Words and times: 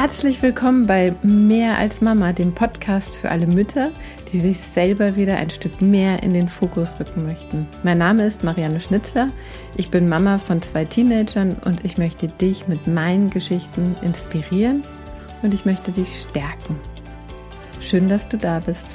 Herzlich 0.00 0.40
willkommen 0.42 0.86
bei 0.86 1.12
Mehr 1.24 1.76
als 1.76 2.00
Mama, 2.00 2.32
dem 2.32 2.54
Podcast 2.54 3.16
für 3.16 3.32
alle 3.32 3.48
Mütter, 3.48 3.90
die 4.30 4.38
sich 4.38 4.56
selber 4.60 5.16
wieder 5.16 5.36
ein 5.36 5.50
Stück 5.50 5.82
mehr 5.82 6.22
in 6.22 6.34
den 6.34 6.46
Fokus 6.46 6.94
rücken 7.00 7.26
möchten. 7.26 7.66
Mein 7.82 7.98
Name 7.98 8.24
ist 8.24 8.44
Marianne 8.44 8.78
Schnitzler. 8.78 9.26
Ich 9.76 9.90
bin 9.90 10.08
Mama 10.08 10.38
von 10.38 10.62
zwei 10.62 10.84
Teenagern 10.84 11.56
und 11.64 11.84
ich 11.84 11.98
möchte 11.98 12.28
dich 12.28 12.68
mit 12.68 12.86
meinen 12.86 13.28
Geschichten 13.28 13.96
inspirieren 14.00 14.84
und 15.42 15.52
ich 15.52 15.64
möchte 15.64 15.90
dich 15.90 16.20
stärken. 16.30 16.78
Schön, 17.80 18.08
dass 18.08 18.28
du 18.28 18.36
da 18.36 18.60
bist. 18.60 18.86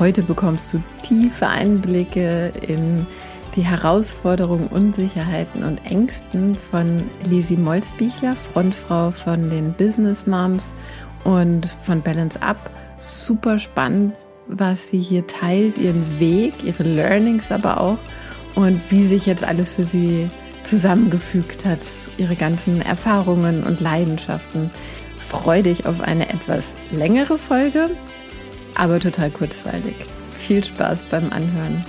Heute 0.00 0.24
bekommst 0.24 0.72
du 0.72 0.82
tiefe 1.04 1.46
Einblicke 1.46 2.50
in 2.66 3.06
die 3.56 3.62
Herausforderungen, 3.62 4.66
Unsicherheiten 4.68 5.62
und 5.62 5.84
Ängsten 5.84 6.56
von 6.70 7.08
Lisi 7.24 7.56
Molzbichler, 7.56 8.34
Frontfrau 8.34 9.10
von 9.12 9.50
den 9.50 9.72
Business 9.74 10.26
Moms 10.26 10.74
und 11.24 11.66
von 11.84 12.02
Balance 12.02 12.40
Up. 12.42 12.70
Super 13.06 13.58
spannend, 13.58 14.14
was 14.46 14.90
sie 14.90 15.00
hier 15.00 15.26
teilt, 15.26 15.78
ihren 15.78 16.18
Weg, 16.18 16.64
ihre 16.64 16.82
Learnings 16.82 17.52
aber 17.52 17.80
auch 17.80 17.98
und 18.54 18.80
wie 18.90 19.06
sich 19.06 19.26
jetzt 19.26 19.44
alles 19.44 19.72
für 19.72 19.84
sie 19.84 20.28
zusammengefügt 20.64 21.64
hat, 21.64 21.80
ihre 22.18 22.36
ganzen 22.36 22.80
Erfahrungen 22.80 23.62
und 23.64 23.80
Leidenschaften. 23.80 24.70
Freu 25.18 25.62
dich 25.62 25.86
auf 25.86 26.00
eine 26.00 26.28
etwas 26.28 26.66
längere 26.90 27.38
Folge, 27.38 27.90
aber 28.74 29.00
total 29.00 29.30
kurzweilig. 29.30 29.94
Viel 30.38 30.64
Spaß 30.64 31.04
beim 31.10 31.32
Anhören. 31.32 31.84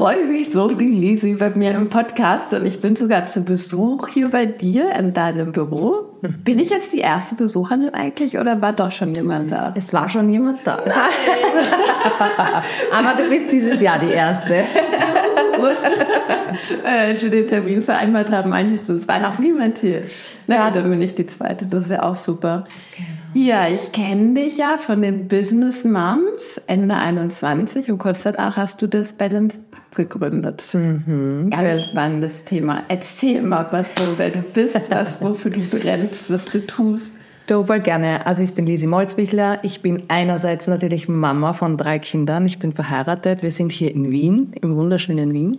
Freue 0.00 0.24
mich 0.24 0.50
so, 0.50 0.66
die 0.66 0.86
Lisi 0.86 1.34
bei 1.34 1.50
mir 1.50 1.72
im 1.72 1.90
Podcast 1.90 2.54
und 2.54 2.64
ich 2.64 2.80
bin 2.80 2.96
sogar 2.96 3.26
zu 3.26 3.44
Besuch 3.44 4.08
hier 4.08 4.30
bei 4.30 4.46
dir 4.46 4.92
in 4.92 5.12
deinem 5.12 5.52
Büro. 5.52 6.16
Bin 6.22 6.58
ich 6.58 6.70
jetzt 6.70 6.94
die 6.94 7.00
erste 7.00 7.34
Besucherin 7.34 7.90
eigentlich 7.92 8.38
oder 8.38 8.62
war 8.62 8.72
doch 8.72 8.90
schon 8.90 9.12
jemand 9.12 9.52
da? 9.52 9.74
Es 9.76 9.92
war 9.92 10.08
schon 10.08 10.30
jemand 10.30 10.60
da. 10.64 10.78
Aber 12.92 13.14
du 13.14 13.28
bist 13.28 13.52
dieses 13.52 13.78
Jahr 13.82 13.98
die 13.98 14.08
erste. 14.08 14.54
äh, 16.86 17.14
schon 17.14 17.30
den 17.30 17.46
Termin 17.46 17.82
vereinbart 17.82 18.30
haben, 18.30 18.54
eigentlich 18.54 18.80
so, 18.80 18.94
es 18.94 19.06
war 19.06 19.18
noch 19.18 19.38
niemand 19.38 19.76
hier. 19.76 20.00
Naja, 20.46 20.70
dann 20.70 20.88
bin 20.88 21.02
ich 21.02 21.14
die 21.14 21.26
zweite, 21.26 21.66
das 21.66 21.82
ist 21.82 21.90
ja 21.90 22.04
auch 22.04 22.16
super. 22.16 22.64
Genau. 22.96 23.20
Ja, 23.32 23.68
ich 23.68 23.92
kenne 23.92 24.34
dich 24.34 24.56
ja 24.56 24.78
von 24.78 25.02
den 25.02 25.28
Business 25.28 25.84
Moms 25.84 26.60
Ende 26.66 26.96
21 26.96 27.88
und 27.92 27.98
kurz 27.98 28.24
danach 28.24 28.56
hast 28.56 28.82
du 28.82 28.88
das 28.88 29.12
Balance 29.12 29.56
gegründet. 29.94 30.64
Mhm. 30.72 31.50
Ganz 31.50 31.82
spannendes 31.82 32.44
Thema. 32.44 32.84
Erzähl 32.88 33.42
mal, 33.42 33.66
was 33.70 33.94
du, 33.94 34.02
wer 34.16 34.30
du 34.30 34.40
bist, 34.40 34.90
was, 34.90 35.20
wofür 35.20 35.50
du 35.50 35.60
brennst, 35.60 36.30
was 36.32 36.46
du 36.46 36.66
tust. 36.66 37.14
Voll 37.50 37.80
gerne. 37.80 38.24
Also 38.26 38.42
ich 38.42 38.54
bin 38.54 38.64
Lisi 38.64 38.86
Molzwichler. 38.86 39.58
Ich 39.64 39.82
bin 39.82 40.04
einerseits 40.06 40.68
natürlich 40.68 41.08
Mama 41.08 41.52
von 41.52 41.76
drei 41.76 41.98
Kindern. 41.98 42.46
Ich 42.46 42.60
bin 42.60 42.72
verheiratet. 42.72 43.42
Wir 43.42 43.50
sind 43.50 43.72
hier 43.72 43.92
in 43.92 44.12
Wien, 44.12 44.52
im 44.62 44.76
wunderschönen 44.76 45.32
Wien. 45.32 45.58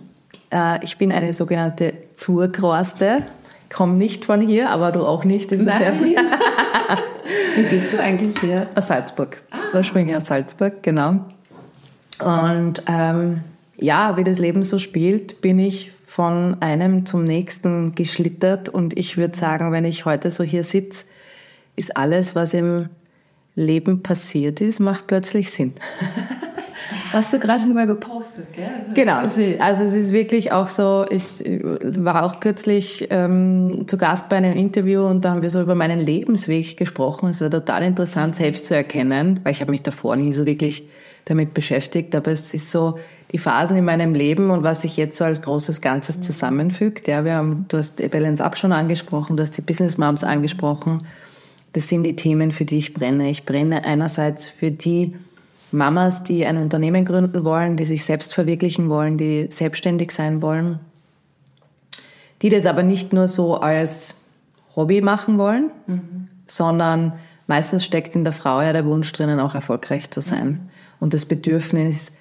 Äh, 0.50 0.82
ich 0.82 0.96
bin 0.96 1.12
eine 1.12 1.34
sogenannte 1.34 1.92
Zurkroste. 2.14 3.24
Komme 3.70 3.94
nicht 3.94 4.24
von 4.24 4.40
hier, 4.40 4.70
aber 4.70 4.90
du 4.90 5.04
auch 5.04 5.24
nicht. 5.24 5.52
Insofern. 5.52 6.00
Nein. 6.00 6.16
Wie 7.56 7.62
bist 7.64 7.92
du 7.92 8.00
eigentlich 8.00 8.38
hier? 8.38 8.68
Aus 8.74 8.86
Salzburg. 8.86 9.42
Ah. 9.50 9.56
Ursprünglich 9.74 10.16
aus 10.16 10.26
Salzburg, 10.26 10.82
genau. 10.82 11.20
Und 12.24 12.82
ähm, 12.86 13.42
ja, 13.82 14.16
wie 14.16 14.24
das 14.24 14.38
Leben 14.38 14.62
so 14.62 14.78
spielt, 14.78 15.40
bin 15.40 15.58
ich 15.58 15.92
von 16.06 16.56
einem 16.60 17.06
zum 17.06 17.24
nächsten 17.24 17.94
geschlittert 17.94 18.68
und 18.68 18.98
ich 18.98 19.16
würde 19.16 19.36
sagen, 19.36 19.72
wenn 19.72 19.84
ich 19.84 20.04
heute 20.04 20.30
so 20.30 20.44
hier 20.44 20.62
sitze, 20.62 21.06
ist 21.74 21.96
alles, 21.96 22.34
was 22.34 22.54
im 22.54 22.88
Leben 23.54 24.02
passiert 24.02 24.60
ist, 24.60 24.80
macht 24.80 25.06
plötzlich 25.06 25.50
Sinn. 25.50 25.72
Hast 27.12 27.32
du 27.32 27.38
gerade 27.38 27.62
schon 27.62 27.74
mal 27.74 27.86
gepostet, 27.86 28.46
gell? 28.54 28.70
Genau. 28.94 29.18
Also 29.18 29.84
es 29.84 29.92
ist 29.92 30.12
wirklich 30.12 30.52
auch 30.52 30.70
so, 30.70 31.04
ich 31.10 31.44
war 31.44 32.24
auch 32.24 32.40
kürzlich 32.40 33.06
ähm, 33.10 33.84
zu 33.86 33.98
Gast 33.98 34.30
bei 34.30 34.36
einem 34.36 34.56
Interview 34.56 35.04
und 35.04 35.24
da 35.24 35.30
haben 35.30 35.42
wir 35.42 35.50
so 35.50 35.60
über 35.60 35.74
meinen 35.74 36.00
Lebensweg 36.00 36.76
gesprochen. 36.78 37.28
Es 37.28 37.42
war 37.42 37.50
total 37.50 37.82
interessant, 37.82 38.36
selbst 38.36 38.66
zu 38.66 38.74
erkennen, 38.74 39.40
weil 39.42 39.52
ich 39.52 39.60
habe 39.60 39.70
mich 39.70 39.82
davor 39.82 40.16
nie 40.16 40.32
so 40.32 40.46
wirklich 40.46 40.88
damit 41.24 41.54
beschäftigt, 41.54 42.14
aber 42.14 42.32
es 42.32 42.52
ist 42.52 42.70
so 42.70 42.98
die 43.30 43.38
Phasen 43.38 43.76
in 43.76 43.84
meinem 43.84 44.14
Leben 44.14 44.50
und 44.50 44.62
was 44.62 44.82
sich 44.82 44.96
jetzt 44.96 45.16
so 45.16 45.24
als 45.24 45.42
großes 45.42 45.80
Ganzes 45.80 46.20
zusammenfügt. 46.20 47.06
Ja, 47.08 47.24
wir 47.24 47.34
haben, 47.34 47.66
du 47.68 47.78
hast 47.78 47.96
Balance 48.10 48.44
Up 48.44 48.58
schon 48.58 48.72
angesprochen, 48.72 49.36
du 49.36 49.42
hast 49.42 49.56
die 49.56 49.62
Business 49.62 49.98
Moms 49.98 50.24
angesprochen. 50.24 51.06
Das 51.72 51.88
sind 51.88 52.04
die 52.04 52.16
Themen, 52.16 52.52
für 52.52 52.64
die 52.64 52.78
ich 52.78 52.92
brenne. 52.92 53.30
Ich 53.30 53.46
brenne 53.46 53.84
einerseits 53.84 54.46
für 54.46 54.70
die 54.70 55.12
Mamas, 55.70 56.22
die 56.22 56.44
ein 56.44 56.58
Unternehmen 56.58 57.04
gründen 57.04 57.44
wollen, 57.44 57.76
die 57.76 57.84
sich 57.84 58.04
selbst 58.04 58.34
verwirklichen 58.34 58.90
wollen, 58.90 59.16
die 59.16 59.46
selbstständig 59.48 60.10
sein 60.10 60.42
wollen, 60.42 60.80
die 62.42 62.50
das 62.50 62.66
aber 62.66 62.82
nicht 62.82 63.14
nur 63.14 63.26
so 63.26 63.56
als 63.56 64.20
Hobby 64.76 65.00
machen 65.00 65.38
wollen, 65.38 65.70
mhm. 65.86 66.28
sondern 66.46 67.14
meistens 67.46 67.84
steckt 67.84 68.14
in 68.14 68.24
der 68.24 68.34
Frau 68.34 68.60
ja 68.60 68.74
der 68.74 68.84
Wunsch 68.84 69.10
drinnen, 69.12 69.40
auch 69.40 69.54
erfolgreich 69.54 70.10
zu 70.10 70.20
sein. 70.20 70.48
Mhm. 70.48 70.71
Und 71.02 71.14
das 71.14 71.24
Bedürfnis, 71.24 72.12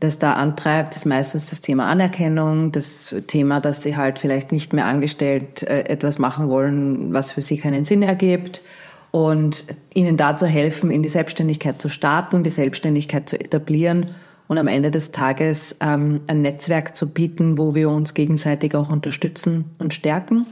das 0.00 0.18
da 0.18 0.32
antreibt, 0.32 0.96
ist 0.96 1.04
meistens 1.04 1.50
das 1.50 1.60
Thema 1.60 1.84
Anerkennung, 1.84 2.72
das 2.72 3.14
Thema, 3.26 3.60
dass 3.60 3.82
sie 3.82 3.94
halt 3.94 4.18
vielleicht 4.18 4.52
nicht 4.52 4.72
mehr 4.72 4.86
angestellt 4.86 5.62
äh, 5.64 5.80
etwas 5.80 6.18
machen 6.18 6.48
wollen, 6.48 7.12
was 7.12 7.32
für 7.32 7.42
sie 7.42 7.58
keinen 7.58 7.84
Sinn 7.84 8.02
ergibt 8.02 8.62
und 9.10 9.66
ihnen 9.92 10.16
dazu 10.16 10.46
helfen, 10.46 10.90
in 10.90 11.02
die 11.02 11.10
Selbstständigkeit 11.10 11.78
zu 11.78 11.90
starten, 11.90 12.42
die 12.42 12.48
Selbstständigkeit 12.48 13.28
zu 13.28 13.38
etablieren 13.38 14.06
und 14.48 14.56
am 14.56 14.66
Ende 14.66 14.90
des 14.90 15.10
Tages 15.10 15.76
ähm, 15.80 16.22
ein 16.26 16.40
Netzwerk 16.40 16.96
zu 16.96 17.12
bieten, 17.12 17.58
wo 17.58 17.74
wir 17.74 17.90
uns 17.90 18.14
gegenseitig 18.14 18.74
auch 18.74 18.88
unterstützen 18.88 19.66
und 19.78 19.92
stärken. 19.92 20.46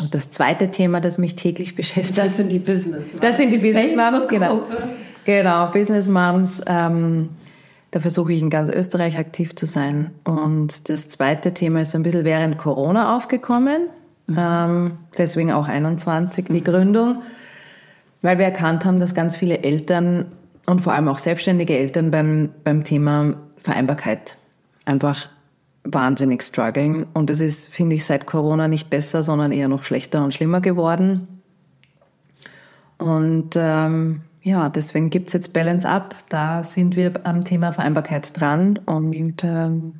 Und 0.00 0.14
das 0.14 0.30
zweite 0.30 0.70
Thema, 0.70 1.02
das 1.02 1.18
mich 1.18 1.36
täglich 1.36 1.76
beschäftigt. 1.76 2.16
Das 2.16 2.38
sind 2.38 2.50
die 2.50 2.60
Business 2.60 3.08
Moms. 3.08 3.20
Das 3.20 3.36
sind 3.36 3.50
die 3.50 3.58
Business 3.58 3.94
Moms, 3.94 4.26
genau. 4.26 4.62
Genau, 5.24 5.70
Business 5.70 6.08
Moms. 6.08 6.62
Ähm, 6.66 7.30
da 7.92 8.00
versuche 8.00 8.32
ich 8.32 8.40
in 8.40 8.50
ganz 8.50 8.70
Österreich 8.70 9.18
aktiv 9.18 9.54
zu 9.54 9.66
sein. 9.66 10.10
Und 10.24 10.88
das 10.88 11.10
zweite 11.10 11.52
Thema 11.52 11.82
ist 11.82 11.94
ein 11.94 12.02
bisschen 12.02 12.24
während 12.24 12.58
Corona 12.58 13.16
aufgekommen. 13.16 13.88
Mhm. 14.26 14.36
Ähm, 14.38 14.92
deswegen 15.16 15.52
auch 15.52 15.68
21 15.68 16.46
die 16.48 16.64
Gründung, 16.64 17.22
weil 18.22 18.38
wir 18.38 18.46
erkannt 18.46 18.84
haben, 18.84 18.98
dass 18.98 19.14
ganz 19.14 19.36
viele 19.36 19.62
Eltern 19.62 20.26
und 20.66 20.80
vor 20.80 20.94
allem 20.94 21.08
auch 21.08 21.18
selbstständige 21.18 21.76
Eltern 21.76 22.10
beim, 22.10 22.50
beim 22.64 22.84
Thema 22.84 23.34
Vereinbarkeit 23.58 24.36
einfach 24.84 25.28
wahnsinnig 25.84 26.42
strugglen. 26.42 27.06
Und 27.14 27.30
es 27.30 27.40
ist, 27.40 27.68
finde 27.68 27.96
ich, 27.96 28.04
seit 28.04 28.26
Corona 28.26 28.68
nicht 28.68 28.88
besser, 28.88 29.22
sondern 29.22 29.52
eher 29.52 29.68
noch 29.68 29.84
schlechter 29.84 30.24
und 30.24 30.32
schlimmer 30.32 30.60
geworden. 30.60 31.28
Und 32.98 33.50
ähm, 33.56 34.22
ja, 34.42 34.68
deswegen 34.68 35.10
gibt's 35.10 35.32
jetzt 35.32 35.52
Balance 35.52 35.88
Up. 35.88 36.16
Da 36.28 36.64
sind 36.64 36.96
wir 36.96 37.12
am 37.24 37.44
Thema 37.44 37.72
Vereinbarkeit 37.72 38.38
dran 38.38 38.78
und, 38.86 39.44
ähm, 39.44 39.94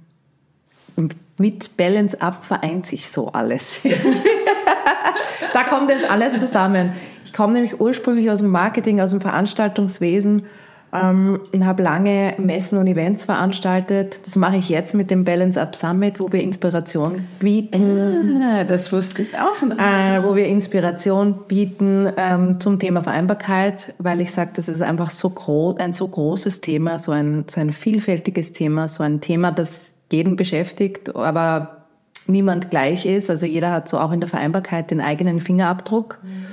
mit 1.39 1.77
Balance 1.77 2.21
Up 2.21 2.45
vereint 2.45 2.87
sich 2.87 3.09
so 3.11 3.29
alles. 3.29 3.83
da 5.53 5.65
kommt 5.65 5.91
jetzt 5.91 6.09
alles 6.09 6.39
zusammen. 6.39 6.93
Ich 7.25 7.33
komme 7.33 7.55
nämlich 7.55 7.81
ursprünglich 7.81 8.31
aus 8.31 8.41
dem 8.41 8.51
Marketing, 8.51 9.01
aus 9.01 9.11
dem 9.11 9.21
Veranstaltungswesen 9.21 10.45
ähm, 10.93 11.41
und 11.53 11.67
habe 11.67 11.83
lange 11.83 12.35
Messen 12.39 12.79
und 12.79 12.87
Events 12.87 13.25
veranstaltet. 13.25 14.27
Das 14.27 14.37
mache 14.37 14.57
ich 14.57 14.69
jetzt 14.69 14.95
mit 14.95 15.11
dem 15.11 15.25
Balance 15.25 15.61
Up 15.61 15.75
Summit, 15.75 16.21
wo 16.21 16.31
wir 16.31 16.43
Inspiration 16.43 17.27
bieten. 17.39 18.43
Ah, 18.43 18.65
das 18.65 18.93
wusste 18.93 19.23
ich 19.23 19.35
auch. 19.39 19.63
Äh, 19.63 20.23
wo 20.23 20.37
wir 20.37 20.47
Inspiration 20.47 21.41
bieten 21.49 22.13
ähm, 22.17 22.61
zum 22.61 22.79
Thema 22.79 23.01
Vereinbarkeit, 23.01 23.95
weil 23.99 24.21
ich 24.21 24.33
sage, 24.33 24.51
das 24.55 24.69
ist 24.69 24.83
einfach 24.83 25.11
so 25.11 25.31
groß, 25.31 25.79
ein 25.79 25.93
so 25.93 26.07
großes 26.07 26.61
Thema, 26.61 26.99
so 26.99 27.13
ein, 27.13 27.45
so 27.49 27.61
ein 27.61 27.73
vielfältiges 27.73 28.53
Thema, 28.53 28.89
so 28.89 29.03
ein 29.03 29.21
Thema, 29.21 29.51
das 29.53 29.95
jeden 30.11 30.37
beschäftigt, 30.37 31.17
aber 31.17 31.87
niemand 32.27 32.71
gleich 32.71 33.07
ist. 33.07 33.31
Also 33.31 33.47
jeder 33.47 33.71
hat 33.71 33.89
so 33.89 33.99
auch 33.99 34.13
in 34.13 34.21
der 34.21 34.29
Vereinbarkeit 34.29 34.91
den 34.91 35.01
eigenen 35.01 35.41
Fingerabdruck. 35.41 36.19
Mhm. 36.23 36.47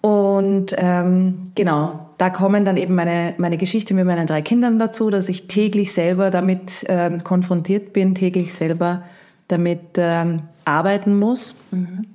Und 0.00 0.74
ähm, 0.78 1.50
genau, 1.54 2.08
da 2.16 2.30
kommen 2.30 2.64
dann 2.64 2.76
eben 2.76 2.94
meine, 2.94 3.34
meine 3.38 3.58
Geschichte 3.58 3.94
mit 3.94 4.06
meinen 4.06 4.26
drei 4.26 4.42
Kindern 4.42 4.78
dazu, 4.78 5.10
dass 5.10 5.28
ich 5.28 5.46
täglich 5.46 5.92
selber 5.92 6.30
damit 6.30 6.84
ähm, 6.88 7.22
konfrontiert 7.24 7.92
bin, 7.92 8.14
täglich 8.14 8.54
selber 8.54 9.02
damit 9.48 9.80
ähm, 9.96 10.42
arbeiten 10.64 11.18
muss. 11.18 11.56
Mhm. 11.70 12.06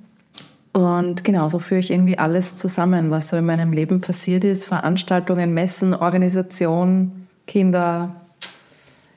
Und 0.72 1.24
genau, 1.24 1.48
so 1.48 1.58
führe 1.58 1.80
ich 1.80 1.90
irgendwie 1.90 2.18
alles 2.18 2.56
zusammen, 2.56 3.10
was 3.10 3.28
so 3.28 3.36
in 3.36 3.46
meinem 3.46 3.72
Leben 3.72 4.00
passiert 4.00 4.44
ist. 4.44 4.64
Veranstaltungen, 4.64 5.54
Messen, 5.54 5.94
Organisation, 5.94 7.26
Kinder. 7.46 8.16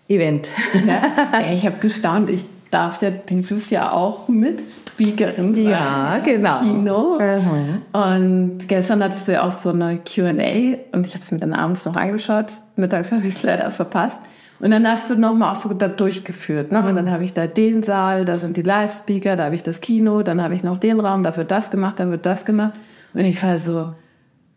Event. 0.09 0.51
Ja, 0.87 1.39
ich 1.53 1.65
habe 1.65 1.77
gestaunt. 1.79 2.29
Ich 2.31 2.43
darf 2.71 3.01
ja 3.01 3.09
dieses 3.09 3.69
Jahr 3.69 3.93
auch 3.93 4.27
mit 4.27 4.61
Speakerin 4.61 5.55
sein. 5.55 5.63
Ja, 5.63 6.19
genau. 6.23 6.59
Kino. 6.59 7.19
Mhm. 7.19 7.81
Und 7.91 8.67
gestern 8.67 9.03
hattest 9.03 9.27
du 9.27 9.33
ja 9.33 9.43
auch 9.47 9.51
so 9.51 9.69
eine 9.69 9.99
Q&A 9.99 10.77
und 10.95 11.07
ich 11.07 11.13
habe 11.13 11.21
es 11.21 11.31
mir 11.31 11.39
dann 11.39 11.53
abends 11.53 11.85
noch 11.85 11.95
angeschaut. 11.95 12.53
Mittags 12.75 13.11
habe 13.11 13.25
ich 13.25 13.35
es 13.35 13.43
leider 13.43 13.71
verpasst. 13.71 14.21
Und 14.59 14.71
dann 14.71 14.85
hast 14.87 15.09
du 15.09 15.15
nochmal 15.15 15.53
auch 15.53 15.55
so 15.55 15.73
da 15.73 15.87
durchgeführt. 15.87 16.71
Ne? 16.71 16.83
Und 16.83 16.95
dann 16.95 17.09
habe 17.09 17.23
ich 17.23 17.33
da 17.33 17.47
den 17.47 17.81
Saal, 17.81 18.25
da 18.25 18.39
sind 18.39 18.57
die 18.57 18.61
Live-Speaker, 18.61 19.37
da 19.37 19.45
habe 19.45 19.55
ich 19.55 19.63
das 19.63 19.79
Kino, 19.79 20.21
dann 20.21 20.41
habe 20.43 20.53
ich 20.53 20.63
noch 20.63 20.77
den 20.77 20.99
Raum, 20.99 21.23
da 21.23 21.35
wird 21.37 21.49
das 21.49 21.71
gemacht, 21.71 21.95
da 21.97 22.09
wird 22.09 22.25
das 22.25 22.43
gemacht. 22.43 22.73
Und 23.13 23.21
ich 23.21 23.41
war 23.41 23.57
so, 23.57 23.93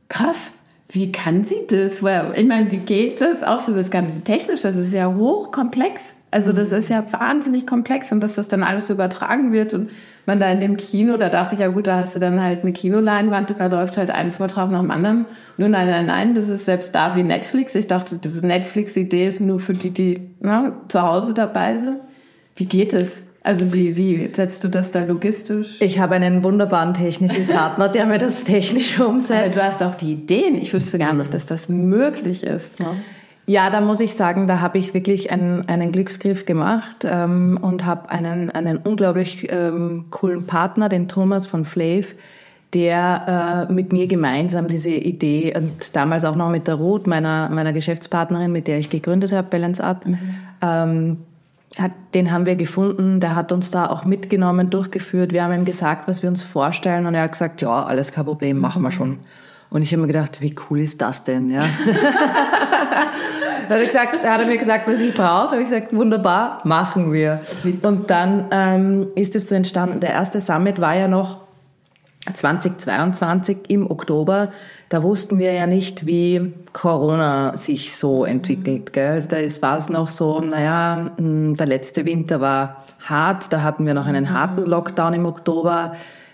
krass, 0.09 0.53
wie 0.89 1.13
kann 1.13 1.45
sie 1.45 1.67
das? 1.69 2.03
Well, 2.03 2.33
ich 2.37 2.47
meine, 2.47 2.71
wie 2.73 2.79
geht 2.79 3.21
das? 3.21 3.43
Auch 3.45 3.61
so 3.61 3.75
das 3.75 3.91
ganze 3.91 4.23
Technische, 4.23 4.69
das 4.69 4.77
ist 4.77 4.93
ja 4.93 5.13
hochkomplex. 5.15 6.15
Also 6.33 6.55
das 6.55 6.73
ist 6.73 6.89
ja 6.89 7.05
wahnsinnig 7.13 7.67
komplex 7.67 8.11
und 8.11 8.21
dass 8.21 8.37
das 8.37 8.49
dann 8.49 8.63
alles 8.63 8.89
übertragen 8.89 9.53
wird 9.53 9.75
und 9.75 9.91
man 10.25 10.41
da 10.41 10.51
in 10.51 10.61
dem 10.61 10.79
Kino, 10.79 11.19
da 11.19 11.29
dachte 11.29 11.57
ich 11.57 11.61
ja 11.61 11.69
gut, 11.69 11.87
da 11.87 11.99
hast 11.99 12.15
du 12.15 12.21
dann 12.21 12.43
halt 12.43 12.63
eine 12.63 12.73
Kinoleinwand, 12.73 13.55
da 13.59 13.67
läuft 13.67 13.99
halt 13.99 14.11
ein 14.11 14.31
Vortrag 14.31 14.71
nach 14.71 14.81
dem 14.81 14.91
anderen. 14.91 15.27
Nur 15.59 15.69
nein, 15.69 15.89
nein, 15.89 16.07
nein, 16.07 16.35
das 16.35 16.49
ist 16.49 16.65
selbst 16.65 16.95
da 16.95 17.15
wie 17.17 17.23
Netflix. 17.23 17.75
Ich 17.75 17.87
dachte, 17.87 18.17
diese 18.17 18.47
Netflix-Idee 18.47 19.29
ist 19.29 19.43
nur 19.43 19.61
für 19.61 19.75
die, 19.75 19.91
die 19.91 20.21
na, 20.41 20.73
zu 20.89 21.03
Hause 21.03 21.35
dabei 21.35 21.77
sind. 21.77 21.99
Wie 22.57 22.65
geht 22.65 22.95
es? 22.95 23.23
Also 23.45 23.75
wie, 23.75 23.97
wie 23.99 24.31
setzt 24.33 24.65
du 24.65 24.69
das 24.69 24.91
da 24.91 25.05
logistisch? 25.05 25.81
Ich 25.81 25.99
habe 25.99 26.15
einen 26.15 26.43
wunderbaren 26.45 26.95
technischen 26.95 27.47
Partner, 27.47 27.91
der 27.91 28.07
mir 28.07 28.19
das 28.19 28.45
technisch 28.45 28.99
umsetzt. 29.01 29.45
Aber 29.45 29.55
du 29.55 29.63
hast 29.63 29.83
auch 29.83 29.97
die 29.97 30.13
Ideen. 30.13 30.55
Ich 30.55 30.73
wüsste 30.73 30.99
gar 30.99 31.13
nicht, 31.13 31.35
dass 31.35 31.45
das 31.45 31.69
möglich 31.69 32.45
ist. 32.45 32.81
Ne? 32.81 32.87
Ja, 33.53 33.69
da 33.69 33.83
muss 33.83 34.01
ich 34.01 34.15
sagen, 34.15 34.47
da 34.47 34.61
habe 34.61 34.79
ich 34.79 34.95
wirklich 34.95 35.31
einen, 35.31 35.69
einen 35.69 35.93
Glücksgriff 35.93 36.47
gemacht 36.47 37.05
ähm, 37.05 37.59
und 37.61 37.85
habe 37.85 38.09
einen, 38.09 38.51
einen 38.51 38.79
unglaublich 38.79 39.53
ähm, 39.53 40.07
coolen 40.09 40.47
Partner, 40.47 40.89
den 40.89 41.07
Thomas 41.07 41.47
von 41.47 41.67
Flav, 41.67 42.15
der 42.73 43.67
äh, 43.69 43.71
mit 43.71 43.93
mir 43.93 44.07
gemeinsam 44.07 44.69
diese 44.69 44.89
Idee 44.89 45.53
und 45.55 45.95
damals 45.95 46.25
auch 46.25 46.35
noch 46.35 46.49
mit 46.49 46.67
der 46.67 46.77
Ruth, 46.77 47.07
meiner, 47.07 47.51
meiner 47.51 47.75
Geschäftspartnerin, 47.75 48.53
mit 48.53 48.69
der 48.69 48.79
ich 48.79 48.89
gegründet 48.89 49.33
habe, 49.33 49.49
Balance 49.51 49.85
Up, 49.85 50.07
mhm. 50.07 50.19
ähm, 50.63 51.19
hat, 51.77 51.93
den 52.15 52.33
haben 52.33 52.47
wir 52.47 52.57
gefunden, 52.57 53.21
der 53.21 53.37
hat 53.37 53.53
uns 53.53 53.71
da 53.71 53.87
auch 53.91 54.07
mitgenommen, 54.07 54.71
durchgeführt. 54.71 55.35
Wir 55.35 55.45
haben 55.45 55.53
ihm 55.53 55.67
gesagt, 55.67 56.09
was 56.09 56.23
wir 56.23 56.31
uns 56.31 56.41
vorstellen 56.41 57.05
und 57.05 57.15
er 57.15 57.25
hat 57.25 57.33
gesagt, 57.33 57.61
ja, 57.61 57.85
alles 57.85 58.13
kein 58.13 58.25
Problem, 58.25 58.61
machen 58.61 58.81
wir 58.81 58.89
mhm. 58.89 58.93
schon. 58.93 59.19
Und 59.69 59.83
ich 59.83 59.93
habe 59.93 60.01
mir 60.01 60.07
gedacht, 60.07 60.41
wie 60.41 60.55
cool 60.71 60.81
ist 60.81 61.03
das 61.03 61.25
denn? 61.25 61.51
Ja. 61.51 61.65
da 63.73 63.79
hat 63.79 63.81
er, 63.81 63.87
gesagt, 63.87 64.27
hat 64.27 64.41
er 64.41 64.47
mir 64.47 64.59
gesagt, 64.59 64.89
was 64.89 65.01
ich 65.01 65.15
brauche. 65.15 65.53
Habe 65.53 65.63
ich 65.63 65.69
gesagt, 65.69 65.95
wunderbar, 65.95 66.61
machen 66.65 67.13
wir. 67.13 67.41
Und 67.83 68.11
dann 68.11 68.47
ähm, 68.51 69.09
ist 69.15 69.35
es 69.35 69.49
so 69.49 69.55
entstanden. 69.55 70.01
Der 70.01 70.11
erste 70.11 70.41
Summit 70.41 70.81
war 70.81 70.95
ja 70.95 71.09
noch 71.09 71.39
2022 72.33 73.59
im 73.69 73.91
Oktober. 73.91 74.53
Da 74.89 75.03
wussten 75.03 75.39
wir 75.39 75.53
ja 75.53 75.67
nicht, 75.67 76.07
wie 76.07 76.53
Corona 76.73 77.57
sich 77.57 77.97
so 77.97 78.25
entwickelt. 78.25 78.93
Gell? 78.93 79.23
Da 79.23 79.37
war 79.63 79.79
es 79.79 79.89
noch 79.89 80.09
so, 80.09 80.41
naja, 80.41 81.11
hm, 81.17 81.57
der 81.57 81.67
letzte 81.67 82.07
Winter 82.07 82.41
war 82.41 82.85
hart. 83.07 83.53
Da 83.53 83.63
hatten 83.63 83.87
wir 83.87 83.95
noch 83.95 84.07
einen 84.07 84.33
harten 84.33 84.65
Lockdown 84.65 85.15
im 85.15 85.27
Oktober 85.27 85.93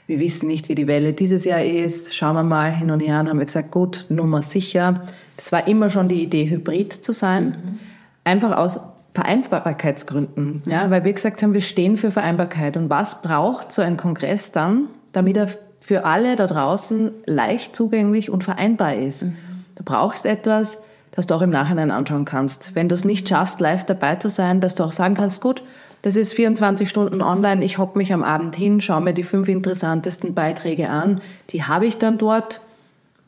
wir 0.08 0.20
wissen 0.20 0.46
nicht, 0.46 0.70
wie 0.70 0.74
die 0.74 0.86
Welle 0.86 1.12
dieses 1.12 1.44
Jahr 1.44 1.62
ist, 1.62 2.16
schauen 2.16 2.34
wir 2.34 2.42
mal 2.42 2.72
hin 2.72 2.90
und 2.90 3.00
her. 3.00 3.20
Und 3.20 3.28
haben 3.28 3.38
wir 3.38 3.44
gesagt, 3.44 3.70
gut, 3.70 4.06
Nummer 4.08 4.40
sicher. 4.40 5.02
Es 5.38 5.52
war 5.52 5.68
immer 5.68 5.88
schon 5.88 6.08
die 6.08 6.22
Idee, 6.22 6.50
hybrid 6.50 6.92
zu 6.92 7.12
sein. 7.12 7.56
Mhm. 7.62 7.78
Einfach 8.24 8.56
aus 8.56 8.80
Vereinbarkeitsgründen. 9.14 10.62
Mhm. 10.64 10.70
Ja, 10.70 10.90
weil 10.90 11.04
wir 11.04 11.12
gesagt 11.12 11.42
haben, 11.42 11.54
wir 11.54 11.60
stehen 11.60 11.96
für 11.96 12.10
Vereinbarkeit. 12.10 12.76
Und 12.76 12.90
was 12.90 13.22
braucht 13.22 13.72
so 13.72 13.80
ein 13.80 13.96
Kongress 13.96 14.52
dann, 14.52 14.88
damit 15.12 15.36
er 15.36 15.48
für 15.80 16.04
alle 16.04 16.36
da 16.36 16.46
draußen 16.46 17.12
leicht 17.24 17.74
zugänglich 17.74 18.30
und 18.30 18.44
vereinbar 18.44 18.94
ist? 18.94 19.22
Mhm. 19.22 19.36
Du 19.76 19.84
brauchst 19.84 20.26
etwas, 20.26 20.82
das 21.12 21.28
du 21.28 21.34
auch 21.34 21.42
im 21.42 21.50
Nachhinein 21.50 21.92
anschauen 21.92 22.24
kannst. 22.24 22.74
Wenn 22.74 22.88
du 22.88 22.96
es 22.96 23.04
nicht 23.04 23.28
schaffst, 23.28 23.60
live 23.60 23.84
dabei 23.84 24.16
zu 24.16 24.28
sein, 24.28 24.60
dass 24.60 24.74
du 24.74 24.84
auch 24.84 24.92
sagen 24.92 25.14
kannst, 25.14 25.40
gut, 25.40 25.62
das 26.02 26.16
ist 26.16 26.34
24 26.34 26.88
Stunden 26.88 27.22
online. 27.22 27.64
Ich 27.64 27.78
hocke 27.78 27.96
mich 27.96 28.12
am 28.12 28.22
Abend 28.22 28.56
hin, 28.56 28.80
schaue 28.80 29.00
mir 29.00 29.14
die 29.14 29.24
fünf 29.24 29.48
interessantesten 29.48 30.34
Beiträge 30.34 30.90
an. 30.90 31.20
Die 31.50 31.64
habe 31.64 31.86
ich 31.86 31.98
dann 31.98 32.18
dort. 32.18 32.60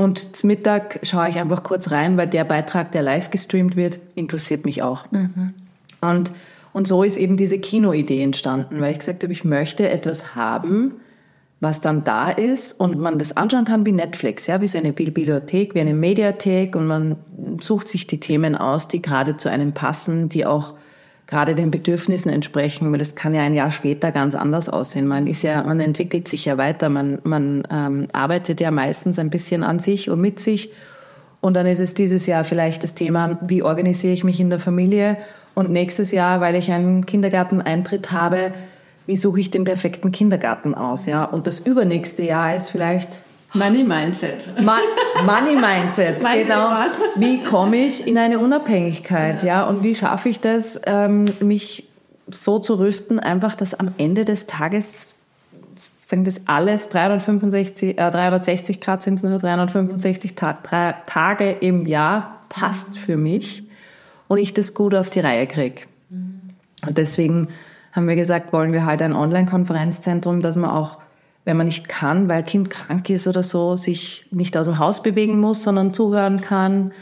Und 0.01 0.35
zum 0.35 0.49
Mittag 0.49 1.01
schaue 1.03 1.29
ich 1.29 1.39
einfach 1.39 1.63
kurz 1.63 1.91
rein, 1.91 2.17
weil 2.17 2.27
der 2.27 2.45
Beitrag, 2.45 2.91
der 2.91 3.03
live 3.03 3.31
gestreamt 3.31 3.77
wird, 3.77 3.99
interessiert 4.15 4.65
mich 4.65 4.83
auch. 4.83 5.05
Mhm. 5.11 5.53
Und, 6.01 6.31
und 6.73 6.89
so 6.89 7.03
ist 7.03 7.19
eben 7.19 7.37
diese 7.37 7.59
Kinoidee 7.59 8.23
entstanden, 8.23 8.81
weil 8.81 8.93
ich 8.93 9.01
gesagt 9.01 9.23
habe, 9.23 9.33
ich 9.35 9.45
möchte 9.45 9.91
etwas 9.91 10.35
haben, 10.35 10.93
was 11.61 11.83
dann 11.83 12.03
da 12.03 12.31
ist 12.31 12.81
und 12.81 12.99
man 12.99 13.19
das 13.19 13.37
anschauen 13.37 13.67
kann 13.67 13.85
wie 13.85 13.93
Netflix, 13.93 14.47
ja, 14.47 14.63
wie 14.63 14.69
so 14.69 14.79
eine 14.79 14.95
Bibliothek, 14.95 15.75
wie 15.75 15.81
eine 15.81 15.93
Mediathek 15.93 16.77
und 16.77 16.87
man 16.87 17.17
sucht 17.61 17.87
sich 17.87 18.07
die 18.07 18.21
Themen 18.21 18.57
aus, 18.57 18.89
die 18.89 19.03
gerade 19.03 19.37
zu 19.37 19.51
einem 19.51 19.75
passen, 19.75 20.31
die 20.31 20.47
auch 20.47 20.73
gerade 21.31 21.55
den 21.55 21.71
Bedürfnissen 21.71 22.31
entsprechen, 22.31 22.91
weil 22.91 22.99
das 22.99 23.15
kann 23.15 23.35
ja 23.35 23.43
ein 23.43 23.55
Jahr 23.55 23.71
später 23.71 24.11
ganz 24.11 24.35
anders 24.35 24.69
aussehen. 24.69 25.07
Man 25.07 25.29
ist 25.29 25.43
ja, 25.43 25.63
man 25.63 25.79
entwickelt 25.79 26.27
sich 26.27 26.45
ja 26.45 26.59
weiter, 26.59 26.89
man, 26.89 27.21
man 27.23 27.63
ähm, 27.71 28.09
arbeitet 28.13 28.61
ja 28.61 28.73
meistens 28.73 29.19
ein 29.19 29.31
bisschen 29.31 29.63
an 29.63 29.79
sich 29.79 30.11
und 30.11 30.21
mit 30.21 30.41
sich. 30.41 30.73
Und 31.41 31.55
dann 31.55 31.67
ist 31.67 31.79
es 31.79 31.95
dieses 31.95 32.27
Jahr 32.27 32.45
vielleicht 32.45 32.83
das 32.83 32.95
Thema, 32.95 33.39
wie 33.43 33.63
organisiere 33.63 34.13
ich 34.13 34.25
mich 34.25 34.41
in 34.41 34.51
der 34.51 34.59
Familie? 34.59 35.17
Und 35.55 35.71
nächstes 35.71 36.11
Jahr, 36.11 36.41
weil 36.41 36.57
ich 36.57 36.71
einen 36.73 37.07
Kindergarteneintritt 37.07 38.11
habe, 38.11 38.53
wie 39.07 39.17
suche 39.17 39.41
ich 39.41 39.51
den 39.51 39.65
perfekten 39.65 40.11
Kindergarten 40.11 40.75
aus? 40.75 41.07
Ja? 41.07 41.25
Und 41.25 41.47
das 41.47 41.61
übernächste 41.61 42.25
Jahr 42.25 42.55
ist 42.57 42.71
vielleicht 42.71 43.21
Money 43.55 43.83
Mindset. 43.83 44.45
Money 45.25 45.57
Mindset, 45.57 46.21
genau. 46.33 46.71
Wie 47.17 47.43
komme 47.43 47.77
ich 47.77 48.07
in 48.07 48.17
eine 48.19 48.39
Unabhängigkeit, 48.39 49.43
ja? 49.43 49.65
Und 49.65 49.83
wie 49.83 49.95
schaffe 49.95 50.29
ich 50.29 50.41
das, 50.41 50.81
ähm, 50.87 51.27
mich 51.41 51.89
so 52.31 52.59
zu 52.59 52.79
rüsten, 52.79 53.19
einfach, 53.19 53.55
dass 53.57 53.75
am 53.75 53.93
Ende 53.99 54.25
des 54.25 54.47
Tages 54.47 55.09
sagen 55.75 56.25
das 56.25 56.41
alles 56.47 56.89
365, 56.89 57.99
äh, 57.99 58.11
360 58.11 58.81
Grad 58.81 59.03
sind 59.03 59.15
es 59.15 59.23
nur 59.23 59.39
365 59.39 60.35
Ta 60.35 60.53
Tage 60.53 61.51
im 61.53 61.87
Jahr 61.87 62.41
passt 62.49 62.99
für 62.99 63.17
mich 63.17 63.65
und 64.29 64.39
ich 64.39 64.53
das 64.53 64.75
gut 64.75 64.95
auf 64.95 65.11
die 65.11 65.21
Reihe 65.21 65.47
kriege. 65.47 65.83
Und 66.87 66.99
deswegen 66.99 67.49
haben 67.93 68.09
wir 68.09 68.17
gesagt, 68.17 68.53
wollen 68.53 68.73
wir 68.73 68.85
halt 68.85 69.03
ein 69.03 69.13
Online-Konferenzzentrum, 69.13 70.43
dass 70.43 70.57
man 70.57 70.71
auch 70.71 70.99
wenn 71.51 71.57
man 71.57 71.67
nicht 71.67 71.89
kann, 71.89 72.29
weil 72.29 72.45
Kind 72.45 72.71
krank 72.71 73.11
ist 73.11 73.27
oder 73.27 73.43
so, 73.43 73.77
sich 73.77 74.25
nicht 74.31 74.57
aus 74.57 74.67
dem 74.67 74.79
Haus 74.79 75.03
bewegen 75.03 75.41
muss, 75.41 75.65
sondern 75.65 75.93
zuhören 75.93 76.41
kann. 76.41 76.93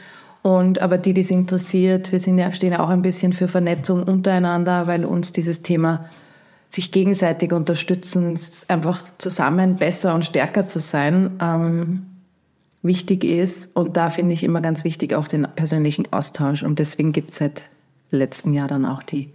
Und 0.41 0.81
aber 0.81 0.97
die, 0.97 1.13
die 1.13 1.21
es 1.21 1.31
interessiert, 1.31 2.13
wir 2.13 2.19
sind 2.19 2.39
ja, 2.39 2.51
stehen 2.51 2.73
ja 2.73 2.81
auch 2.81 2.89
ein 2.89 3.03
bisschen 3.03 3.35
für 3.35 3.47
Vernetzung 3.47 4.05
untereinander, 4.05 4.87
weil 4.87 5.05
uns 5.05 5.33
dieses 5.33 5.61
Thema 5.61 6.07
sich 6.71 6.93
gegenseitig 6.93 7.53
unterstützen, 7.53 8.41
einfach 8.69 8.99
zusammen 9.19 9.77
besser 9.77 10.15
und 10.15 10.25
stärker 10.25 10.67
zu 10.67 10.81
sein, 10.81 11.33
ähm, 11.43 12.07
wichtig 12.81 13.25
ist. 13.25 13.77
Und 13.77 13.99
da 13.99 14.09
finde 14.09 14.33
ich 14.33 14.43
immer 14.45 14.63
ganz 14.63 14.83
wichtig 14.83 15.13
auch 15.13 15.29
den 15.29 15.47
persönlichen 15.57 16.11
Austausch. 16.11 16.63
Und 16.63 16.79
deswegen 16.79 17.13
gibt 17.13 17.33
es 17.33 17.37
seit 17.37 17.65
letztem 18.11 18.55
Jahr 18.55 18.69
dann 18.69 18.87
auch 18.87 19.03
die 19.03 19.29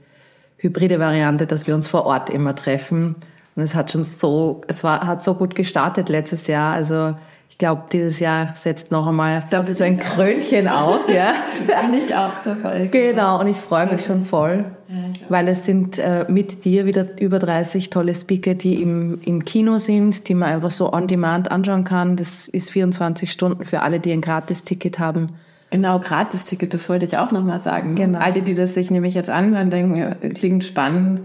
hybride 0.58 0.98
Variante, 0.98 1.46
dass 1.46 1.68
wir 1.68 1.76
uns 1.76 1.88
vor 1.88 2.08
Ort 2.08 2.32
immer 2.32 2.56
treffen 2.56 3.16
und 3.56 3.64
es 3.64 3.76
hat 3.76 3.92
schon 3.92 4.04
so, 4.04 4.62
es 4.68 4.84
war, 4.84 5.06
hat 5.06 5.24
so 5.24 5.36
gut 5.36 5.56
gestartet 5.56 6.10
letztes 6.10 6.48
Jahr. 6.48 6.74
Also 6.74 7.16
ich 7.50 7.60
glaube, 7.60 7.84
dieses 7.92 8.20
Jahr 8.20 8.54
setzt 8.56 8.90
noch 8.90 9.06
einmal 9.06 9.44
dafür 9.52 9.76
so 9.76 9.84
ein 9.84 10.00
Krönchen 10.00 10.68
auf. 10.68 11.08
Ja. 11.08 11.34
Bin 11.68 11.94
ich 11.94 12.14
auch 12.16 12.32
dabei. 12.44 12.88
Genau, 12.92 13.40
und 13.40 13.46
ich 13.46 13.58
freue 13.58 13.86
mich 13.92 14.04
schon 14.04 14.24
voll, 14.24 14.66
ja, 14.88 14.96
weil 15.30 15.48
es 15.48 15.64
sind 15.64 16.00
äh, 16.00 16.26
mit 16.28 16.66
dir 16.66 16.88
wieder 16.88 17.06
über 17.22 17.38
30 17.38 17.92
tolle 17.92 18.16
Speaker, 18.16 18.56
die 18.56 18.82
im, 18.82 19.22
im 19.24 19.46
Kino 19.46 19.78
sind, 19.78 20.28
die 20.28 20.34
man 20.34 20.50
einfach 20.50 20.72
so 20.72 20.92
on 20.92 21.06
demand 21.06 21.52
anschauen 21.52 21.84
kann. 21.84 22.16
Das 22.16 22.48
ist 22.48 22.72
24 22.72 23.32
Stunden 23.32 23.66
für 23.66 23.82
alle, 23.84 24.00
die 24.00 24.12
ein 24.12 24.22
Gratisticket 24.22 24.98
haben. 24.98 25.36
Genau, 25.70 26.00
Gratisticket, 26.00 26.74
das 26.74 26.90
wollte 26.90 27.06
ich 27.06 27.20
auch 27.20 27.32
nochmal 27.32 27.60
sagen. 27.60 27.94
Genau. 27.94 28.18
Alle, 28.18 28.42
die 28.42 28.56
das 28.56 28.74
sich 28.74 28.90
nämlich 28.90 29.14
jetzt 29.14 29.30
anhören, 29.30 29.70
denken, 29.70 30.34
klingt 30.34 30.64
spannend 30.64 31.22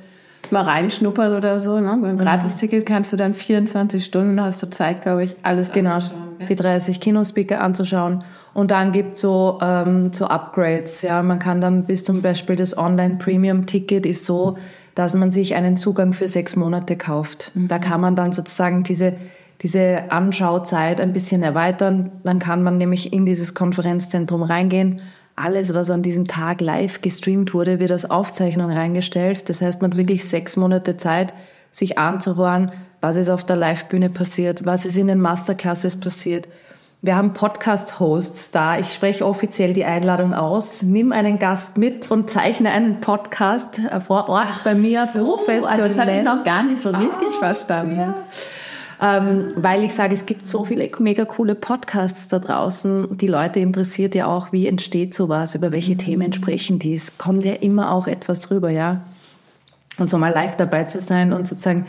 mal 0.52 0.62
reinschnuppern 0.62 1.34
oder 1.34 1.60
so. 1.60 1.78
Ne? 1.78 1.98
Beim 2.00 2.18
Gratisticket 2.18 2.86
kannst 2.86 3.12
du 3.12 3.16
dann 3.16 3.34
24 3.34 4.04
Stunden, 4.04 4.40
hast 4.40 4.62
du 4.62 4.70
Zeit, 4.70 5.02
glaube 5.02 5.24
ich, 5.24 5.36
alles 5.42 5.72
genau, 5.72 5.98
die 6.48 6.54
30 6.54 7.00
Kinospeaker 7.00 7.60
anzuschauen. 7.60 8.24
Und 8.54 8.70
dann 8.70 8.92
gibt 8.92 9.16
so 9.16 9.58
ähm, 9.62 10.12
so 10.12 10.26
Upgrades. 10.26 11.02
Ja, 11.02 11.22
man 11.22 11.38
kann 11.38 11.60
dann 11.60 11.84
bis 11.84 12.04
zum 12.04 12.22
Beispiel 12.22 12.56
das 12.56 12.76
Online 12.76 13.16
Premium 13.16 13.66
Ticket 13.66 14.04
ist 14.06 14.24
so, 14.24 14.56
dass 14.94 15.14
man 15.14 15.30
sich 15.30 15.54
einen 15.54 15.76
Zugang 15.76 16.12
für 16.12 16.26
sechs 16.26 16.56
Monate 16.56 16.96
kauft. 16.96 17.52
Mhm. 17.54 17.68
Da 17.68 17.78
kann 17.78 18.00
man 18.00 18.16
dann 18.16 18.32
sozusagen 18.32 18.82
diese 18.82 19.14
diese 19.62 20.12
Anschauzeit 20.12 21.00
ein 21.00 21.12
bisschen 21.12 21.42
erweitern. 21.42 22.12
Dann 22.22 22.38
kann 22.38 22.62
man 22.62 22.78
nämlich 22.78 23.12
in 23.12 23.26
dieses 23.26 23.54
Konferenzzentrum 23.54 24.42
reingehen, 24.42 25.00
alles, 25.38 25.74
was 25.74 25.90
an 25.90 26.02
diesem 26.02 26.26
Tag 26.26 26.60
live 26.60 27.00
gestreamt 27.00 27.54
wurde, 27.54 27.80
wird 27.80 27.90
als 27.90 28.10
Aufzeichnung 28.10 28.70
reingestellt. 28.70 29.48
Das 29.48 29.62
heißt, 29.62 29.82
man 29.82 29.92
hat 29.92 29.98
wirklich 29.98 30.28
sechs 30.28 30.56
Monate 30.56 30.96
Zeit, 30.96 31.34
sich 31.70 31.98
anzuhören, 31.98 32.72
was 33.00 33.16
ist 33.16 33.30
auf 33.30 33.44
der 33.44 33.56
Live-Bühne 33.56 34.10
passiert, 34.10 34.64
was 34.66 34.84
ist 34.84 34.96
in 34.96 35.06
den 35.06 35.20
Masterclasses 35.20 36.00
passiert. 36.00 36.48
Wir 37.00 37.14
haben 37.14 37.32
Podcast-Hosts 37.32 38.50
da. 38.50 38.76
Ich 38.76 38.92
spreche 38.92 39.24
offiziell 39.24 39.72
die 39.72 39.84
Einladung 39.84 40.34
aus. 40.34 40.82
Nimm 40.82 41.12
einen 41.12 41.38
Gast 41.38 41.78
mit 41.78 42.10
und 42.10 42.28
zeichne 42.28 42.72
einen 42.72 43.00
Podcast 43.00 43.80
vor 44.04 44.28
Ort 44.28 44.48
Ach, 44.50 44.64
bei 44.64 44.74
mir 44.74 45.06
so, 45.12 45.36
professionell. 45.36 45.90
Das 45.90 45.98
habe 45.98 46.10
ich 46.10 46.24
noch 46.24 46.42
gar 46.42 46.64
nicht 46.64 46.80
so 46.80 46.88
richtig 46.90 47.28
oh, 47.36 47.38
verstanden. 47.38 48.00
Ja. 48.00 48.14
Ähm, 49.00 49.52
weil 49.54 49.84
ich 49.84 49.94
sage, 49.94 50.14
es 50.14 50.26
gibt 50.26 50.44
so 50.44 50.64
viele 50.64 50.90
mega 50.98 51.24
coole 51.24 51.54
Podcasts 51.54 52.28
da 52.28 52.40
draußen. 52.40 53.16
Die 53.16 53.28
Leute 53.28 53.60
interessiert 53.60 54.14
ja 54.14 54.26
auch, 54.26 54.50
wie 54.52 54.66
entsteht 54.66 55.14
sowas, 55.14 55.54
über 55.54 55.70
welche 55.70 55.92
mhm. 55.92 55.98
Themen 55.98 56.32
sprechen 56.32 56.78
die. 56.78 56.94
Es 56.94 57.16
kommt 57.16 57.44
ja 57.44 57.52
immer 57.52 57.92
auch 57.92 58.08
etwas 58.08 58.40
drüber, 58.40 58.70
ja. 58.70 59.02
Und 59.98 60.10
so 60.10 60.18
mal 60.18 60.32
live 60.32 60.56
dabei 60.56 60.84
zu 60.84 61.00
sein 61.00 61.32
und 61.32 61.46
sozusagen 61.46 61.86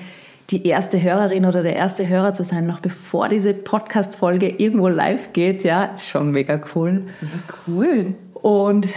die 0.50 0.66
erste 0.66 1.02
Hörerin 1.02 1.46
oder 1.46 1.62
der 1.62 1.76
erste 1.76 2.08
Hörer 2.08 2.34
zu 2.34 2.44
sein, 2.44 2.66
noch 2.66 2.80
bevor 2.80 3.28
diese 3.28 3.54
Podcast-Folge 3.54 4.50
irgendwo 4.50 4.88
live 4.88 5.34
geht, 5.34 5.64
ja, 5.64 5.86
ist 5.86 6.10
schon 6.10 6.32
mega 6.32 6.60
cool. 6.76 7.04
Ja, 7.22 7.28
cool. 7.68 8.16
Und 8.34 8.88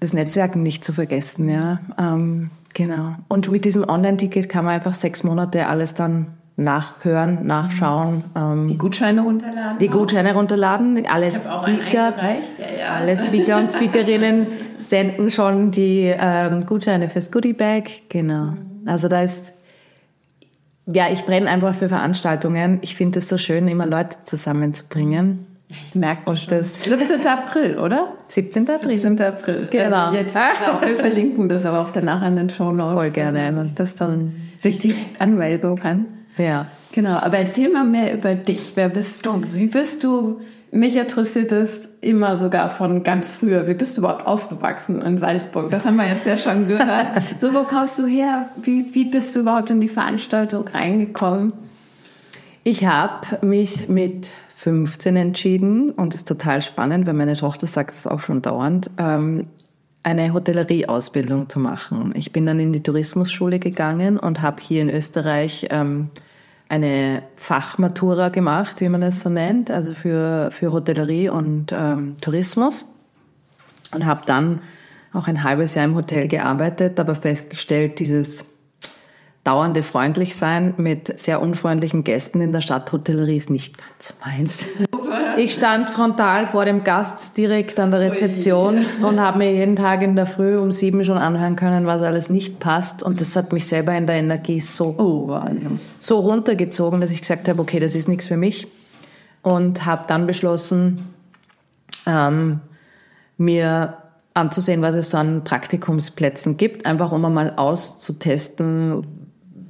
das 0.00 0.12
Netzwerken 0.12 0.62
nicht 0.62 0.84
zu 0.84 0.92
vergessen, 0.92 1.48
ja. 1.48 1.80
Ähm, 1.98 2.50
genau. 2.74 3.14
Und 3.28 3.50
mit 3.50 3.64
diesem 3.64 3.88
Online-Ticket 3.88 4.48
kann 4.48 4.64
man 4.64 4.74
einfach 4.74 4.94
sechs 4.94 5.24
Monate 5.24 5.66
alles 5.66 5.94
dann 5.94 6.37
nachhören, 6.58 7.46
nachschauen. 7.46 8.24
Ähm, 8.36 8.66
die 8.66 8.76
Gutscheine 8.76 9.22
runterladen? 9.22 9.78
Die 9.78 9.88
Gutscheine 9.88 10.34
runterladen. 10.34 11.06
Alle 11.06 11.30
Speaker, 11.30 12.12
ja, 12.16 12.78
ja. 12.78 12.94
alle 12.96 13.16
Speaker 13.16 13.58
und 13.58 13.68
Speakerinnen 13.68 14.48
senden 14.76 15.30
schon 15.30 15.70
die 15.70 16.12
ähm, 16.18 16.66
Gutscheine 16.66 17.08
fürs 17.08 17.30
Goodie 17.30 17.52
Bag. 17.52 17.84
Genau. 18.08 18.46
Mhm. 18.46 18.82
Also 18.86 19.08
da 19.08 19.22
ist 19.22 19.52
ja, 20.90 21.08
ich 21.12 21.24
brenne 21.26 21.48
einfach 21.48 21.74
für 21.74 21.88
Veranstaltungen. 21.88 22.78
Ich 22.80 22.96
finde 22.96 23.20
es 23.20 23.28
so 23.28 23.38
schön, 23.38 23.68
immer 23.68 23.86
Leute 23.86 24.16
zusammenzubringen. 24.24 25.46
Ich 25.68 25.94
merke 25.94 26.22
das 26.48 26.82
17. 26.82 27.26
April, 27.26 27.78
oder? 27.78 28.14
17. 28.28 28.68
April. 28.70 28.96
17. 28.96 29.26
April. 29.26 29.68
Genau. 29.70 30.06
Also 30.06 30.16
jetzt, 30.16 30.34
wir 30.80 30.96
verlinken 30.96 31.48
das 31.50 31.66
aber 31.66 31.80
auch 31.82 31.90
danach 31.92 32.26
in 32.26 32.36
den 32.36 32.50
Show 32.50 32.72
Notes. 32.72 32.94
Voll 32.94 33.10
gerne. 33.10 33.52
Dass 33.52 33.74
das 33.74 33.96
dann 33.96 34.34
sich 34.60 34.78
direkt 34.78 35.20
anmelden 35.20 35.76
kann. 35.76 36.06
Ja. 36.38 36.66
Genau. 36.92 37.18
Aber 37.18 37.38
erzähl 37.38 37.70
mal 37.70 37.84
mehr 37.84 38.14
über 38.14 38.34
dich. 38.34 38.72
Wer 38.74 38.88
bist 38.88 39.26
du? 39.26 39.42
Wie 39.52 39.66
bist 39.66 40.02
du 40.04 40.40
mich 40.70 40.96
interessiert 40.96 41.50
es 41.52 41.88
immer 42.02 42.36
sogar 42.36 42.70
von 42.70 43.02
ganz 43.02 43.32
früher. 43.32 43.66
Wie 43.66 43.74
bist 43.74 43.96
du 43.96 44.02
überhaupt 44.02 44.26
aufgewachsen 44.26 45.00
in 45.00 45.16
Salzburg? 45.16 45.70
Das 45.70 45.86
haben 45.86 45.96
wir 45.96 46.06
jetzt 46.06 46.26
ja 46.26 46.36
schon 46.36 46.68
gehört. 46.68 47.06
so, 47.40 47.54
wo 47.54 47.62
kommst 47.64 47.98
du 47.98 48.06
her? 48.06 48.50
Wie, 48.60 48.94
wie 48.94 49.06
bist 49.06 49.34
du 49.34 49.40
überhaupt 49.40 49.70
in 49.70 49.80
die 49.80 49.88
Veranstaltung 49.88 50.68
reingekommen? 50.68 51.54
Ich 52.64 52.84
habe 52.84 53.46
mich 53.46 53.88
mit 53.88 54.28
15 54.56 55.16
entschieden 55.16 55.90
und 55.90 56.14
ist 56.14 56.28
total 56.28 56.60
spannend, 56.60 57.06
weil 57.06 57.14
meine 57.14 57.34
Tochter 57.34 57.66
sagt 57.66 57.94
das 57.94 58.06
auch 58.06 58.20
schon 58.20 58.42
dauernd, 58.42 58.90
ähm, 58.98 59.46
eine 60.02 60.34
Hotellerieausbildung 60.34 61.48
zu 61.48 61.60
machen. 61.60 62.12
Ich 62.14 62.32
bin 62.32 62.44
dann 62.44 62.60
in 62.60 62.72
die 62.72 62.82
Tourismusschule 62.82 63.58
gegangen 63.58 64.18
und 64.18 64.42
habe 64.42 64.62
hier 64.62 64.82
in 64.82 64.90
Österreich 64.90 65.68
ähm, 65.70 66.10
eine 66.68 67.22
Fachmatura 67.36 68.28
gemacht, 68.28 68.80
wie 68.80 68.88
man 68.88 69.02
es 69.02 69.20
so 69.20 69.30
nennt, 69.30 69.70
also 69.70 69.94
für, 69.94 70.50
für 70.52 70.72
Hotellerie 70.72 71.28
und 71.28 71.72
ähm, 71.72 72.16
Tourismus. 72.20 72.84
Und 73.94 74.04
habe 74.04 74.22
dann 74.26 74.60
auch 75.14 75.28
ein 75.28 75.42
halbes 75.44 75.74
Jahr 75.74 75.86
im 75.86 75.94
Hotel 75.94 76.28
gearbeitet, 76.28 77.00
aber 77.00 77.14
festgestellt, 77.14 77.98
dieses 78.00 78.44
dauernde 79.44 79.82
Freundlichsein 79.82 80.74
mit 80.76 81.18
sehr 81.18 81.40
unfreundlichen 81.40 82.04
Gästen 82.04 82.42
in 82.42 82.52
der 82.52 82.60
Stadthotellerie 82.60 83.38
ist 83.38 83.48
nicht 83.48 83.78
ganz 83.78 84.12
meins. 84.22 84.66
Ich 85.38 85.54
stand 85.54 85.88
frontal 85.88 86.48
vor 86.48 86.64
dem 86.64 86.82
Gast 86.82 87.38
direkt 87.38 87.78
an 87.78 87.92
der 87.92 88.00
Rezeption 88.00 88.84
und 89.02 89.20
habe 89.20 89.38
mir 89.38 89.52
jeden 89.52 89.76
Tag 89.76 90.02
in 90.02 90.16
der 90.16 90.26
Früh 90.26 90.58
um 90.58 90.72
sieben 90.72 91.04
schon 91.04 91.16
anhören 91.16 91.54
können, 91.54 91.86
was 91.86 92.02
alles 92.02 92.28
nicht 92.28 92.58
passt. 92.58 93.04
Und 93.04 93.20
das 93.20 93.36
hat 93.36 93.52
mich 93.52 93.68
selber 93.68 93.94
in 93.94 94.08
der 94.08 94.16
Energie 94.16 94.58
so, 94.58 94.96
oh, 94.98 95.40
so 96.00 96.18
runtergezogen, 96.18 97.00
dass 97.00 97.12
ich 97.12 97.20
gesagt 97.20 97.46
habe, 97.46 97.62
okay, 97.62 97.78
das 97.78 97.94
ist 97.94 98.08
nichts 98.08 98.26
für 98.26 98.36
mich. 98.36 98.66
Und 99.42 99.86
habe 99.86 100.06
dann 100.08 100.26
beschlossen, 100.26 101.14
ähm, 102.04 102.58
mir 103.36 103.98
anzusehen, 104.34 104.82
was 104.82 104.96
es 104.96 105.10
so 105.10 105.18
an 105.18 105.44
Praktikumsplätzen 105.44 106.56
gibt, 106.56 106.84
einfach 106.84 107.12
um 107.12 107.24
einmal 107.24 107.52
auszutesten, 107.54 109.06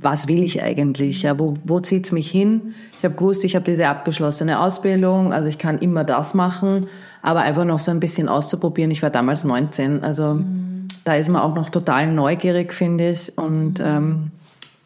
was 0.01 0.29
will 0.29 0.43
ich 0.43 0.63
eigentlich? 0.63 1.23
Ja, 1.23 1.39
wo, 1.39 1.55
wo 1.65 1.81
zieht's 1.81 2.13
mich 2.13 2.31
hin? 2.31 2.75
Ich 2.99 3.05
habe 3.05 3.15
gewusst, 3.15 3.45
ich 3.45 3.55
habe 3.55 3.65
diese 3.65 3.89
abgeschlossene 3.89 4.61
Ausbildung, 4.61 5.33
also 5.33 5.49
ich 5.49 5.59
kann 5.59 5.79
immer 5.79 6.05
das 6.05 6.35
machen, 6.35 6.87
aber 7.23 7.41
einfach 7.41 7.65
noch 7.65 7.79
so 7.79 7.91
ein 7.91 8.01
bisschen 8.01 8.29
auszuprobieren. 8.29 8.91
Ich 8.91 9.03
war 9.03 9.11
damals 9.11 9.45
19, 9.45 10.03
also 10.03 10.35
mhm. 10.35 10.89
da 11.05 11.15
ist 11.15 11.29
man 11.29 11.43
auch 11.43 11.55
noch 11.55 11.71
total 11.71 12.13
neugierig, 12.13 12.73
finde 12.73 13.11
ich. 13.11 13.37
Und 13.37 13.81
ähm, 13.81 14.31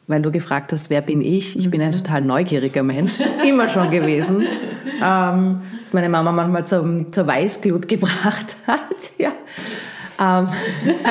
weil 0.07 0.21
du 0.21 0.31
gefragt 0.31 0.73
hast, 0.73 0.90
wer 0.90 1.00
bin 1.00 1.23
ich? 1.23 1.59
Ich 1.59 1.71
bin 1.71 1.81
ein 1.81 1.88
mhm. 1.88 1.97
total 1.97 2.23
neugieriger 2.23 2.83
Mensch, 2.83 3.14
immer 3.47 3.69
schon 3.69 3.90
gewesen. 3.90 4.45
Ähm, 5.04 5.62
dass 5.81 5.92
meine 5.95 6.09
Mama 6.09 6.31
manchmal 6.31 6.64
zum, 6.64 7.12
zur 7.12 7.26
Weißglut 7.26 7.88
gebracht 7.88 8.57
hat. 8.69 8.78
ja. 9.19 9.33
Ähm, 10.23 10.47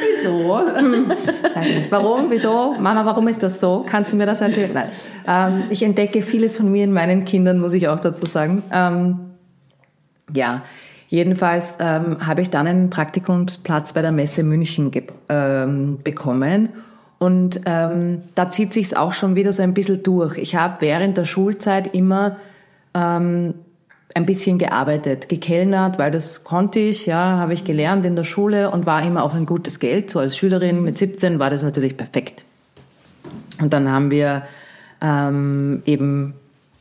Wieso? 0.00 0.48
warum? 1.90 2.30
Wieso? 2.30 2.74
Mama, 2.78 3.04
warum 3.06 3.28
ist 3.28 3.42
das 3.42 3.58
so? 3.58 3.84
Kannst 3.88 4.12
du 4.12 4.16
mir 4.16 4.26
das 4.26 4.40
erzählen? 4.40 4.72
Nein. 4.72 4.88
Ähm, 5.26 5.62
ich 5.70 5.82
entdecke 5.82 6.20
vieles 6.20 6.58
von 6.58 6.70
mir 6.70 6.84
in 6.84 6.92
meinen 6.92 7.24
Kindern, 7.24 7.58
muss 7.58 7.72
ich 7.72 7.88
auch 7.88 8.00
dazu 8.00 8.26
sagen. 8.26 8.62
Ähm, 8.72 9.18
ja, 10.34 10.62
jedenfalls 11.08 11.78
ähm, 11.80 12.26
habe 12.26 12.42
ich 12.42 12.50
dann 12.50 12.66
einen 12.66 12.90
Praktikumsplatz 12.90 13.94
bei 13.94 14.02
der 14.02 14.12
Messe 14.12 14.42
München 14.42 14.90
ähm, 15.28 15.98
bekommen. 16.04 16.68
Und 17.18 17.60
ähm, 17.66 18.20
da 18.34 18.50
zieht 18.50 18.72
sich 18.72 18.96
auch 18.96 19.12
schon 19.12 19.36
wieder 19.36 19.52
so 19.52 19.62
ein 19.62 19.74
bisschen 19.74 20.02
durch. 20.02 20.38
Ich 20.38 20.56
habe 20.56 20.76
während 20.80 21.16
der 21.16 21.24
Schulzeit 21.24 21.94
immer 21.94 22.36
ähm, 22.94 23.54
ein 24.14 24.26
bisschen 24.26 24.58
gearbeitet, 24.58 25.28
gekellnert, 25.28 25.98
weil 25.98 26.10
das 26.10 26.44
konnte 26.44 26.78
ich, 26.78 27.06
ja, 27.06 27.36
habe 27.38 27.54
ich 27.54 27.64
gelernt 27.64 28.04
in 28.04 28.16
der 28.16 28.24
Schule 28.24 28.70
und 28.70 28.86
war 28.86 29.02
immer 29.02 29.22
auch 29.22 29.34
ein 29.34 29.46
gutes 29.46 29.78
Geld. 29.78 30.10
So 30.10 30.18
als 30.18 30.36
Schülerin 30.36 30.82
mit 30.82 30.98
17 30.98 31.38
war 31.38 31.50
das 31.50 31.62
natürlich 31.62 31.96
perfekt. 31.96 32.44
Und 33.60 33.72
dann 33.72 33.90
haben 33.90 34.10
wir 34.10 34.42
ähm, 35.00 35.82
eben, 35.84 36.34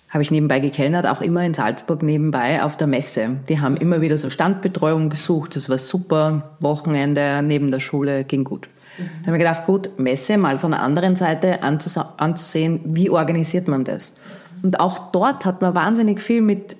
habe 0.10 0.24
ich 0.24 0.32
nebenbei 0.32 0.60
gekellnert, 0.60 1.06
auch 1.06 1.22
immer 1.22 1.44
in 1.44 1.54
Salzburg 1.54 2.02
nebenbei 2.02 2.64
auf 2.64 2.78
der 2.78 2.88
Messe. 2.88 3.38
Die 3.48 3.60
haben 3.60 3.78
immer 3.78 4.02
wieder 4.02 4.18
so 4.18 4.30
Standbetreuung 4.30 5.10
gesucht, 5.10 5.56
das 5.56 5.70
war 5.70 5.78
super. 5.78 6.56
Wochenende 6.62 7.42
neben 7.44 7.70
der 7.70 7.80
Schule 7.80 8.24
ging 8.24 8.44
gut. 8.44 8.70
Mhm. 8.98 9.04
Da 9.22 9.28
habe 9.28 9.38
ich 9.38 9.44
gedacht, 9.44 9.66
gut, 9.68 10.00
Messe 10.00 10.38
mal 10.38 10.58
von 10.58 10.72
der 10.72 10.82
anderen 10.82 11.16
Seite 11.16 11.62
anzusehen, 11.62 12.80
wie 12.86 13.10
organisiert 13.10 13.68
man 13.68 13.84
das? 13.84 14.16
Und 14.64 14.80
auch 14.80 15.12
dort 15.12 15.46
hat 15.46 15.62
man 15.62 15.76
wahnsinnig 15.76 16.22
viel 16.22 16.42
mit 16.42 16.76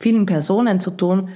vielen 0.00 0.26
Personen 0.26 0.80
zu 0.80 0.90
tun, 0.90 1.28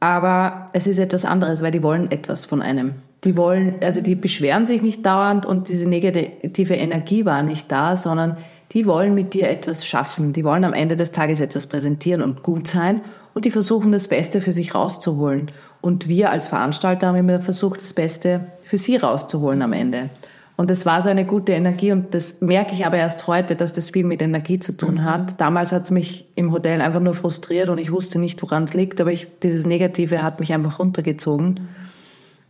aber 0.00 0.70
es 0.72 0.86
ist 0.86 0.98
etwas 0.98 1.24
anderes, 1.24 1.62
weil 1.62 1.72
die 1.72 1.82
wollen 1.82 2.10
etwas 2.10 2.44
von 2.44 2.62
einem. 2.62 2.94
Die 3.24 3.36
wollen, 3.36 3.74
also 3.82 4.00
die 4.00 4.14
beschweren 4.14 4.66
sich 4.66 4.82
nicht 4.82 5.04
dauernd 5.04 5.44
und 5.44 5.68
diese 5.68 5.88
negative 5.88 6.74
Energie 6.74 7.24
war 7.24 7.42
nicht 7.42 7.70
da, 7.72 7.96
sondern 7.96 8.36
die 8.72 8.86
wollen 8.86 9.14
mit 9.14 9.34
dir 9.34 9.48
etwas 9.48 9.86
schaffen. 9.86 10.32
Die 10.32 10.44
wollen 10.44 10.64
am 10.64 10.72
Ende 10.72 10.96
des 10.96 11.12
Tages 11.12 11.40
etwas 11.40 11.66
präsentieren 11.66 12.22
und 12.22 12.42
gut 12.42 12.68
sein 12.68 13.00
und 13.34 13.44
die 13.44 13.50
versuchen 13.50 13.90
das 13.90 14.08
Beste 14.08 14.40
für 14.40 14.52
sich 14.52 14.74
rauszuholen. 14.74 15.50
Und 15.80 16.08
wir 16.08 16.30
als 16.30 16.48
Veranstalter 16.48 17.08
haben 17.08 17.16
immer 17.16 17.40
versucht, 17.40 17.80
das 17.80 17.92
Beste 17.92 18.46
für 18.62 18.78
sie 18.78 18.96
rauszuholen 18.96 19.62
am 19.62 19.72
Ende. 19.72 20.10
Und 20.56 20.70
es 20.70 20.86
war 20.86 21.02
so 21.02 21.10
eine 21.10 21.26
gute 21.26 21.52
Energie 21.52 21.92
und 21.92 22.14
das 22.14 22.40
merke 22.40 22.72
ich 22.72 22.86
aber 22.86 22.96
erst 22.96 23.26
heute, 23.26 23.56
dass 23.56 23.74
das 23.74 23.90
viel 23.90 24.04
mit 24.04 24.22
Energie 24.22 24.58
zu 24.58 24.72
tun 24.72 25.04
hat. 25.04 25.32
Mhm. 25.32 25.36
Damals 25.36 25.70
hat 25.70 25.84
es 25.84 25.90
mich 25.90 26.26
im 26.34 26.50
Hotel 26.50 26.80
einfach 26.80 27.00
nur 27.00 27.14
frustriert 27.14 27.68
und 27.68 27.76
ich 27.78 27.92
wusste 27.92 28.18
nicht, 28.18 28.40
woran 28.42 28.64
es 28.64 28.72
liegt, 28.72 29.00
aber 29.00 29.12
ich, 29.12 29.28
dieses 29.42 29.66
Negative 29.66 30.22
hat 30.22 30.40
mich 30.40 30.54
einfach 30.54 30.78
runtergezogen. 30.78 31.60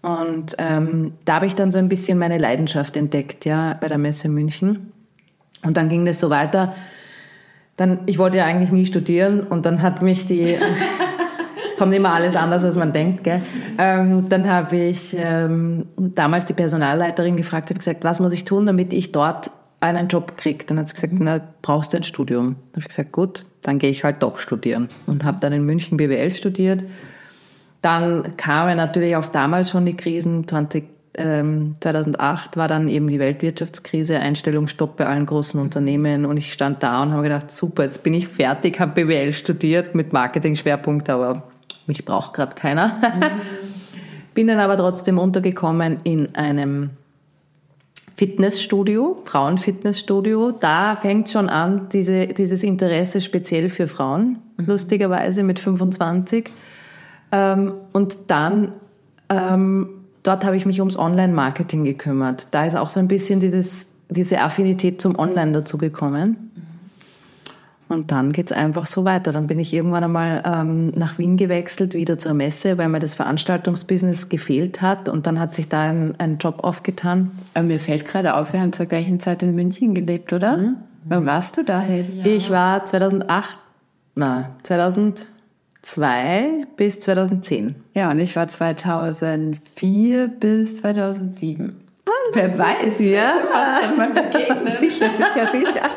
Und 0.02 0.54
ähm, 0.58 1.14
da 1.24 1.34
habe 1.34 1.46
ich 1.46 1.56
dann 1.56 1.72
so 1.72 1.80
ein 1.80 1.88
bisschen 1.88 2.16
meine 2.16 2.38
Leidenschaft 2.38 2.96
entdeckt, 2.96 3.44
ja, 3.44 3.76
bei 3.80 3.88
der 3.88 3.98
Messe 3.98 4.28
München. 4.28 4.92
Und 5.64 5.76
dann 5.76 5.88
ging 5.88 6.06
das 6.06 6.20
so 6.20 6.30
weiter. 6.30 6.74
Dann, 7.76 8.00
ich 8.06 8.18
wollte 8.18 8.38
ja 8.38 8.44
eigentlich 8.44 8.70
nie 8.70 8.86
studieren 8.86 9.40
und 9.40 9.66
dann 9.66 9.82
hat 9.82 10.02
mich 10.02 10.26
die 10.26 10.56
kommt 11.76 11.94
immer 11.94 12.12
alles 12.12 12.36
anders, 12.36 12.64
als 12.64 12.76
man 12.76 12.92
denkt. 12.92 13.24
Gell? 13.24 13.42
Ähm, 13.78 14.28
dann 14.28 14.48
habe 14.48 14.76
ich 14.76 15.16
ähm, 15.18 15.86
damals 15.96 16.44
die 16.46 16.54
Personalleiterin 16.54 17.36
gefragt, 17.36 17.70
habe 17.70 17.78
gesagt, 17.78 18.04
was 18.04 18.20
muss 18.20 18.32
ich 18.32 18.44
tun, 18.44 18.66
damit 18.66 18.92
ich 18.92 19.12
dort 19.12 19.50
einen 19.80 20.08
Job 20.08 20.36
kriege? 20.36 20.64
Dann 20.64 20.78
hat 20.78 20.88
sie 20.88 20.94
gesagt, 20.94 21.14
na, 21.18 21.40
brauchst 21.62 21.92
du 21.92 21.98
ein 21.98 22.02
Studium. 22.02 22.56
Dann 22.72 22.72
habe 22.72 22.80
ich 22.80 22.88
gesagt, 22.88 23.12
gut, 23.12 23.44
dann 23.62 23.78
gehe 23.78 23.90
ich 23.90 24.04
halt 24.04 24.22
doch 24.22 24.38
studieren 24.38 24.88
und 25.06 25.24
habe 25.24 25.38
dann 25.40 25.52
in 25.52 25.64
München 25.64 25.96
BWL 25.96 26.30
studiert. 26.30 26.84
dann 27.82 28.36
kamen 28.36 28.76
natürlich 28.76 29.14
auch 29.16 29.26
damals 29.26 29.70
schon 29.70 29.86
die 29.86 29.96
Krisen. 29.96 30.48
20, 30.48 30.84
ähm, 31.18 31.76
2008 31.80 32.56
war 32.56 32.66
dann 32.66 32.88
eben 32.88 33.06
die 33.06 33.20
Weltwirtschaftskrise, 33.20 34.18
Einstellungsstopp 34.18 34.96
bei 34.96 35.06
allen 35.06 35.26
großen 35.26 35.60
Unternehmen 35.60 36.24
und 36.24 36.36
ich 36.36 36.52
stand 36.52 36.82
da 36.82 37.02
und 37.02 37.12
habe 37.12 37.22
gedacht, 37.22 37.50
super, 37.50 37.84
jetzt 37.84 38.02
bin 38.02 38.14
ich 38.14 38.26
fertig, 38.26 38.80
habe 38.80 39.04
BWL 39.04 39.32
studiert 39.32 39.94
mit 39.94 40.12
Marketing-Schwerpunkt, 40.12 41.08
aber 41.10 41.44
mich 41.88 42.04
braucht 42.04 42.34
gerade 42.34 42.54
keiner. 42.54 43.00
Bin 44.34 44.48
dann 44.48 44.58
aber 44.58 44.76
trotzdem 44.76 45.18
untergekommen 45.18 46.00
in 46.04 46.34
einem 46.34 46.90
Fitnessstudio, 48.16 49.22
Frauenfitnessstudio. 49.24 50.52
Da 50.52 50.96
fängt 50.96 51.28
schon 51.28 51.48
an, 51.48 51.88
diese, 51.92 52.28
dieses 52.28 52.62
Interesse 52.62 53.20
speziell 53.20 53.68
für 53.68 53.88
Frauen, 53.88 54.38
mhm. 54.56 54.66
lustigerweise 54.66 55.42
mit 55.42 55.58
25. 55.58 56.50
Ähm, 57.32 57.72
und 57.92 58.16
dann, 58.28 58.72
ähm, 59.28 59.88
dort 60.22 60.44
habe 60.44 60.56
ich 60.56 60.64
mich 60.64 60.80
ums 60.80 60.98
Online-Marketing 60.98 61.84
gekümmert. 61.84 62.48
Da 62.52 62.64
ist 62.64 62.76
auch 62.76 62.88
so 62.88 63.00
ein 63.00 63.08
bisschen 63.08 63.40
dieses, 63.40 63.92
diese 64.08 64.40
Affinität 64.40 65.00
zum 65.00 65.18
Online 65.18 65.52
dazu 65.52 65.76
gekommen. 65.76 66.50
Und 67.88 68.10
dann 68.10 68.32
geht's 68.32 68.50
einfach 68.50 68.86
so 68.86 69.04
weiter. 69.04 69.32
Dann 69.32 69.46
bin 69.46 69.60
ich 69.60 69.72
irgendwann 69.72 70.02
einmal 70.02 70.42
ähm, 70.44 70.88
nach 70.96 71.18
Wien 71.18 71.36
gewechselt, 71.36 71.94
wieder 71.94 72.18
zur 72.18 72.34
Messe, 72.34 72.78
weil 72.78 72.88
mir 72.88 72.98
das 72.98 73.14
Veranstaltungsbusiness 73.14 74.28
gefehlt 74.28 74.82
hat. 74.82 75.08
Und 75.08 75.26
dann 75.26 75.38
hat 75.38 75.54
sich 75.54 75.68
da 75.68 75.82
ein, 75.82 76.14
ein 76.18 76.38
Job 76.38 76.64
aufgetan. 76.64 77.30
Aber 77.54 77.64
mir 77.64 77.78
fällt 77.78 78.04
gerade 78.04 78.34
auf, 78.34 78.52
wir 78.52 78.60
haben 78.60 78.72
zur 78.72 78.86
gleichen 78.86 79.20
Zeit 79.20 79.42
in 79.42 79.54
München 79.54 79.94
gelebt, 79.94 80.32
oder? 80.32 80.56
Mhm. 80.56 80.76
Wann 81.04 81.26
warst 81.26 81.56
du 81.56 81.62
da? 81.62 81.84
Ja. 81.84 82.26
Ich 82.26 82.50
war 82.50 82.84
2008, 82.84 83.60
na, 84.16 84.50
2002 84.64 86.66
bis 86.76 86.98
2010. 86.98 87.76
Ja, 87.94 88.10
und 88.10 88.18
ich 88.18 88.34
war 88.34 88.48
2004 88.48 90.26
bis 90.26 90.78
2007. 90.78 91.85
Wer 92.32 92.58
weiß, 92.58 93.00
ja. 93.00 93.32
Sicher, 94.78 95.10
sicher, 95.10 95.46
sicher. 95.46 95.90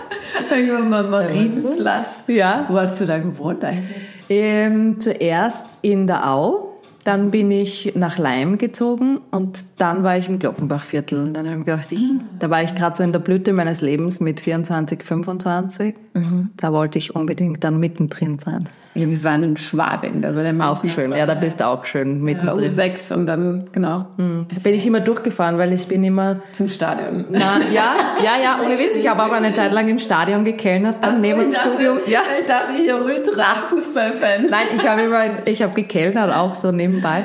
Irgendwann 0.55 0.89
mal 0.89 1.03
Marienplatz. 1.03 2.23
Ja. 2.27 2.65
Wo 2.67 2.77
hast 2.77 2.99
du 3.01 3.05
da 3.05 3.19
gewohnt 3.19 3.63
eigentlich? 3.63 3.83
Ähm, 4.29 4.99
zuerst 4.99 5.65
in 5.81 6.07
der 6.07 6.29
Au. 6.29 6.65
Dann 7.05 7.31
bin 7.31 7.49
ich 7.49 7.93
nach 7.95 8.17
Leim 8.17 8.57
gezogen 8.57 9.21
und 9.31 9.63
dann 9.77 10.03
war 10.03 10.17
ich 10.17 10.27
im 10.27 10.37
Glockenbachviertel. 10.37 11.23
Und 11.23 11.33
dann 11.33 11.47
habe 11.47 11.59
ich 11.59 11.65
gedacht, 11.65 11.91
ich, 11.91 12.03
da 12.37 12.49
war 12.49 12.61
ich 12.61 12.75
gerade 12.75 12.95
so 12.95 13.03
in 13.03 13.13
der 13.13 13.19
Blüte 13.19 13.53
meines 13.53 13.81
Lebens 13.81 14.19
mit 14.19 14.41
24, 14.41 15.01
25. 15.03 15.95
Mhm. 16.13 16.49
Da 16.57 16.73
wollte 16.73 16.99
ich 16.99 17.15
unbedingt 17.15 17.63
dann 17.63 17.79
mittendrin 17.79 18.37
sein. 18.37 18.67
Ja, 18.99 19.09
wir 19.09 19.23
waren 19.23 19.43
in 19.43 19.57
Schwabing, 19.57 20.21
da 20.21 20.35
war 20.35 20.43
der 20.43 20.69
Auch 20.69 20.83
schön, 20.83 21.11
ja, 21.13 21.25
da 21.25 21.35
bist 21.35 21.59
du 21.59 21.67
auch 21.67 21.85
schön 21.85 22.21
mittendrin. 22.21 22.63
Ja, 22.63 22.69
U6 22.69 23.13
und 23.13 23.25
dann, 23.25 23.69
genau. 23.71 24.07
Mhm. 24.17 24.47
Da 24.53 24.59
bin 24.61 24.73
ich 24.73 24.85
immer 24.85 24.99
durchgefahren, 24.99 25.57
weil 25.57 25.71
ich 25.71 25.87
bin 25.87 26.03
immer... 26.03 26.41
Zum 26.51 26.67
Stadion. 26.67 27.25
Na, 27.29 27.59
ja, 27.73 27.93
ja, 28.23 28.41
ja, 28.43 28.59
ohne 28.63 28.77
Witz. 28.77 28.97
Ich 28.97 29.07
habe 29.07 29.23
auch 29.23 29.31
eine 29.31 29.53
Zeit 29.53 29.71
lang 29.71 29.87
im 29.87 29.99
Stadion 29.99 30.43
gekellnert, 30.43 30.97
dann 31.01 31.15
Ach, 31.15 31.21
neben 31.21 31.39
dem 31.39 31.53
Studium. 31.53 31.99
Ja. 32.07 32.21
Ich 32.39 32.45
dachte, 32.45 32.73
ich 32.73 32.93
Ultra-Fußballfan. 32.93 34.47
Nein, 34.49 34.67
ich 34.75 34.87
habe 34.87 35.01
immer, 35.01 35.23
ich 35.45 35.61
habe 35.61 35.73
gekellnert, 35.73 36.33
auch 36.33 36.55
so 36.55 36.71
nebenbei. 36.71 37.23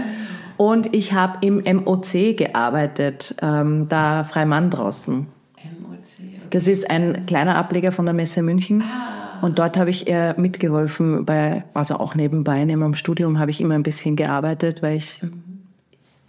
Und 0.57 0.95
ich 0.95 1.13
habe 1.13 1.39
im 1.41 1.63
MOC 1.65 2.37
gearbeitet, 2.37 3.35
ähm, 3.43 3.89
da 3.89 4.23
Freimann 4.23 4.71
draußen. 4.71 5.17
MOC. 5.17 5.99
Okay. 6.19 6.41
Das 6.51 6.69
ist 6.69 6.89
ein 6.89 7.27
kleiner 7.27 7.57
Ableger 7.57 7.91
von 7.91 8.05
der 8.05 8.15
Messe 8.15 8.43
München. 8.43 8.83
Ah. 8.83 9.14
Und 9.45 9.59
dort 9.59 9.77
habe 9.77 9.91
ich 9.91 10.07
eher 10.07 10.41
mitgeholfen, 10.41 11.27
bei, 11.27 11.65
also 11.75 11.97
auch 11.97 12.15
nebenbei, 12.15 12.65
neben 12.65 12.81
dem 12.81 12.95
Studium 12.95 13.39
habe 13.39 13.51
ich 13.51 13.61
immer 13.61 13.75
ein 13.75 13.83
bisschen 13.83 14.17
gearbeitet, 14.17 14.81
weil 14.81 14.97
ich 14.97 15.21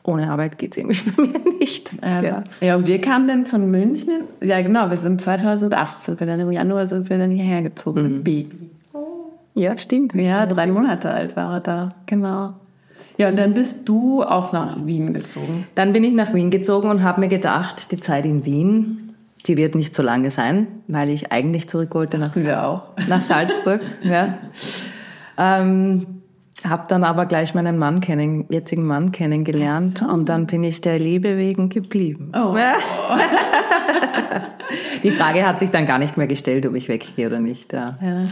ohne 0.04 0.30
Arbeit 0.30 0.58
geht 0.58 0.72
es 0.74 0.78
irgendwie 0.80 1.12
bei 1.16 1.24
mir 1.24 1.58
nicht. 1.58 1.94
Ähm, 2.02 2.26
ja. 2.26 2.44
ja, 2.60 2.76
und 2.76 2.88
wir 2.88 3.00
kamen 3.00 3.30
dann 3.30 3.46
von 3.46 3.72
München, 3.72 4.26
ja 4.44 4.62
genau, 4.62 4.90
wir 4.90 4.98
sind 4.98 5.22
2008, 5.22 6.02
sind 6.02 6.20
wir 6.20 6.28
dann 6.28 6.42
im 6.42 6.52
Januar 6.52 6.88
sind 6.88 7.10
wir 7.10 7.18
dann 7.18 7.32
hierher 7.32 7.62
gezogen, 7.62 8.18
mhm. 8.18 8.24
Baby. 8.26 8.70
Ja, 9.54 9.78
stimmt. 9.78 10.14
Ja, 10.14 10.46
drei 10.46 10.68
Monate 10.68 11.10
alt 11.10 11.38
war 11.38 11.54
er 11.54 11.60
da, 11.62 11.96
genau. 12.08 12.56
Ja, 13.18 13.30
und 13.30 13.40
dann 13.40 13.54
bist 13.54 13.88
du 13.88 14.24
auch 14.24 14.52
nach 14.52 14.86
Wien 14.86 15.14
gezogen. 15.14 15.66
Dann 15.74 15.94
bin 15.94 16.04
ich 16.04 16.14
nach 16.14 16.34
Wien 16.34 16.50
gezogen 16.50 16.90
und 16.90 17.02
habe 17.02 17.22
mir 17.22 17.30
gedacht, 17.30 17.94
die 17.94 18.00
Zeit 18.02 18.26
in 18.26 18.44
Wien 18.44 19.05
die 19.46 19.58
wird 19.58 19.76
nicht 19.76 19.94
so 19.94 20.02
lange 20.04 20.32
sein, 20.32 20.68
weil 20.88 21.10
ich 21.10 21.32
eigentlich 21.32 21.70
zurück 21.70 21.94
wollte 21.94 22.18
nach, 22.18 22.36
auch. 22.36 22.84
nach 23.08 23.22
Salzburg. 23.22 23.82
ja. 24.02 24.38
Ähm, 25.38 26.08
habe 26.64 26.86
dann 26.88 27.04
aber 27.04 27.26
gleich 27.26 27.54
meinen 27.54 27.78
Mann 27.78 28.00
kennen, 28.02 28.46
jetzigen 28.50 28.86
Mann 28.86 29.12
kennengelernt 29.12 30.00
so. 30.00 30.08
und 30.08 30.30
dann 30.30 30.48
bin 30.48 30.64
ich 30.64 30.82
der 30.82 30.98
Liebe 30.98 31.38
wegen 31.38 31.70
geblieben. 31.70 32.32
Oh. 32.36 32.56
Die 35.04 35.12
Frage 35.12 35.46
hat 35.46 35.60
sich 35.60 35.70
dann 35.70 35.86
gar 35.86 36.00
nicht 36.00 36.18
mehr 36.18 36.26
gestellt, 36.28 36.66
ob 36.66 36.74
ich 36.74 36.90
weggehe 36.90 37.28
oder 37.28 37.40
nicht. 37.40 37.72
Ja, 37.74 37.98
ja. 38.02 38.24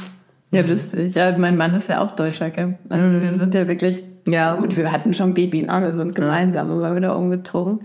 ja 0.52 0.62
lustig. 0.62 1.14
Ja, 1.14 1.38
mein 1.38 1.58
Mann 1.58 1.76
ist 1.76 1.90
ja 1.90 2.02
auch 2.02 2.12
Deutscher. 2.12 2.50
Gell? 2.50 2.80
Also 2.90 3.06
mhm. 3.06 3.22
Wir 3.22 3.34
sind 3.34 3.54
ja 3.54 3.68
wirklich, 3.68 4.04
ja 4.28 4.56
gut, 4.56 4.76
wir 4.78 4.92
hatten 4.92 5.14
schon 5.14 5.36
Baby, 5.36 5.62
ne? 5.64 5.82
wir 5.82 5.92
sind 5.92 6.16
gemeinsam 6.16 6.72
immer 6.72 6.96
wieder 6.96 7.16
umgezogen. 7.16 7.82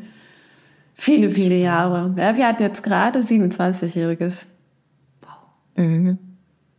Viele, 1.01 1.31
viele 1.31 1.55
Jahre. 1.55 2.13
Ja, 2.19 2.37
wir 2.37 2.49
hatten 2.49 2.61
jetzt 2.61 2.83
gerade 2.83 3.21
27-Jähriges. 3.21 4.47
Wow. 5.23 5.31
Mhm. 5.77 6.19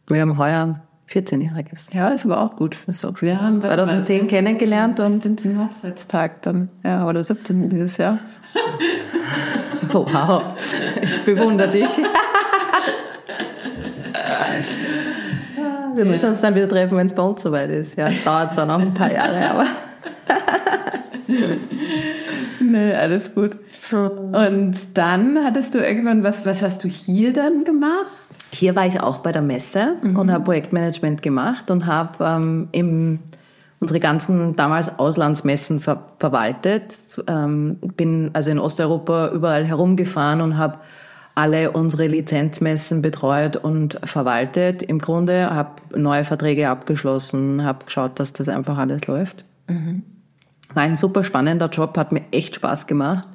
Wir 0.08 0.22
haben 0.22 0.38
heuer 0.38 0.82
14-Jähriges. 1.10 1.94
Ja, 1.94 2.10
ist 2.10 2.26
aber 2.26 2.42
auch 2.42 2.58
gut. 2.58 2.76
Ist 2.88 3.06
auch 3.06 3.22
wir 3.22 3.42
haben 3.42 3.62
2010 3.62 4.28
kennengelernt 4.28 5.00
und 5.00 5.24
sind 5.24 5.46
den 5.46 5.58
Hochzeitstag 5.58 6.42
dann, 6.42 6.68
ja, 6.84 7.08
oder 7.08 7.24
17 7.24 7.70
dieses 7.70 7.96
Jahr. 7.96 8.20
oh, 9.94 10.06
wow, 10.12 10.44
ich 11.02 11.24
bewundere 11.24 11.70
dich. 11.70 11.98
wir 15.96 16.06
müssen 16.06 16.30
uns 16.30 16.42
dann 16.42 16.56
wieder 16.56 16.68
treffen, 16.68 16.98
wenn 16.98 17.08
es 17.08 17.16
bei 17.16 17.24
uns 17.24 17.42
soweit 17.42 17.72
ist. 17.72 17.96
Ja, 17.96 18.10
es 18.10 18.22
dauert 18.26 18.54
zwar 18.54 18.66
noch 18.66 18.82
ein 18.82 18.94
paar 18.94 19.12
Jahre, 19.12 19.50
aber. 19.50 19.66
nee, 22.60 22.94
alles 22.94 23.34
gut. 23.34 23.58
Und 23.94 24.98
dann 24.98 25.40
hattest 25.44 25.76
du 25.76 25.80
irgendwann, 25.80 26.24
was, 26.24 26.46
was 26.46 26.62
hast 26.62 26.84
du 26.84 26.88
hier 26.88 27.34
dann 27.34 27.64
gemacht? 27.64 28.06
Hier 28.52 28.76
war 28.76 28.86
ich 28.86 29.00
auch 29.00 29.20
bei 29.20 29.32
der 29.32 29.42
Messe 29.42 29.96
mhm. 30.02 30.18
und 30.18 30.32
habe 30.32 30.44
Projektmanagement 30.44 31.22
gemacht 31.22 31.70
und 31.70 31.86
habe 31.86 32.24
ähm, 32.24 32.68
im 32.72 33.20
unsere 33.80 34.00
ganzen 34.00 34.56
damals 34.56 35.00
Auslandsmessen 35.00 35.80
ver 35.80 36.04
verwaltet. 36.20 36.96
Ähm, 37.28 37.78
bin 37.96 38.32
also 38.34 38.52
in 38.52 38.60
Osteuropa 38.60 39.30
überall 39.30 39.66
herumgefahren 39.66 40.42
und 40.42 40.58
habe 40.58 40.80
alle 41.36 41.72
unsere 41.72 42.08
Lizenzmessen 42.08 43.02
betreut 43.02 43.56
und 43.56 44.00
verwaltet. 44.04 44.84
Im 44.84 45.00
Grunde 45.00 45.50
habe 45.50 45.82
neue 45.96 46.26
Verträge 46.26 46.68
abgeschlossen, 46.68 47.64
habe 47.64 47.86
geschaut, 47.86 48.20
dass 48.20 48.34
das 48.34 48.50
einfach 48.50 48.78
alles 48.78 49.08
läuft. 49.08 49.46
Mhm. 49.68 50.04
War 50.74 50.84
ein 50.84 50.98
super 50.98 51.24
spannender 51.24 51.68
Job, 51.68 51.98
hat 51.98 52.12
mir 52.12 52.24
echt 52.32 52.56
Spaß 52.56 52.88
gemacht. 52.88 53.28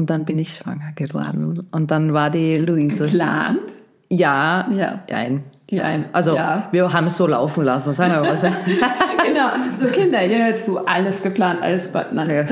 Und 0.00 0.08
dann 0.08 0.24
bin 0.24 0.38
ich 0.38 0.54
schwanger 0.54 0.92
geworden. 0.94 1.68
Und 1.72 1.90
dann 1.90 2.14
war 2.14 2.30
die 2.30 2.56
Luise. 2.56 3.04
Geplant? 3.04 3.60
Ja, 4.08 4.66
ja. 4.74 4.98
Ein. 5.12 5.44
Ja, 5.68 5.84
ein. 5.84 6.06
Also 6.12 6.34
ja. 6.36 6.70
wir 6.72 6.90
haben 6.90 7.08
es 7.08 7.18
so 7.18 7.26
laufen 7.26 7.64
lassen, 7.64 7.92
sagen 7.92 8.14
wir 8.14 8.22
mal. 8.22 8.34
genau, 9.26 9.48
so 9.74 9.88
Kinder, 9.88 10.24
ihr 10.24 10.46
hört 10.46 10.58
zu, 10.58 10.86
alles 10.86 11.22
geplant, 11.22 11.62
alles 11.62 11.90
nein. 12.12 12.48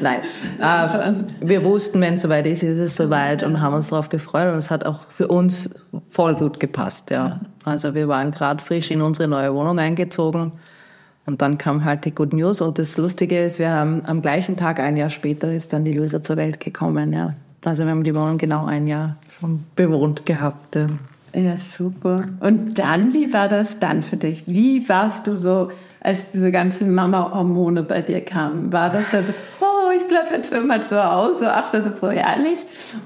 nein. 0.00 0.20
Äh, 0.60 1.14
wir 1.40 1.64
wussten, 1.64 2.00
wenn 2.00 2.14
es 2.14 2.22
soweit 2.22 2.46
ist, 2.46 2.62
ist 2.62 2.78
es 2.78 2.94
soweit 2.94 3.42
und 3.42 3.60
haben 3.60 3.74
uns 3.74 3.88
darauf 3.88 4.08
gefreut 4.08 4.52
und 4.52 4.58
es 4.58 4.70
hat 4.70 4.86
auch 4.86 5.00
für 5.08 5.26
uns 5.26 5.68
voll 6.08 6.36
gut 6.36 6.60
gepasst. 6.60 7.10
Ja. 7.10 7.40
Also 7.64 7.96
wir 7.96 8.06
waren 8.06 8.30
gerade 8.30 8.62
frisch 8.62 8.92
in 8.92 9.02
unsere 9.02 9.28
neue 9.28 9.52
Wohnung 9.52 9.80
eingezogen 9.80 10.52
und 11.26 11.42
dann 11.42 11.58
kam 11.58 11.84
halt 11.84 12.04
die 12.04 12.14
Good 12.14 12.32
News. 12.32 12.60
Und 12.60 12.78
das 12.78 12.96
Lustige 12.96 13.42
ist, 13.44 13.58
wir 13.58 13.70
haben 13.70 14.02
am 14.06 14.22
gleichen 14.22 14.56
Tag, 14.56 14.80
ein 14.80 14.96
Jahr 14.96 15.10
später, 15.10 15.52
ist 15.52 15.72
dann 15.72 15.84
die 15.84 15.92
Luisa 15.92 16.22
zur 16.22 16.36
Welt 16.36 16.60
gekommen. 16.60 17.12
Ja. 17.12 17.34
Also 17.64 17.84
wir 17.84 17.90
haben 17.90 18.04
die 18.04 18.14
Wohnung 18.14 18.38
genau 18.38 18.66
ein 18.66 18.86
Jahr 18.86 19.16
schon 19.38 19.64
bewohnt 19.76 20.26
gehabt. 20.26 20.76
Ja. 20.76 20.86
ja, 21.34 21.56
super. 21.56 22.24
Und 22.40 22.78
dann, 22.78 23.12
wie 23.12 23.32
war 23.32 23.48
das 23.48 23.78
dann 23.78 24.02
für 24.02 24.16
dich? 24.16 24.44
Wie 24.46 24.88
warst 24.88 25.26
du 25.26 25.36
so, 25.36 25.70
als 26.00 26.32
diese 26.32 26.50
ganzen 26.50 26.94
Mama-Hormone 26.94 27.82
bei 27.82 28.00
dir 28.00 28.24
kamen? 28.24 28.72
War 28.72 28.88
das 28.90 29.10
dann 29.10 29.26
so, 29.26 29.34
oh, 29.60 29.90
ich 29.94 30.06
bleibe 30.08 30.34
jetzt 30.34 30.48
für 30.48 30.56
immer 30.56 30.80
zu 30.80 31.02
Hause, 31.02 31.52
ach, 31.52 31.70
das 31.70 31.84
ist 31.84 32.00
so 32.00 32.10
herrlich? 32.10 32.60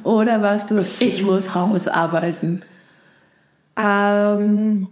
Oder 0.04 0.40
warst 0.40 0.70
du, 0.70 0.78
ich 0.78 1.24
muss 1.24 1.54
rausarbeiten? 1.56 2.62
Ähm, 3.76 4.86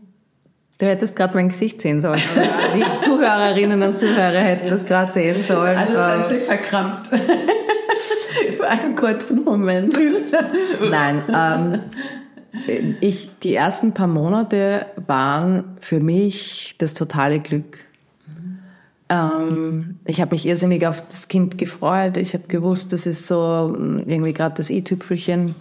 Du 0.83 0.89
hättest 0.89 1.15
gerade 1.15 1.35
mein 1.35 1.49
Gesicht 1.49 1.81
sehen 1.81 2.01
sollen. 2.01 2.21
Die 2.75 2.83
Zuhörerinnen 2.99 3.81
und 3.85 3.97
Zuhörer 3.97 4.41
hätten 4.41 4.69
das 4.69 4.85
gerade 4.85 5.13
sehen 5.13 5.37
sollen. 5.47 5.79
Alles 5.79 5.97
hat 5.97 6.29
sich 6.29 6.43
verkrampft. 6.43 7.07
Für 8.57 8.67
einen 8.67 8.97
kurzen 8.97 9.45
Moment. 9.45 9.97
Nein, 10.91 11.23
ähm, 11.33 12.95
ich, 13.01 13.31
die 13.45 13.55
ersten 13.55 13.95
paar 13.95 14.09
Monate 14.09 14.87
waren 15.07 15.77
für 15.79 16.01
mich 16.01 16.75
das 16.79 16.95
totale 16.95 17.39
Glück. 17.39 17.79
Ähm, 19.09 20.01
ich 20.05 20.21
habe 20.21 20.35
mich 20.35 20.49
irrsinnig 20.49 20.85
auf 20.85 21.07
das 21.07 21.29
Kind 21.29 21.59
gefreut. 21.59 22.17
Ich 22.17 22.35
habe 22.35 22.49
gewusst, 22.49 22.93
das 22.93 23.07
ist 23.07 23.29
so 23.29 23.73
mm, 23.79 24.01
irgendwie 24.09 24.33
gerade 24.33 24.57
das 24.57 24.69
i-Tüpfelchen. 24.69 25.55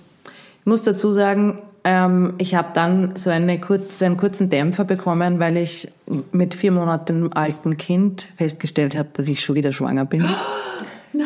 Ich 0.61 0.65
muss 0.65 0.81
dazu 0.81 1.11
sagen, 1.11 1.59
ähm, 1.83 2.35
ich 2.37 2.55
habe 2.55 2.69
dann 2.73 3.15
so 3.15 3.29
eine 3.29 3.59
kurz, 3.59 4.01
einen 4.01 4.17
kurzen 4.17 4.49
Dämpfer 4.49 4.83
bekommen, 4.83 5.39
weil 5.39 5.57
ich 5.57 5.91
mit 6.31 6.53
vier 6.53 6.71
Monaten 6.71 7.33
alten 7.33 7.77
Kind 7.77 8.29
festgestellt 8.37 8.97
habe, 8.97 9.09
dass 9.13 9.27
ich 9.27 9.43
schon 9.43 9.55
wieder 9.55 9.73
schwanger 9.73 10.05
bin. 10.05 10.21
Nein, 11.13 11.25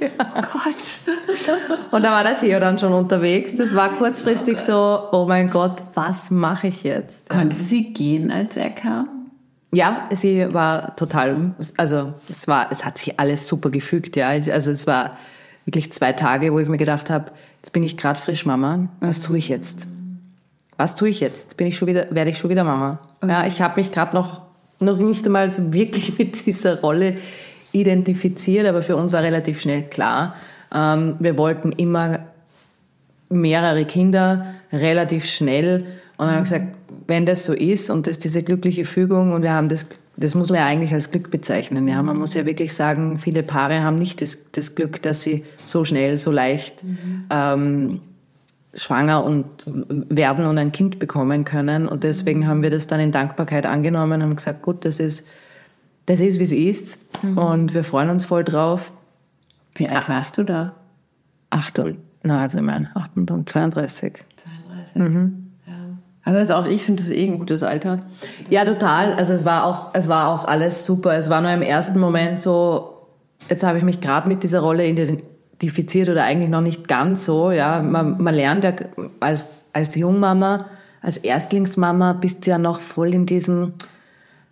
oh 0.18 0.40
Gott. 0.40 0.76
Und 1.90 2.02
da 2.02 2.10
war 2.10 2.22
der 2.22 2.34
Theo 2.34 2.58
dann 2.58 2.78
schon 2.78 2.92
unterwegs. 2.92 3.56
Das 3.56 3.74
war 3.74 3.90
kurzfristig 3.90 4.60
so, 4.60 5.08
oh 5.12 5.26
mein 5.26 5.50
Gott, 5.50 5.82
was 5.94 6.30
mache 6.30 6.68
ich 6.68 6.82
jetzt? 6.84 7.28
Konnte 7.28 7.56
sie 7.56 7.92
gehen, 7.92 8.30
als 8.30 8.56
er 8.56 8.70
kam? 8.70 9.08
Ja, 9.74 10.08
sie 10.10 10.52
war 10.52 10.96
total, 10.96 11.54
also 11.76 12.12
es 12.28 12.46
war, 12.46 12.70
es 12.70 12.84
hat 12.84 12.98
sich 12.98 13.18
alles 13.18 13.48
super 13.48 13.70
gefügt, 13.70 14.16
ja. 14.16 14.28
Also 14.28 14.70
es 14.70 14.86
war 14.86 15.16
wirklich 15.64 15.92
zwei 15.92 16.12
Tage, 16.12 16.52
wo 16.52 16.58
ich 16.58 16.68
mir 16.68 16.76
gedacht 16.76 17.08
habe, 17.08 17.32
jetzt 17.62 17.72
bin 17.72 17.84
ich 17.84 17.96
gerade 17.96 18.20
frisch 18.20 18.44
Mama, 18.44 18.88
was 19.00 19.20
tue 19.20 19.38
ich 19.38 19.48
jetzt? 19.48 19.86
Was 20.76 20.96
tue 20.96 21.10
ich 21.10 21.20
jetzt? 21.20 21.44
Jetzt 21.44 21.56
bin 21.56 21.68
ich 21.68 21.76
schon 21.76 21.86
wieder, 21.86 22.06
werde 22.10 22.30
ich 22.30 22.38
schon 22.38 22.50
wieder 22.50 22.64
Mama. 22.64 22.98
Ja, 23.24 23.46
ich 23.46 23.62
habe 23.62 23.78
mich 23.78 23.92
gerade 23.92 24.16
noch 24.16 24.42
noch 24.80 24.98
nicht 24.98 25.24
einmal 25.24 25.52
so 25.52 25.72
wirklich 25.72 26.18
mit 26.18 26.44
dieser 26.44 26.80
Rolle 26.80 27.16
identifiziert, 27.70 28.66
aber 28.66 28.82
für 28.82 28.96
uns 28.96 29.12
war 29.12 29.22
relativ 29.22 29.60
schnell 29.60 29.84
klar, 29.84 30.34
ähm, 30.74 31.16
wir 31.20 31.38
wollten 31.38 31.72
immer 31.72 32.18
mehrere 33.28 33.84
Kinder 33.84 34.54
relativ 34.72 35.24
schnell 35.24 35.86
und 36.16 36.26
dann 36.26 36.30
haben 36.30 36.36
wir 36.36 36.42
gesagt, 36.42 36.66
wenn 37.06 37.26
das 37.26 37.46
so 37.46 37.52
ist 37.52 37.90
und 37.90 38.06
das 38.06 38.18
diese 38.18 38.42
glückliche 38.42 38.84
Fügung 38.84 39.32
und 39.32 39.42
wir 39.42 39.52
haben 39.52 39.68
das, 39.68 39.86
das 40.16 40.34
muss 40.34 40.50
man 40.50 40.58
ja 40.60 40.66
eigentlich 40.66 40.92
als 40.92 41.10
Glück 41.10 41.30
bezeichnen. 41.30 41.88
Ja, 41.88 42.02
man 42.02 42.18
muss 42.18 42.34
ja 42.34 42.44
wirklich 42.44 42.74
sagen, 42.74 43.18
viele 43.18 43.42
Paare 43.42 43.82
haben 43.82 43.96
nicht 43.96 44.20
das, 44.20 44.50
das 44.52 44.74
Glück, 44.74 45.00
dass 45.02 45.22
sie 45.22 45.44
so 45.64 45.84
schnell, 45.84 46.18
so 46.18 46.30
leicht 46.30 46.84
mhm. 46.84 47.24
ähm, 47.30 48.00
schwanger 48.74 49.24
und 49.24 49.46
werden 49.66 50.46
und 50.46 50.58
ein 50.58 50.72
Kind 50.72 50.98
bekommen 50.98 51.44
können. 51.44 51.88
Und 51.88 52.04
deswegen 52.04 52.46
haben 52.46 52.62
wir 52.62 52.70
das 52.70 52.86
dann 52.86 53.00
in 53.00 53.10
Dankbarkeit 53.10 53.66
angenommen 53.66 54.14
und 54.14 54.22
haben 54.22 54.36
gesagt, 54.36 54.62
gut, 54.62 54.84
das 54.84 55.00
ist, 55.00 55.26
das 56.06 56.20
ist, 56.20 56.38
wie 56.38 56.44
es 56.44 56.52
ist. 56.52 56.98
Mhm. 57.22 57.38
Und 57.38 57.74
wir 57.74 57.84
freuen 57.84 58.10
uns 58.10 58.24
voll 58.24 58.44
drauf. 58.44 58.92
Wie 59.74 59.88
alt 59.88 60.08
warst 60.08 60.36
du 60.36 60.44
da? 60.44 60.74
Acht 61.48 61.78
und, 61.78 61.98
na, 62.22 62.42
also 62.42 62.58
ich 62.58 62.64
meine, 62.64 62.90
32. 62.94 63.44
32. 63.74 64.94
Mhm. 64.94 65.41
Aber 66.24 66.38
also 66.38 66.54
auch 66.54 66.66
ich 66.66 66.82
finde 66.82 67.02
das 67.02 67.10
eh 67.10 67.26
ein 67.26 67.38
gutes 67.38 67.62
Alter. 67.62 68.00
Ja, 68.48 68.64
total. 68.64 69.12
Also 69.14 69.32
es 69.32 69.44
war 69.44 69.64
auch, 69.64 69.90
es 69.92 70.08
war 70.08 70.28
auch 70.28 70.44
alles 70.44 70.86
super. 70.86 71.14
Es 71.16 71.30
war 71.30 71.40
nur 71.40 71.50
im 71.50 71.62
ersten 71.62 71.98
Moment 71.98 72.40
so, 72.40 73.06
jetzt 73.48 73.64
habe 73.64 73.78
ich 73.78 73.84
mich 73.84 74.00
gerade 74.00 74.28
mit 74.28 74.42
dieser 74.42 74.60
Rolle 74.60 74.86
identifiziert 74.86 76.08
oder 76.08 76.24
eigentlich 76.24 76.50
noch 76.50 76.60
nicht 76.60 76.86
ganz 76.86 77.24
so. 77.24 77.50
Ja, 77.50 77.82
man, 77.82 78.22
man 78.22 78.34
lernt 78.34 78.62
ja 78.64 78.72
als, 79.18 79.66
als 79.72 79.96
Jungmama, 79.96 80.66
als 81.00 81.16
Erstlingsmama 81.16 82.12
bist 82.12 82.46
du 82.46 82.52
ja 82.52 82.58
noch 82.58 82.80
voll 82.80 83.14
in 83.14 83.26
diesem, 83.26 83.74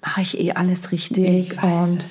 mache 0.03 0.23
ich 0.23 0.41
eh 0.41 0.53
alles 0.53 0.91
richtig 0.91 1.29
ich 1.29 1.57
weiß, 1.57 1.89
und 1.89 2.07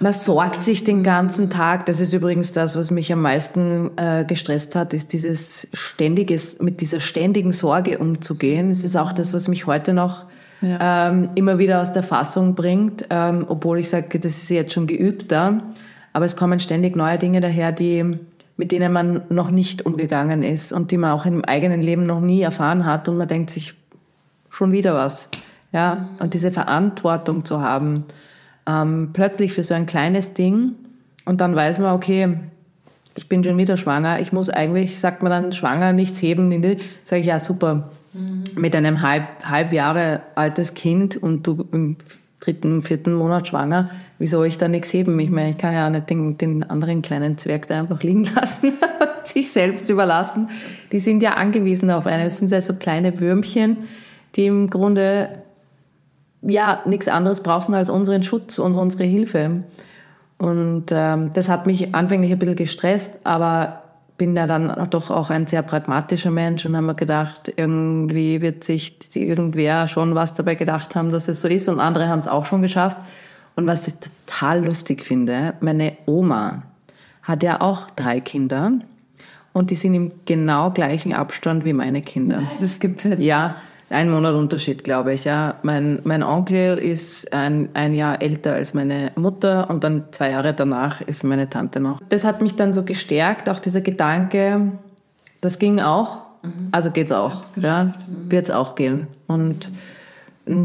man 0.00 0.12
sorgt 0.12 0.62
sich 0.62 0.84
den 0.84 1.02
ganzen 1.02 1.50
Tag. 1.50 1.86
Das 1.86 2.00
ist 2.00 2.12
übrigens 2.12 2.52
das, 2.52 2.76
was 2.76 2.90
mich 2.90 3.12
am 3.12 3.22
meisten 3.22 3.90
äh, 3.96 4.24
gestresst 4.26 4.74
hat, 4.74 4.92
ist 4.92 5.12
dieses 5.12 5.68
ständiges, 5.72 6.60
mit 6.60 6.80
dieser 6.80 7.00
ständigen 7.00 7.52
Sorge 7.52 7.98
umzugehen. 7.98 8.70
Es 8.70 8.84
ist 8.84 8.96
auch 8.96 9.12
das, 9.12 9.32
was 9.32 9.48
mich 9.48 9.66
heute 9.66 9.94
noch 9.94 10.24
ja. 10.60 11.08
ähm, 11.08 11.30
immer 11.34 11.58
wieder 11.58 11.80
aus 11.80 11.92
der 11.92 12.02
Fassung 12.02 12.54
bringt, 12.54 13.06
ähm, 13.10 13.46
obwohl 13.48 13.78
ich 13.78 13.88
sage, 13.88 14.18
das 14.18 14.38
ist 14.38 14.50
jetzt 14.50 14.72
schon 14.72 14.86
geübter. 14.86 15.62
Aber 16.12 16.24
es 16.24 16.36
kommen 16.36 16.60
ständig 16.60 16.96
neue 16.96 17.18
Dinge 17.18 17.40
daher, 17.40 17.72
die, 17.72 18.18
mit 18.56 18.72
denen 18.72 18.92
man 18.92 19.22
noch 19.28 19.50
nicht 19.50 19.84
umgegangen 19.84 20.42
ist 20.42 20.72
und 20.72 20.90
die 20.90 20.96
man 20.96 21.12
auch 21.12 21.26
im 21.26 21.44
eigenen 21.44 21.82
Leben 21.82 22.06
noch 22.06 22.20
nie 22.20 22.42
erfahren 22.42 22.86
hat 22.86 23.08
und 23.08 23.16
man 23.16 23.28
denkt 23.28 23.50
sich, 23.50 23.74
schon 24.50 24.72
wieder 24.72 24.94
was. 24.94 25.28
Ja, 25.72 26.08
und 26.20 26.32
diese 26.32 26.50
Verantwortung 26.50 27.44
zu 27.44 27.60
haben, 27.60 28.04
ähm, 28.66 29.10
plötzlich 29.12 29.52
für 29.52 29.62
so 29.62 29.74
ein 29.74 29.86
kleines 29.86 30.34
Ding 30.34 30.74
und 31.24 31.40
dann 31.40 31.54
weiß 31.54 31.78
man, 31.78 31.94
okay, 31.94 32.36
ich 33.16 33.28
bin 33.28 33.42
schon 33.42 33.56
wieder 33.58 33.76
schwanger, 33.76 34.20
ich 34.20 34.32
muss 34.32 34.50
eigentlich, 34.50 35.00
sagt 35.00 35.22
man 35.22 35.30
dann, 35.30 35.52
schwanger, 35.52 35.92
nichts 35.92 36.20
heben. 36.20 36.50
Sage 37.02 37.20
ich, 37.20 37.26
ja, 37.26 37.38
super. 37.38 37.90
Mhm. 38.12 38.44
Mit 38.54 38.76
einem 38.76 39.02
halb, 39.02 39.24
halb 39.44 39.72
Jahre 39.72 40.20
altes 40.34 40.74
Kind 40.74 41.16
und 41.16 41.46
du 41.46 41.66
im 41.72 41.96
dritten, 42.40 42.82
vierten 42.82 43.14
Monat 43.14 43.48
schwanger, 43.48 43.90
wie 44.18 44.26
soll 44.26 44.46
ich 44.46 44.58
da 44.58 44.68
nichts 44.68 44.92
heben? 44.92 45.18
Ich 45.18 45.30
meine, 45.30 45.50
ich 45.50 45.58
kann 45.58 45.74
ja 45.74 45.86
auch 45.86 45.90
nicht 45.90 46.10
den, 46.10 46.38
den 46.38 46.62
anderen 46.62 47.02
kleinen 47.02 47.38
Zwerg 47.38 47.66
da 47.66 47.80
einfach 47.80 48.02
liegen 48.02 48.24
lassen, 48.34 48.72
sich 49.24 49.50
selbst 49.50 49.88
überlassen. 49.88 50.50
Die 50.92 51.00
sind 51.00 51.22
ja 51.22 51.32
angewiesen 51.32 51.90
auf 51.90 52.06
eine. 52.06 52.24
Das 52.24 52.36
sind 52.36 52.50
ja 52.50 52.60
so 52.60 52.74
kleine 52.74 53.18
Würmchen, 53.18 53.78
die 54.36 54.46
im 54.46 54.70
Grunde 54.70 55.30
ja 56.42 56.80
nichts 56.84 57.08
anderes 57.08 57.42
brauchen 57.42 57.74
als 57.74 57.90
unseren 57.90 58.22
Schutz 58.22 58.58
und 58.58 58.74
unsere 58.74 59.04
Hilfe. 59.04 59.62
Und 60.38 60.86
ähm, 60.90 61.32
das 61.32 61.48
hat 61.48 61.66
mich 61.66 61.94
anfänglich 61.94 62.32
ein 62.32 62.38
bisschen 62.38 62.56
gestresst, 62.56 63.20
aber 63.24 63.82
bin 64.18 64.34
ja 64.34 64.46
dann 64.46 64.88
doch 64.90 65.10
auch 65.10 65.30
ein 65.30 65.46
sehr 65.46 65.62
pragmatischer 65.62 66.30
Mensch 66.30 66.64
und 66.64 66.74
habe 66.74 66.86
mir 66.86 66.94
gedacht, 66.94 67.52
irgendwie 67.56 68.40
wird 68.40 68.64
sich 68.64 68.98
irgendwer 69.14 69.88
schon 69.88 70.14
was 70.14 70.34
dabei 70.34 70.54
gedacht 70.54 70.94
haben, 70.94 71.10
dass 71.10 71.28
es 71.28 71.40
so 71.40 71.48
ist 71.48 71.68
und 71.68 71.80
andere 71.80 72.08
haben 72.08 72.18
es 72.18 72.28
auch 72.28 72.46
schon 72.46 72.62
geschafft. 72.62 72.98
Und 73.56 73.66
was 73.66 73.88
ich 73.88 73.94
total 73.94 74.64
lustig 74.64 75.02
finde, 75.02 75.54
meine 75.60 75.96
Oma 76.06 76.62
hat 77.22 77.42
ja 77.42 77.60
auch 77.60 77.90
drei 77.90 78.20
Kinder 78.20 78.72
und 79.52 79.70
die 79.70 79.74
sind 79.74 79.94
im 79.94 80.12
genau 80.26 80.70
gleichen 80.70 81.12
Abstand 81.12 81.64
wie 81.64 81.72
meine 81.72 82.02
Kinder. 82.02 82.42
Das 82.60 82.80
gibt 82.80 83.04
es 83.04 83.18
ja. 83.18 83.56
Ein 83.88 84.10
Monat 84.10 84.34
Unterschied, 84.34 84.82
glaube 84.82 85.12
ich. 85.12 85.24
Ja, 85.24 85.56
mein 85.62 86.00
mein 86.02 86.22
Onkel 86.24 86.76
ist 86.76 87.32
ein 87.32 87.68
ein 87.74 87.94
Jahr 87.94 88.20
älter 88.20 88.54
als 88.54 88.74
meine 88.74 89.12
Mutter 89.14 89.70
und 89.70 89.84
dann 89.84 90.04
zwei 90.10 90.30
Jahre 90.30 90.54
danach 90.54 91.00
ist 91.00 91.22
meine 91.22 91.48
Tante 91.48 91.78
noch. 91.78 92.00
Das 92.08 92.24
hat 92.24 92.42
mich 92.42 92.56
dann 92.56 92.72
so 92.72 92.82
gestärkt, 92.82 93.48
auch 93.48 93.60
dieser 93.60 93.82
Gedanke. 93.82 94.72
Das 95.40 95.60
ging 95.60 95.78
auch, 95.78 96.18
mhm. 96.42 96.68
also 96.72 96.90
geht's 96.90 97.12
auch. 97.12 97.42
Ja, 97.54 97.84
mhm. 97.84 98.30
wird's 98.30 98.50
auch 98.50 98.74
gehen. 98.74 99.06
Und 99.28 99.70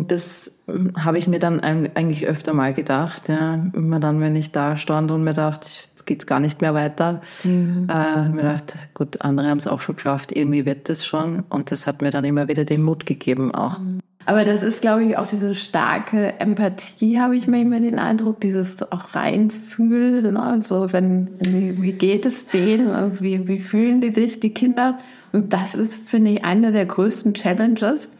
das 0.07 0.55
habe 0.97 1.17
ich 1.17 1.27
mir 1.27 1.39
dann 1.39 1.59
eigentlich 1.59 2.27
öfter 2.27 2.53
mal 2.53 2.73
gedacht. 2.73 3.29
Ja, 3.29 3.59
immer 3.73 3.99
dann, 3.99 4.21
wenn 4.21 4.35
ich 4.35 4.51
da 4.51 4.77
stand 4.77 5.11
und 5.11 5.23
mir 5.23 5.33
dachte, 5.33 5.67
jetzt 6.01 6.05
geht's 6.07 6.25
gar 6.25 6.39
nicht 6.39 6.61
mehr 6.61 6.73
weiter. 6.73 7.21
Mhm. 7.43 7.87
Äh, 7.89 8.29
mir 8.29 8.41
gedacht, 8.41 8.75
gut, 8.93 9.21
andere 9.21 9.49
haben 9.49 9.57
es 9.57 9.67
auch 9.67 9.81
schon 9.81 9.95
geschafft, 9.95 10.35
irgendwie 10.35 10.65
wird 10.65 10.89
das 10.89 11.05
schon. 11.05 11.43
Und 11.49 11.71
das 11.71 11.87
hat 11.87 12.01
mir 12.01 12.11
dann 12.11 12.25
immer 12.25 12.47
wieder 12.47 12.65
den 12.65 12.81
Mut 12.81 13.05
gegeben 13.05 13.53
auch. 13.53 13.79
Mhm. 13.79 13.99
Aber 14.25 14.45
das 14.45 14.61
ist, 14.61 14.81
glaube 14.81 15.03
ich, 15.03 15.17
auch 15.17 15.27
diese 15.27 15.55
starke 15.55 16.39
Empathie, 16.39 17.19
habe 17.19 17.35
ich 17.35 17.47
manchmal 17.47 17.81
den 17.81 17.97
Eindruck, 17.97 18.39
dieses 18.39 18.83
auch 18.91 19.15
reinfühlen, 19.15 20.33
ne? 20.33 20.41
also 20.41 20.93
wenn, 20.93 21.29
wie, 21.39 21.81
wie 21.81 21.93
geht 21.93 22.27
es 22.27 22.45
denen, 22.45 23.19
wie, 23.19 23.47
wie 23.47 23.57
fühlen 23.57 23.99
die 23.99 24.11
sich, 24.11 24.39
die 24.39 24.53
Kinder? 24.53 24.99
Und 25.31 25.53
das 25.53 25.73
ist, 25.73 26.07
finde 26.07 26.31
ich, 26.31 26.45
eine 26.45 26.71
der 26.71 26.85
größten 26.85 27.33
Challenges. 27.33 28.11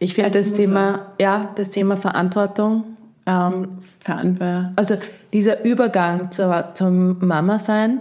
Ich 0.00 0.14
finde 0.14 0.32
das 0.32 0.52
Thema, 0.52 1.12
ja, 1.20 1.52
das 1.54 1.70
Thema 1.70 1.96
Verantwortung 1.96 2.82
ähm, 3.24 3.78
also 4.76 4.96
dieser 5.32 5.64
Übergang 5.64 6.30
zur, 6.30 6.74
zum 6.74 7.24
Mama-Sein, 7.26 8.00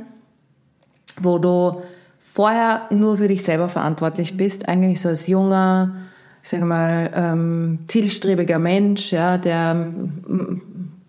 wo 1.20 1.38
du 1.38 1.82
vorher 2.20 2.88
nur 2.90 3.18
für 3.18 3.28
dich 3.28 3.44
selber 3.44 3.70
verantwortlich 3.70 4.38
bist, 4.38 4.68
eigentlich 4.68 5.02
so 5.02 5.10
als 5.10 5.28
junger, 5.28 5.96
ich 6.44 6.50
sage 6.50 6.66
mal, 6.66 7.12
ähm, 7.14 7.80
zielstrebiger 7.88 8.60
Mensch, 8.60 9.12
ja, 9.12 9.38
der 9.38 9.72
ähm, 9.72 10.62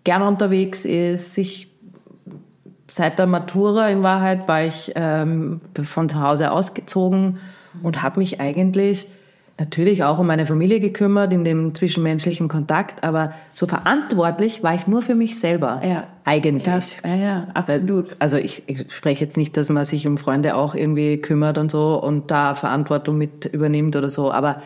gern 0.03 0.21
unterwegs 0.21 0.85
ist, 0.85 1.33
sich 1.33 1.69
seit 2.89 3.17
der 3.17 3.25
Matura 3.25 3.87
in 3.87 4.03
Wahrheit 4.03 4.47
war 4.47 4.63
ich 4.63 4.91
ähm, 4.95 5.59
von 5.81 6.09
zu 6.09 6.21
Hause 6.21 6.51
ausgezogen 6.51 7.39
und 7.81 8.03
habe 8.03 8.19
mich 8.19 8.39
eigentlich 8.39 9.07
natürlich 9.59 10.03
auch 10.03 10.17
um 10.19 10.27
meine 10.27 10.45
Familie 10.45 10.79
gekümmert, 10.79 11.31
in 11.31 11.45
dem 11.45 11.75
zwischenmenschlichen 11.75 12.47
Kontakt, 12.47 13.03
aber 13.03 13.33
so 13.53 13.67
verantwortlich 13.67 14.63
war 14.63 14.73
ich 14.73 14.87
nur 14.87 15.01
für 15.01 15.15
mich 15.15 15.39
selber. 15.39 15.81
Ja. 15.85 16.07
Eigentlich. 16.25 16.97
Ja, 17.03 17.15
ja, 17.15 17.47
absolut. 17.53 18.15
Also 18.19 18.37
ich, 18.37 18.63
ich 18.67 18.91
spreche 18.93 19.25
jetzt 19.25 19.35
nicht, 19.35 19.57
dass 19.57 19.69
man 19.69 19.83
sich 19.83 20.07
um 20.07 20.17
Freunde 20.17 20.55
auch 20.55 20.73
irgendwie 20.73 21.17
kümmert 21.17 21.57
und 21.57 21.69
so 21.69 22.01
und 22.01 22.31
da 22.31 22.55
Verantwortung 22.55 23.17
mit 23.17 23.45
übernimmt 23.45 23.95
oder 23.95 24.09
so, 24.09 24.31
aber 24.31 24.61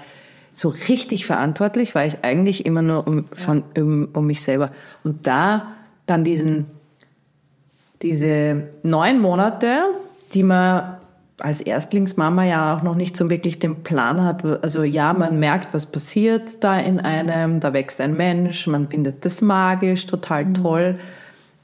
so 0.53 0.69
richtig 0.87 1.25
verantwortlich 1.25 1.93
war 1.95 2.05
ich 2.05 2.23
eigentlich 2.23 2.65
immer 2.65 2.81
nur 2.81 3.07
um, 3.07 3.25
von, 3.31 3.63
um, 3.77 4.09
um 4.13 4.25
mich 4.25 4.41
selber. 4.41 4.71
Und 5.03 5.27
da 5.27 5.73
dann 6.05 6.23
diesen, 6.23 6.67
diese 8.01 8.63
neun 8.83 9.19
Monate, 9.19 9.79
die 10.33 10.43
man 10.43 10.97
als 11.39 11.61
Erstlingsmama 11.61 12.45
ja 12.45 12.75
auch 12.75 12.83
noch 12.83 12.95
nicht 12.95 13.15
so 13.15 13.29
wirklich 13.29 13.59
den 13.59 13.83
Plan 13.83 14.23
hat. 14.23 14.43
Also 14.63 14.83
ja, 14.83 15.13
man 15.13 15.39
merkt, 15.39 15.73
was 15.73 15.85
passiert 15.85 16.63
da 16.63 16.79
in 16.79 16.99
einem, 16.99 17.59
da 17.59 17.73
wächst 17.73 18.01
ein 18.01 18.17
Mensch, 18.17 18.65
man 18.67 18.89
findet 18.89 19.23
das 19.23 19.41
magisch, 19.41 20.07
total 20.07 20.45
mhm. 20.45 20.53
toll. 20.55 20.95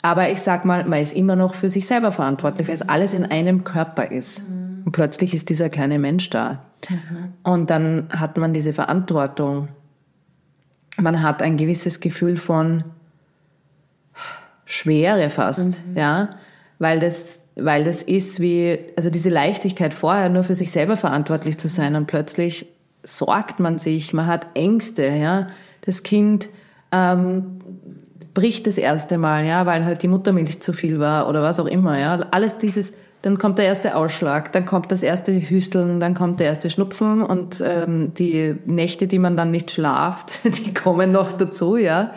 Aber 0.03 0.29
ich 0.29 0.41
sag 0.41 0.65
mal, 0.65 0.83
man 0.85 0.99
ist 0.99 1.15
immer 1.15 1.35
noch 1.35 1.55
für 1.55 1.69
sich 1.69 1.87
selber 1.87 2.11
verantwortlich, 2.11 2.67
weil 2.67 2.75
es 2.75 2.81
alles 2.81 3.13
in 3.13 3.25
einem 3.25 3.63
Körper 3.63 4.11
ist. 4.11 4.47
Mhm. 4.47 4.83
Und 4.85 4.91
plötzlich 4.91 5.33
ist 5.33 5.49
dieser 5.49 5.69
kleine 5.69 5.97
Mensch 5.97 6.29
da. 6.29 6.65
Mhm. 6.89 7.33
Und 7.43 7.69
dann 7.69 8.09
hat 8.09 8.37
man 8.37 8.53
diese 8.53 8.73
Verantwortung. 8.73 9.69
Man 10.97 11.23
hat 11.23 11.41
ein 11.41 11.57
gewisses 11.57 11.99
Gefühl 11.99 12.37
von 12.37 12.83
Schwere 14.65 15.29
fast, 15.29 15.81
ja, 15.95 16.29
weil 16.79 16.99
das 16.99 17.42
weil 17.55 17.83
das 17.83 18.03
ist 18.03 18.39
wie, 18.39 18.79
also 18.95 19.09
diese 19.09 19.29
Leichtigkeit 19.29 19.93
vorher 19.93 20.29
nur 20.29 20.43
für 20.43 20.55
sich 20.55 20.71
selber 20.71 20.97
verantwortlich 20.97 21.57
zu 21.57 21.67
sein 21.67 21.95
und 21.95 22.07
plötzlich 22.07 22.67
sorgt 23.03 23.59
man 23.59 23.77
sich, 23.77 24.13
man 24.13 24.27
hat 24.27 24.47
Ängste, 24.53 25.07
ja. 25.07 25.47
Das 25.81 26.03
Kind 26.03 26.49
ähm, 26.91 27.59
bricht 28.33 28.65
das 28.65 28.77
erste 28.77 29.17
Mal, 29.17 29.45
ja, 29.45 29.65
weil 29.65 29.85
halt 29.85 30.01
die 30.01 30.07
Muttermilch 30.07 30.61
zu 30.61 30.73
viel 30.73 30.99
war 30.99 31.27
oder 31.27 31.43
was 31.43 31.59
auch 31.59 31.65
immer, 31.65 31.99
ja. 31.99 32.13
Alles 32.31 32.57
dieses, 32.57 32.93
dann 33.21 33.37
kommt 33.37 33.57
der 33.57 33.65
erste 33.65 33.95
Ausschlag, 33.95 34.51
dann 34.53 34.65
kommt 34.65 34.91
das 34.91 35.03
erste 35.03 35.33
Hüsteln, 35.33 35.99
dann 35.99 36.13
kommt 36.13 36.39
der 36.39 36.47
erste 36.47 36.69
Schnupfen 36.69 37.21
und 37.21 37.61
ähm, 37.65 38.13
die 38.13 38.55
Nächte, 38.65 39.07
die 39.07 39.19
man 39.19 39.37
dann 39.37 39.51
nicht 39.51 39.69
schlaft, 39.69 40.39
die 40.65 40.73
kommen 40.73 41.11
noch 41.11 41.33
dazu, 41.33 41.77
ja 41.77 42.11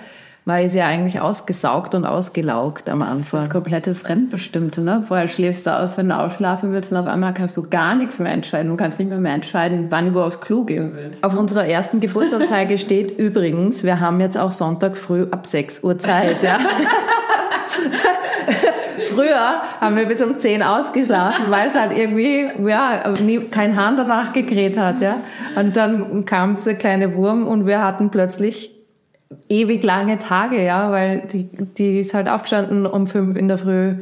man 0.47 0.63
ist 0.63 0.75
ja 0.77 0.87
eigentlich 0.87 1.21
ausgesaugt 1.21 1.97
und 1.97 2.07
ausgelaugt 2.07 2.89
am 2.89 3.03
Anfang. 3.03 3.41
Das, 3.41 3.49
ist 3.49 3.53
komplette 3.53 3.97
Fremdbestimmte, 3.97 4.81
ne? 4.81 5.03
Vorher 5.07 5.27
schläfst 5.27 5.67
du 5.67 5.77
aus, 5.77 5.99
wenn 5.99 6.09
du 6.09 6.17
ausschlafen 6.17 6.73
willst 6.73 6.93
und 6.93 6.99
auf 6.99 7.09
einmal 7.09 7.35
kannst 7.35 7.57
du 7.57 7.69
gar 7.69 7.97
nichts 7.97 8.21
mehr 8.21 8.31
entscheiden. 8.31 8.71
Du 8.71 8.77
kannst 8.77 9.01
nicht 9.01 9.09
mehr, 9.09 9.19
mehr 9.19 9.35
entscheiden, 9.35 9.87
wann 9.91 10.13
du 10.13 10.23
aufs 10.23 10.41
Klo 10.41 10.63
gehen 10.63 10.93
willst. 10.95 11.25
Auf 11.25 11.35
unserer 11.35 11.67
ersten 11.67 11.99
Geburtsanzeige 11.99 12.79
steht 12.79 13.11
übrigens, 13.19 13.83
wir 13.83 13.99
haben 13.99 14.21
jetzt 14.21 14.39
auch 14.39 14.53
Sonntag 14.53 14.97
früh 14.97 15.27
ab 15.29 15.49
6 15.49 15.83
Uhr 15.83 15.99
Zeit, 15.99 16.45
ja. 16.45 16.59
Früher 19.11 19.63
haben 19.81 19.97
wir 19.97 20.07
bis 20.07 20.23
um 20.23 20.39
10 20.39 20.63
ausgeschlafen, 20.63 21.47
weil 21.49 21.67
es 21.69 21.75
halt 21.75 21.91
irgendwie, 21.97 22.47
ja, 22.65 23.13
nie, 23.21 23.41
kein 23.41 23.77
Hahn 23.77 23.97
danach 23.97 24.33
gekräht 24.33 24.79
hat, 24.79 25.01
ja. 25.01 25.17
Und 25.57 25.77
dann 25.77 26.25
kam 26.25 26.55
dieser 26.55 26.75
kleine 26.75 27.17
Wurm 27.17 27.49
und 27.49 27.67
wir 27.67 27.83
hatten 27.83 28.11
plötzlich 28.11 28.76
ewig 29.49 29.83
lange 29.83 30.19
Tage, 30.19 30.65
ja, 30.65 30.91
weil 30.91 31.27
die, 31.33 31.49
die 31.77 32.01
ist 32.01 32.15
halt 32.15 32.29
aufgestanden 32.29 32.87
um 32.87 33.07
fünf 33.07 33.37
in 33.37 33.49
der 33.49 33.59
Früh, 33.59 33.95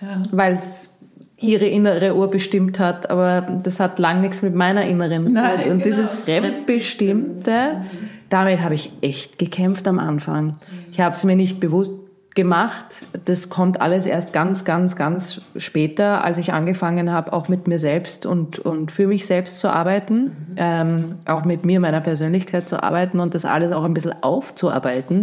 ja. 0.00 0.22
weil 0.32 0.54
es 0.54 0.88
ihre 1.36 1.66
innere 1.66 2.14
Uhr 2.14 2.30
bestimmt 2.30 2.78
hat, 2.78 3.10
aber 3.10 3.58
das 3.62 3.80
hat 3.80 3.98
lang 3.98 4.20
nichts 4.20 4.42
mit 4.42 4.54
meiner 4.54 4.82
inneren. 4.82 5.32
Nein, 5.32 5.58
und 5.58 5.64
genau. 5.64 5.84
dieses 5.84 6.16
Fremdbestimmte, 6.16 7.82
damit 8.28 8.60
habe 8.60 8.74
ich 8.74 8.92
echt 9.00 9.38
gekämpft 9.38 9.88
am 9.88 9.98
Anfang. 9.98 10.56
Ich 10.92 11.00
habe 11.00 11.14
es 11.14 11.24
mir 11.24 11.34
nicht 11.34 11.58
bewusst 11.58 11.92
gemacht. 12.34 13.04
Das 13.24 13.48
kommt 13.48 13.80
alles 13.80 14.06
erst 14.06 14.32
ganz, 14.32 14.64
ganz, 14.64 14.96
ganz 14.96 15.42
später, 15.56 16.24
als 16.24 16.38
ich 16.38 16.52
angefangen 16.52 17.12
habe, 17.12 17.32
auch 17.32 17.48
mit 17.48 17.68
mir 17.68 17.78
selbst 17.78 18.26
und, 18.26 18.58
und 18.58 18.90
für 18.90 19.06
mich 19.06 19.26
selbst 19.26 19.60
zu 19.60 19.68
arbeiten, 19.68 20.24
mhm. 20.24 20.32
ähm, 20.56 21.14
auch 21.26 21.44
mit 21.44 21.64
mir, 21.64 21.80
meiner 21.80 22.00
Persönlichkeit 22.00 22.68
zu 22.68 22.82
arbeiten 22.82 23.20
und 23.20 23.34
das 23.34 23.44
alles 23.44 23.72
auch 23.72 23.84
ein 23.84 23.94
bisschen 23.94 24.14
aufzuarbeiten. 24.22 25.18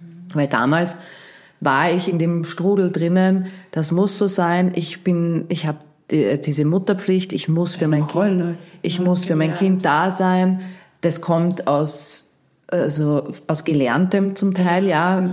Mhm. 0.00 0.34
Weil 0.34 0.48
damals 0.48 0.96
war 1.60 1.90
ich 1.90 2.08
in 2.08 2.18
dem 2.18 2.44
Strudel 2.44 2.90
drinnen, 2.90 3.46
das 3.70 3.92
muss 3.92 4.18
so 4.18 4.26
sein, 4.26 4.72
ich 4.74 5.04
bin, 5.04 5.44
ich 5.48 5.66
habe 5.66 5.78
die, 6.10 6.40
diese 6.40 6.64
Mutterpflicht, 6.64 7.32
ich 7.32 7.48
muss 7.48 7.76
für 7.76 7.88
mein 7.88 8.06
Kind, 8.06 8.56
ich 8.82 9.00
muss 9.00 9.24
für 9.24 9.36
mein 9.36 9.54
Kind 9.54 9.84
da 9.84 10.10
sein. 10.10 10.60
Das 11.00 11.20
kommt 11.20 11.66
aus 11.66 12.31
also 12.72 13.24
aus 13.46 13.64
Gelerntem 13.64 14.34
zum 14.34 14.54
Teil, 14.54 14.86
ja. 14.86 15.24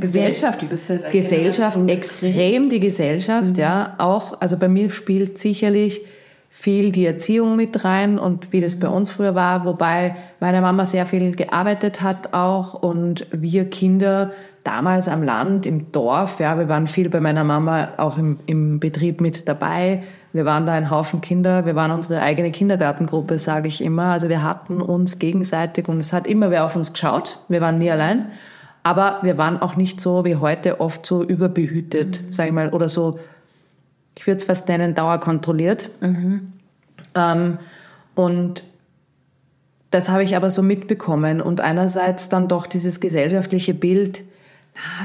Gesellschaft, 0.00 0.62
du 0.62 0.66
bist 0.66 0.88
jetzt 0.88 1.12
Gesellschaft, 1.12 1.78
extrem 1.86 2.70
die 2.70 2.80
Gesellschaft, 2.80 3.50
mhm. 3.50 3.54
ja. 3.56 3.94
Auch, 3.98 4.40
also 4.40 4.56
bei 4.56 4.68
mir 4.68 4.90
spielt 4.90 5.38
sicherlich 5.38 6.00
viel 6.48 6.90
die 6.90 7.04
Erziehung 7.04 7.54
mit 7.56 7.84
rein 7.84 8.18
und 8.18 8.50
wie 8.50 8.62
das 8.62 8.80
bei 8.80 8.88
uns 8.88 9.10
früher 9.10 9.34
war, 9.34 9.66
wobei 9.66 10.16
meine 10.40 10.62
Mama 10.62 10.86
sehr 10.86 11.04
viel 11.04 11.36
gearbeitet 11.36 12.00
hat 12.00 12.32
auch 12.32 12.72
und 12.72 13.26
wir 13.30 13.68
Kinder 13.68 14.32
damals 14.64 15.06
am 15.06 15.22
Land, 15.22 15.66
im 15.66 15.92
Dorf, 15.92 16.40
ja, 16.40 16.58
wir 16.58 16.70
waren 16.70 16.86
viel 16.86 17.10
bei 17.10 17.20
meiner 17.20 17.44
Mama 17.44 17.90
auch 17.98 18.16
im, 18.16 18.38
im 18.46 18.80
Betrieb 18.80 19.20
mit 19.20 19.46
dabei. 19.46 20.02
Wir 20.36 20.44
waren 20.44 20.66
da 20.66 20.74
ein 20.74 20.90
Haufen 20.90 21.22
Kinder, 21.22 21.64
wir 21.64 21.74
waren 21.74 21.90
unsere 21.90 22.20
eigene 22.20 22.50
Kindergartengruppe, 22.50 23.38
sage 23.38 23.68
ich 23.68 23.82
immer. 23.82 24.12
Also 24.12 24.28
wir 24.28 24.42
hatten 24.42 24.82
uns 24.82 25.18
gegenseitig 25.18 25.88
und 25.88 25.98
es 25.98 26.12
hat 26.12 26.26
immer 26.26 26.50
wer 26.50 26.66
auf 26.66 26.76
uns 26.76 26.92
geschaut. 26.92 27.40
Wir 27.48 27.62
waren 27.62 27.78
nie 27.78 27.90
allein. 27.90 28.26
Aber 28.82 29.18
wir 29.22 29.38
waren 29.38 29.60
auch 29.60 29.76
nicht 29.76 29.98
so 29.98 30.26
wie 30.26 30.36
heute 30.36 30.78
oft 30.80 31.06
so 31.06 31.24
überbehütet, 31.24 32.20
mhm. 32.22 32.32
sage 32.32 32.50
ich 32.50 32.54
mal, 32.54 32.68
oder 32.68 32.88
so, 32.88 33.18
ich 34.14 34.26
würde 34.26 34.36
es 34.36 34.44
fast 34.44 34.68
nennen, 34.68 34.94
dauerkontrolliert. 34.94 35.88
Mhm. 36.02 36.52
Ähm, 37.14 37.58
und 38.14 38.62
das 39.90 40.10
habe 40.10 40.22
ich 40.22 40.36
aber 40.36 40.50
so 40.50 40.62
mitbekommen. 40.62 41.40
Und 41.40 41.62
einerseits 41.62 42.28
dann 42.28 42.46
doch 42.46 42.66
dieses 42.66 43.00
gesellschaftliche 43.00 43.72
Bild, 43.72 44.22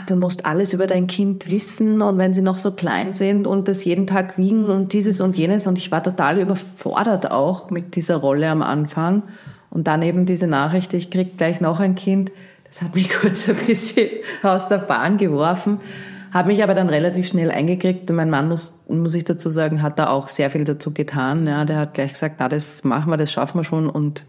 du 0.08 0.16
musst 0.16 0.46
alles 0.46 0.74
über 0.74 0.88
dein 0.88 1.08
Kind 1.08 1.50
wissen 1.50 2.02
und 2.02 2.18
wenn 2.18 2.34
sie 2.34 2.42
noch 2.42 2.58
so 2.58 2.72
klein 2.72 3.14
sind 3.14 3.48
und 3.48 3.68
das 3.68 3.84
jeden 3.84 4.08
Tag 4.08 4.38
wiegen 4.38 4.66
und 4.66 4.94
dieses 4.94 5.22
und 5.22 5.38
jenes. 5.38 5.68
Und 5.68 5.78
ich 5.78 5.92
war 5.92 6.04
total 6.04 6.40
überfordert 6.40 7.32
auch 7.32 7.70
mit 7.70 7.96
dieser 7.96 8.18
Rolle 8.18 8.50
am 8.50 8.62
Anfang. 8.62 9.24
Und 9.70 9.88
dann 9.88 10.02
eben 10.02 10.26
diese 10.26 10.48
Nachricht, 10.48 10.94
ich 10.94 11.10
krieg 11.10 11.38
gleich 11.38 11.62
noch 11.62 11.80
ein 11.80 11.96
Kind 11.96 12.32
das 12.72 12.82
hat 12.82 12.96
mich 12.96 13.10
kurz 13.22 13.48
ein 13.50 13.56
bisschen 13.56 14.10
aus 14.42 14.68
der 14.68 14.80
Bahn 14.80 15.18
geworfen, 15.18 15.80
habe 16.32 16.48
mich 16.48 16.64
aber 16.64 16.74
dann 16.74 16.90
relativ 16.90 17.28
schnell 17.28 17.52
eingekriegt. 17.52 18.10
Und 18.10 18.16
mein 18.16 18.30
Mann, 18.30 18.48
muss, 18.48 18.84
muss 18.88 19.14
ich 19.14 19.26
dazu 19.26 19.50
sagen, 19.50 19.82
hat 19.82 20.00
da 20.00 20.10
auch 20.10 20.30
sehr 20.30 20.50
viel 20.50 20.64
dazu 20.64 20.94
getan. 20.94 21.46
Ja, 21.46 21.66
der 21.66 21.78
hat 21.78 21.94
gleich 21.94 22.14
gesagt, 22.14 22.38
na, 22.40 22.48
das 22.48 22.84
machen 22.86 23.12
wir, 23.12 23.18
das 23.18 23.32
schaffen 23.32 23.60
wir 23.60 23.64
schon 23.66 23.90
und 23.90 24.24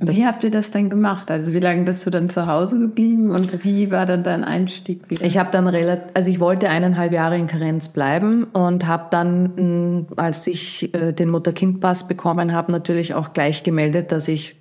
wie 0.00 0.26
habt 0.26 0.44
ihr 0.44 0.50
das 0.50 0.70
denn 0.70 0.90
gemacht? 0.90 1.30
Also 1.30 1.52
wie 1.52 1.60
lange 1.60 1.84
bist 1.84 2.04
du 2.06 2.10
dann 2.10 2.28
zu 2.28 2.46
Hause 2.46 2.78
geblieben 2.78 3.30
und 3.30 3.64
wie 3.64 3.90
war 3.90 4.06
dann 4.06 4.22
dein 4.22 4.44
Einstieg 4.44 5.08
wieder? 5.08 5.24
Ich 5.24 5.38
habe 5.38 5.50
dann 5.50 5.66
relativ, 5.68 6.10
also 6.14 6.30
ich 6.30 6.40
wollte 6.40 6.68
eineinhalb 6.68 7.12
Jahre 7.12 7.36
in 7.36 7.46
Karenz 7.46 7.88
bleiben 7.88 8.44
und 8.44 8.86
habe 8.86 9.06
dann, 9.10 10.06
als 10.16 10.46
ich 10.46 10.94
äh, 10.94 11.12
den 11.12 11.30
Mutter-Kind-Pass 11.30 12.08
bekommen 12.08 12.52
habe, 12.52 12.72
natürlich 12.72 13.14
auch 13.14 13.32
gleich 13.32 13.62
gemeldet, 13.62 14.12
dass 14.12 14.28
ich 14.28 14.56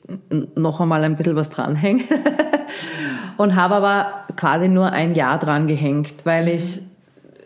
noch 0.55 0.79
einmal 0.79 1.03
ein 1.03 1.15
bisschen 1.15 1.35
was 1.35 1.49
dranhänge. 1.49 2.03
und 3.37 3.55
habe 3.55 3.75
aber 3.75 4.07
quasi 4.35 4.67
nur 4.67 4.91
ein 4.91 5.15
Jahr 5.15 5.39
dran 5.39 5.67
gehängt, 5.67 6.25
weil 6.25 6.47
ich 6.47 6.81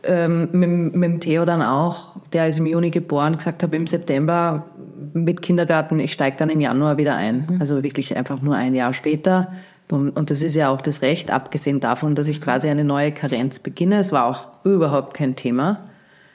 ähm, 0.04 0.50
mit, 0.52 0.96
mit 0.96 1.04
dem 1.04 1.20
Theo 1.20 1.46
dann 1.46 1.62
auch, 1.62 2.16
der 2.34 2.48
ist 2.48 2.60
im 2.60 2.66
Juni 2.66 2.90
geboren, 2.90 3.36
gesagt 3.38 3.64
habe, 3.64 3.76
im 3.76 3.88
September 3.88 4.66
mit 5.14 5.42
Kindergarten, 5.42 6.00
ich 6.00 6.14
steige 6.14 6.38
dann 6.38 6.50
im 6.50 6.62
Januar 6.62 6.98
wieder 6.98 7.16
ein. 7.16 7.48
Mhm. 7.50 7.58
Also 7.60 7.84
wirklich 7.84 8.16
einfach 8.16 8.42
nur 8.42 8.56
ein 8.56 8.76
Jahr 8.76 8.94
später. 8.94 9.52
Und 9.92 10.30
das 10.30 10.44
ist 10.44 10.56
ja 10.56 10.70
auch 10.70 10.82
das 10.82 11.02
Recht, 11.02 11.32
abgesehen 11.32 11.80
davon, 11.80 12.14
dass 12.14 12.28
ich 12.28 12.42
quasi 12.42 12.70
eine 12.70 12.84
neue 12.84 13.12
Karenz 13.12 13.58
beginne. 13.58 13.98
Es 13.98 14.12
war 14.12 14.26
auch 14.26 14.50
überhaupt 14.64 15.16
kein 15.16 15.36
Thema. 15.36 15.80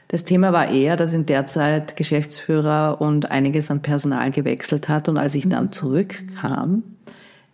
Das 0.08 0.24
Thema 0.24 0.52
war 0.52 0.68
eher, 0.68 0.96
dass 0.96 1.12
in 1.12 1.26
der 1.26 1.46
Zeit 1.46 1.96
Geschäftsführer 1.96 3.00
und 3.00 3.30
einiges 3.30 3.70
an 3.70 3.80
Personal 3.80 4.30
gewechselt 4.32 4.88
hat. 4.88 5.08
Und 5.08 5.18
als 5.18 5.34
ich 5.34 5.48
dann 5.48 5.66
mhm. 5.66 5.72
zurückkam, 5.72 6.82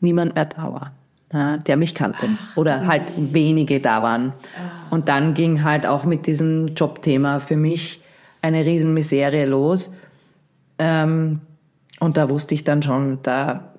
niemand 0.00 0.34
mehr 0.34 0.46
da 0.46 0.72
war, 0.72 0.92
ja, 1.32 1.58
der 1.58 1.76
mich 1.76 1.94
kannte. 1.94 2.28
Oder 2.56 2.86
halt 2.86 3.02
wenige 3.16 3.80
da 3.80 4.02
waren. 4.02 4.32
Ah. 4.56 4.94
Und 4.94 5.08
dann 5.08 5.34
ging 5.34 5.62
halt 5.62 5.86
auch 5.86 6.04
mit 6.04 6.26
diesem 6.26 6.68
Jobthema 6.74 7.40
für 7.40 7.56
mich 7.56 8.00
eine 8.42 8.64
Riesenmiserie 8.64 9.44
los. 9.44 9.92
Ähm, 10.80 11.40
und 12.00 12.16
da 12.16 12.30
wusste 12.30 12.54
ich 12.54 12.64
dann 12.64 12.82
schon, 12.82 13.18
da 13.22 13.74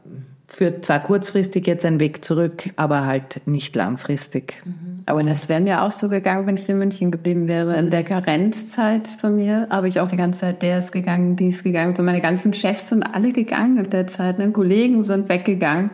führt 0.45 0.85
zwar 0.85 0.99
kurzfristig 0.99 1.65
jetzt 1.65 1.83
ein 1.85 1.99
Weg 1.99 2.23
zurück, 2.23 2.69
aber 2.75 3.07
halt 3.07 3.41
nicht 3.47 3.75
langfristig. 3.75 4.61
Mhm. 4.63 4.99
Aber 5.07 5.23
das 5.23 5.49
wäre 5.49 5.61
mir 5.61 5.81
auch 5.81 5.91
so 5.91 6.09
gegangen, 6.09 6.45
wenn 6.45 6.57
ich 6.57 6.69
in 6.69 6.77
München 6.77 7.09
geblieben 7.09 7.47
wäre. 7.47 7.75
In 7.75 7.89
der 7.89 8.03
Karenzzeit 8.03 9.07
von 9.07 9.37
mir 9.37 9.67
habe 9.71 9.87
ich 9.87 9.99
auch 9.99 10.09
die 10.09 10.17
ganze 10.17 10.41
Zeit, 10.41 10.61
der 10.61 10.77
ist 10.77 10.91
gegangen, 10.91 11.35
die 11.35 11.47
ist 11.47 11.63
gegangen. 11.63 11.95
So 11.95 12.03
meine 12.03 12.21
ganzen 12.21 12.53
Chefs 12.53 12.89
sind 12.89 13.01
alle 13.01 13.31
gegangen 13.33 13.83
in 13.83 13.89
der 13.89 14.05
Zeit. 14.05 14.37
Ne? 14.37 14.51
Kollegen 14.51 15.03
sind 15.03 15.27
weggegangen. 15.27 15.89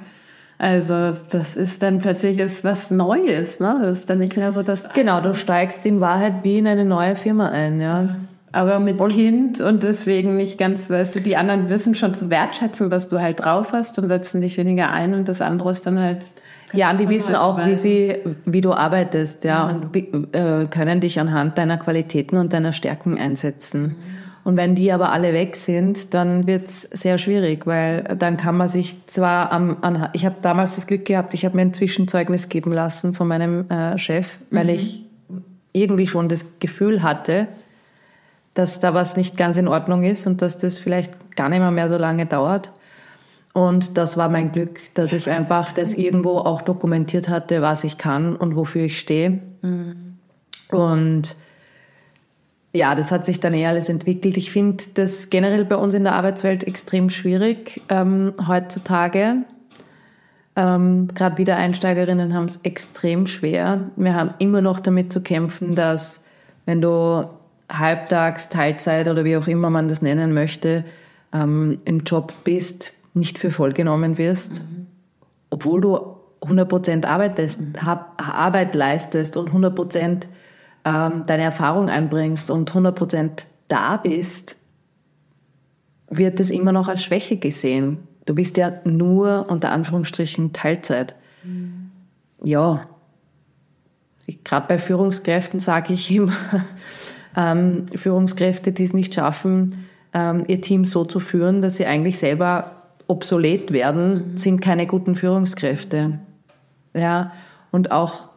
Also 0.57 1.15
das 1.29 1.55
ist 1.55 1.83
dann 1.83 1.99
plötzlich 1.99 2.39
ist 2.39 2.65
was 2.65 2.91
Neues, 2.91 3.59
ne? 3.59 3.79
Das 3.81 3.99
ist 3.99 4.09
dann 4.09 4.17
nicht 4.17 4.35
mehr 4.35 4.51
so 4.51 4.63
das. 4.63 4.89
Genau, 4.93 5.21
du 5.21 5.35
steigst 5.35 5.85
in 5.85 6.01
Wahrheit 6.01 6.43
wie 6.43 6.57
in 6.57 6.67
eine 6.67 6.83
neue 6.83 7.15
Firma 7.15 7.49
ein, 7.49 7.79
ja 7.79 8.17
aber 8.51 8.79
mit 8.79 8.97
Kind 9.09 9.59
und 9.59 9.83
deswegen 9.83 10.35
nicht 10.37 10.57
ganz, 10.57 10.89
weißt 10.89 11.15
du, 11.15 11.19
die 11.19 11.35
anderen 11.35 11.69
wissen 11.69 11.95
schon 11.95 12.13
zu 12.13 12.29
wertschätzen, 12.29 12.89
was 12.91 13.09
du 13.09 13.19
halt 13.19 13.41
drauf 13.41 13.73
hast 13.73 13.99
und 13.99 14.07
setzen 14.07 14.41
dich 14.41 14.57
weniger 14.57 14.91
ein 14.91 15.13
und 15.13 15.27
das 15.27 15.41
andere 15.41 15.71
ist 15.71 15.85
dann 15.85 15.99
halt. 15.99 16.25
Ja, 16.73 16.91
und 16.91 16.99
die 16.99 17.07
wissen 17.07 17.35
auch, 17.35 17.65
wie 17.65 17.75
sie, 17.75 18.17
wie 18.45 18.61
du 18.61 18.73
arbeitest, 18.73 19.43
ja, 19.45 19.67
und 19.67 19.95
äh, 19.95 20.65
können 20.69 20.99
dich 20.99 21.19
anhand 21.19 21.57
deiner 21.57 21.77
Qualitäten 21.77 22.37
und 22.37 22.51
deiner 22.51 22.73
Stärken 22.73 23.17
einsetzen. 23.17 23.95
Und 24.43 24.55
wenn 24.55 24.75
die 24.75 24.93
aber 24.93 25.11
alle 25.11 25.33
weg 25.33 25.57
sind, 25.57 26.13
dann 26.13 26.47
wird's 26.47 26.83
sehr 26.83 27.17
schwierig, 27.17 27.67
weil 27.67 28.03
dann 28.17 28.37
kann 28.37 28.55
man 28.55 28.69
sich 28.69 29.05
zwar 29.05 29.51
am, 29.51 29.77
an, 29.81 30.09
ich 30.13 30.25
habe 30.25 30.37
damals 30.41 30.75
das 30.75 30.87
Glück 30.87 31.03
gehabt, 31.03 31.33
ich 31.33 31.43
habe 31.43 31.55
mir 31.57 31.63
ein 31.63 31.73
Zwischenzeugnis 31.73 32.47
geben 32.47 32.71
lassen 32.71 33.13
von 33.13 33.27
meinem 33.27 33.69
äh, 33.69 33.97
Chef, 33.97 34.37
weil 34.51 34.65
mhm. 34.65 34.69
ich 34.69 35.03
irgendwie 35.73 36.07
schon 36.07 36.29
das 36.29 36.45
Gefühl 36.59 37.03
hatte, 37.03 37.47
dass 38.57 38.79
da 38.79 38.95
was 38.95 39.17
nicht 39.17 39.37
ganz 39.37 39.57
in 39.57 39.67
Ordnung 39.67 40.03
ist 40.03 40.25
und 40.25 40.41
dass 40.41 40.57
das 40.57 40.79
vielleicht 40.79 41.35
gar 41.35 41.47
nicht 41.47 41.59
mehr, 41.59 41.69
mehr 41.69 41.89
so 41.89 41.97
lange 41.97 42.25
dauert. 42.25 42.71
Und 43.53 43.97
das 43.97 44.17
war 44.17 44.29
mein 44.29 44.51
Glück, 44.51 44.79
dass 44.95 45.13
ich 45.13 45.29
einfach 45.29 45.71
das 45.73 45.93
irgendwo 45.93 46.39
auch 46.39 46.61
dokumentiert 46.61 47.29
hatte, 47.29 47.61
was 47.61 47.83
ich 47.83 47.97
kann 47.99 48.35
und 48.35 48.55
wofür 48.55 48.85
ich 48.85 48.99
stehe. 48.99 49.41
Mhm. 49.61 50.17
Und 50.71 51.35
ja, 52.73 52.95
das 52.95 53.11
hat 53.11 53.25
sich 53.25 53.39
dann 53.39 53.53
eher 53.53 53.69
alles 53.69 53.89
entwickelt. 53.89 54.37
Ich 54.37 54.51
finde 54.51 54.83
das 54.95 55.29
generell 55.29 55.65
bei 55.65 55.75
uns 55.75 55.93
in 55.93 56.03
der 56.03 56.15
Arbeitswelt 56.15 56.63
extrem 56.65 57.09
schwierig 57.09 57.81
ähm, 57.89 58.33
heutzutage. 58.47 59.37
Ähm, 60.55 61.09
Gerade 61.13 61.37
Wiedereinsteigerinnen 61.37 62.33
haben 62.33 62.45
es 62.45 62.57
extrem 62.57 63.27
schwer. 63.27 63.91
Wir 63.95 64.15
haben 64.15 64.33
immer 64.39 64.61
noch 64.61 64.79
damit 64.79 65.13
zu 65.13 65.21
kämpfen, 65.21 65.75
dass 65.75 66.23
wenn 66.65 66.81
du 66.81 67.29
halbtags, 67.69 68.49
Teilzeit 68.49 69.07
oder 69.07 69.25
wie 69.25 69.37
auch 69.37 69.47
immer 69.47 69.69
man 69.69 69.87
das 69.87 70.01
nennen 70.01 70.33
möchte, 70.33 70.85
ähm, 71.33 71.79
im 71.85 72.01
Job 72.01 72.33
bist, 72.43 72.93
nicht 73.13 73.39
für 73.39 73.51
voll 73.51 73.73
genommen 73.73 74.17
wirst, 74.17 74.61
mhm. 74.61 74.87
obwohl 75.49 75.81
du 75.81 76.17
100% 76.41 77.05
arbeitest, 77.05 77.61
mhm. 77.61 77.73
Arbeit 78.17 78.75
leistest 78.75 79.37
und 79.37 79.49
100% 79.49 80.27
ähm, 80.85 81.23
deine 81.25 81.43
Erfahrung 81.43 81.89
einbringst 81.89 82.51
und 82.51 82.71
100% 82.71 83.43
da 83.67 83.97
bist, 83.97 84.55
wird 86.09 86.39
es 86.39 86.51
immer 86.51 86.71
noch 86.71 86.87
als 86.87 87.03
Schwäche 87.03 87.37
gesehen. 87.37 87.99
Du 88.25 88.35
bist 88.35 88.57
ja 88.57 88.73
nur 88.85 89.47
unter 89.49 89.71
Anführungsstrichen 89.71 90.53
Teilzeit. 90.53 91.15
Mhm. 91.43 91.91
Ja, 92.43 92.87
gerade 94.43 94.67
bei 94.67 94.77
Führungskräften 94.77 95.59
sage 95.59 95.93
ich 95.93 96.11
immer, 96.11 96.33
ähm, 97.37 97.85
Führungskräfte, 97.95 98.73
die 98.73 98.83
es 98.83 98.93
nicht 98.93 99.13
schaffen, 99.13 99.85
ähm, 100.13 100.43
ihr 100.47 100.59
Team 100.59 100.83
so 100.83 101.05
zu 101.05 101.19
führen, 101.19 101.61
dass 101.61 101.77
sie 101.77 101.85
eigentlich 101.85 102.17
selber 102.17 102.71
obsolet 103.07 103.71
werden, 103.71 104.31
mhm. 104.31 104.37
sind 104.37 104.59
keine 104.59 104.87
guten 104.87 105.15
Führungskräfte. 105.15 106.19
Ja, 106.93 107.31
und 107.71 107.91
auch 107.91 108.27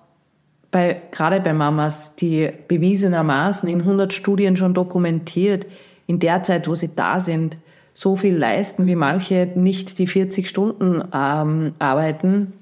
bei, 0.70 1.00
gerade 1.10 1.40
bei 1.40 1.52
Mamas, 1.52 2.14
die 2.14 2.50
bewiesenermaßen 2.68 3.68
in 3.68 3.80
100 3.80 4.12
Studien 4.12 4.56
schon 4.56 4.74
dokumentiert, 4.74 5.66
in 6.06 6.18
der 6.18 6.42
Zeit, 6.42 6.68
wo 6.68 6.74
sie 6.74 6.90
da 6.94 7.20
sind, 7.20 7.56
so 7.94 8.16
viel 8.16 8.36
leisten, 8.36 8.86
wie 8.86 8.94
manche 8.94 9.48
nicht 9.54 9.98
die 9.98 10.06
40 10.06 10.48
Stunden 10.48 11.02
ähm, 11.12 11.72
arbeiten, 11.78 12.52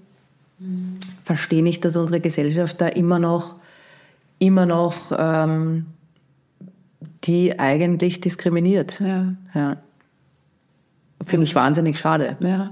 mhm. 0.58 0.96
verstehe 1.24 1.66
ich, 1.66 1.80
dass 1.80 1.96
unsere 1.96 2.20
Gesellschaft 2.20 2.80
da 2.80 2.88
immer 2.88 3.18
noch, 3.18 3.56
immer 4.38 4.64
noch 4.64 5.12
ähm, 5.16 5.86
die 7.28 7.58
eigentlich 7.58 8.20
diskriminiert. 8.20 8.98
Ja. 8.98 9.34
ja. 9.54 9.76
Finde 11.24 11.44
ich 11.44 11.54
wahnsinnig 11.54 11.98
schade. 11.98 12.36
Ja. 12.40 12.70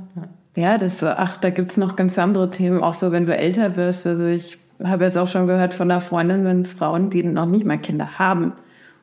Ja, 0.56 0.78
das, 0.78 1.04
ach, 1.04 1.36
da 1.36 1.50
gibt's 1.50 1.76
noch 1.76 1.96
ganz 1.96 2.18
andere 2.18 2.50
Themen, 2.50 2.82
auch 2.82 2.94
so, 2.94 3.12
wenn 3.12 3.26
du 3.26 3.36
älter 3.36 3.76
wirst. 3.76 4.06
Also 4.06 4.24
ich 4.24 4.58
habe 4.82 5.04
jetzt 5.04 5.18
auch 5.18 5.28
schon 5.28 5.46
gehört 5.46 5.74
von 5.74 5.90
einer 5.90 6.00
Freundin, 6.00 6.46
wenn 6.46 6.64
Frauen, 6.64 7.10
die 7.10 7.22
noch 7.22 7.44
nicht 7.44 7.66
mal 7.66 7.76
Kinder 7.76 8.18
haben 8.18 8.54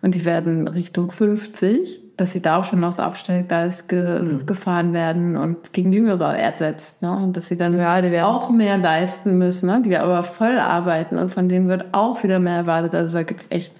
und 0.02 0.16
die 0.16 0.26
werden 0.26 0.68
Richtung 0.68 1.12
50, 1.12 2.00
dass 2.18 2.34
sie 2.34 2.42
da 2.42 2.58
auch 2.58 2.64
schon 2.64 2.84
aus 2.84 2.98
Abstellgleis 2.98 3.88
ge 3.88 4.22
mhm. 4.22 4.46
gefahren 4.48 4.94
werden 4.94 5.36
und 5.36 5.74
gegen 5.74 5.94
Jüngere 5.94 6.36
ersetzt. 6.36 7.04
Ne? 7.04 7.12
Und 7.12 7.38
dass 7.38 7.48
sie 7.48 7.58
dann 7.58 7.78
ja, 7.78 8.26
auch 8.26 8.50
mehr 8.50 8.80
leisten 8.80 9.38
müssen, 9.38 9.68
ne? 9.68 9.84
die 9.86 9.96
aber 9.96 10.24
voll 10.24 10.58
arbeiten 10.58 11.18
und 11.18 11.32
von 11.32 11.50
denen 11.50 11.68
wird 11.68 11.86
auch 11.92 12.24
wieder 12.24 12.40
mehr 12.40 12.58
erwartet. 12.58 12.96
Also 12.96 13.20
da 13.20 13.24
gibt's 13.24 13.48
echt 13.52 13.74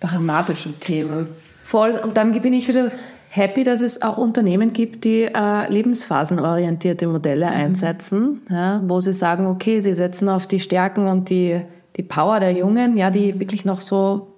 dramatische 0.00 0.72
Themen. 0.78 1.28
Voll. 1.64 2.00
Und 2.02 2.16
dann 2.16 2.32
bin 2.40 2.52
ich 2.52 2.68
wieder 2.68 2.90
happy, 3.28 3.64
dass 3.64 3.80
es 3.80 4.02
auch 4.02 4.18
Unternehmen 4.18 4.72
gibt, 4.72 5.04
die 5.04 5.24
äh, 5.24 5.70
lebensphasenorientierte 5.70 7.06
Modelle 7.06 7.46
mhm. 7.46 7.52
einsetzen, 7.52 8.42
ja, 8.50 8.82
wo 8.86 9.00
sie 9.00 9.12
sagen, 9.12 9.46
okay, 9.46 9.80
sie 9.80 9.94
setzen 9.94 10.28
auf 10.28 10.46
die 10.46 10.60
Stärken 10.60 11.08
und 11.08 11.28
die, 11.28 11.60
die 11.96 12.02
Power 12.02 12.40
der 12.40 12.52
Jungen, 12.52 12.96
ja, 12.96 13.10
die 13.10 13.38
wirklich 13.38 13.64
noch 13.64 13.80
so, 13.80 14.34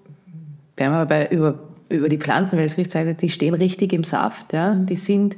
wenn 0.77 0.91
man 0.91 1.07
bei, 1.07 1.29
über, 1.29 1.59
über 1.89 2.09
die 2.09 2.19
Pflanzenwelt 2.19 2.71
spricht, 2.73 2.95
die 3.23 3.29
stehen 3.29 3.55
richtig 3.55 3.93
im 3.93 4.05
Saft, 4.05 4.53
ja, 4.53 4.75
mhm. 4.75 4.87
die 4.87 4.97
sind 4.97 5.37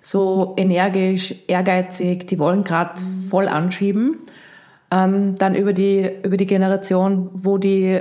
so 0.00 0.54
energisch, 0.56 1.34
ehrgeizig, 1.46 2.26
die 2.26 2.38
wollen 2.38 2.64
gerade 2.64 3.02
mhm. 3.02 3.24
voll 3.24 3.48
anschieben. 3.48 4.18
Ähm, 4.92 5.36
dann 5.36 5.54
über 5.54 5.72
die, 5.72 6.10
über 6.24 6.36
die 6.36 6.46
Generation, 6.46 7.30
wo 7.32 7.58
die 7.58 8.00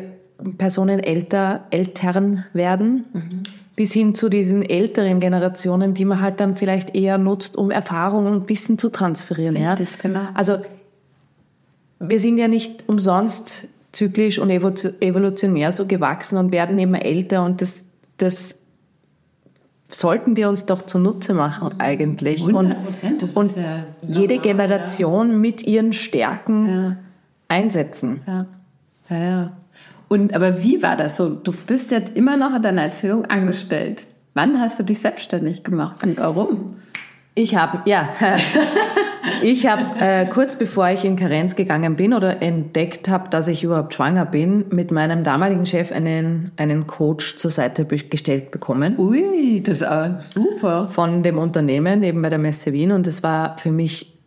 Personen 0.57 0.99
älter, 0.99 1.65
Eltern 1.71 2.45
werden. 2.53 3.05
Mhm 3.13 3.43
bis 3.79 3.93
hin 3.93 4.13
zu 4.13 4.27
diesen 4.27 4.61
älteren 4.61 5.21
Generationen, 5.21 5.93
die 5.93 6.03
man 6.03 6.19
halt 6.19 6.41
dann 6.41 6.57
vielleicht 6.57 6.95
eher 6.95 7.17
nutzt, 7.17 7.55
um 7.55 7.71
Erfahrung 7.71 8.25
und 8.25 8.49
Wissen 8.49 8.77
zu 8.77 8.89
transferieren. 8.89 9.55
Richtig, 9.55 9.91
ja? 9.91 10.01
genau. 10.01 10.27
Also 10.33 10.57
wir 11.99 12.19
sind 12.19 12.37
ja 12.39 12.49
nicht 12.49 12.89
umsonst 12.89 13.69
zyklisch 13.93 14.37
und 14.37 14.49
evolutionär 14.49 15.71
so 15.71 15.85
gewachsen 15.85 16.37
und 16.37 16.51
werden 16.51 16.77
immer 16.77 17.05
älter 17.05 17.45
und 17.45 17.61
das, 17.61 17.85
das 18.17 18.55
sollten 19.87 20.35
wir 20.35 20.49
uns 20.49 20.65
doch 20.65 20.81
zunutze 20.81 21.33
machen 21.33 21.79
eigentlich. 21.79 22.41
100%, 22.41 22.51
und, 22.51 23.37
und 23.37 23.55
ja 23.55 23.85
jede 24.01 24.39
Generation 24.39 25.31
ja. 25.31 25.37
mit 25.37 25.65
ihren 25.65 25.93
Stärken 25.93 26.67
ja. 26.67 26.97
einsetzen. 27.47 28.19
Ja. 28.27 28.45
Ja, 29.09 29.17
ja. 29.17 29.51
Und 30.09 30.35
aber 30.35 30.61
wie 30.61 30.81
war 30.81 30.97
das 30.97 31.17
so? 31.17 31.29
Du 31.29 31.53
bist 31.53 31.91
jetzt 31.91 32.17
immer 32.17 32.35
noch 32.35 32.55
in 32.55 32.61
deiner 32.61 32.81
Erzählung 32.81 33.25
angestellt. 33.25 34.05
Wann 34.33 34.59
hast 34.59 34.79
du 34.79 34.83
dich 34.83 34.99
selbstständig 34.99 35.63
gemacht 35.63 36.03
und 36.03 36.17
warum? 36.17 36.75
Ich 37.35 37.55
habe, 37.55 37.81
ja, 37.85 38.09
ich 39.41 39.67
habe 39.67 39.83
äh, 39.99 40.25
kurz 40.25 40.57
bevor 40.57 40.89
ich 40.89 41.05
in 41.05 41.15
Karenz 41.15 41.55
gegangen 41.55 41.95
bin 41.95 42.13
oder 42.13 42.41
entdeckt 42.41 43.07
habe, 43.07 43.29
dass 43.29 43.47
ich 43.47 43.63
überhaupt 43.63 43.93
schwanger 43.93 44.25
bin, 44.25 44.65
mit 44.71 44.91
meinem 44.91 45.23
damaligen 45.23 45.65
Chef 45.65 45.91
einen, 45.91 46.51
einen 46.57 46.87
Coach 46.87 47.37
zur 47.37 47.51
Seite 47.51 47.85
gestellt 47.85 48.51
bekommen. 48.51 48.97
Ui, 48.97 49.61
das 49.61 49.81
ist 49.81 50.33
super. 50.33 50.89
Von 50.89 51.23
dem 51.23 51.37
Unternehmen, 51.37 52.03
eben 52.03 52.21
bei 52.21 52.29
der 52.29 52.39
Messe 52.39 52.73
Wien. 52.73 52.91
Und 52.91 53.07
es 53.07 53.23
war 53.23 53.57
für 53.57 53.71
mich 53.71 54.17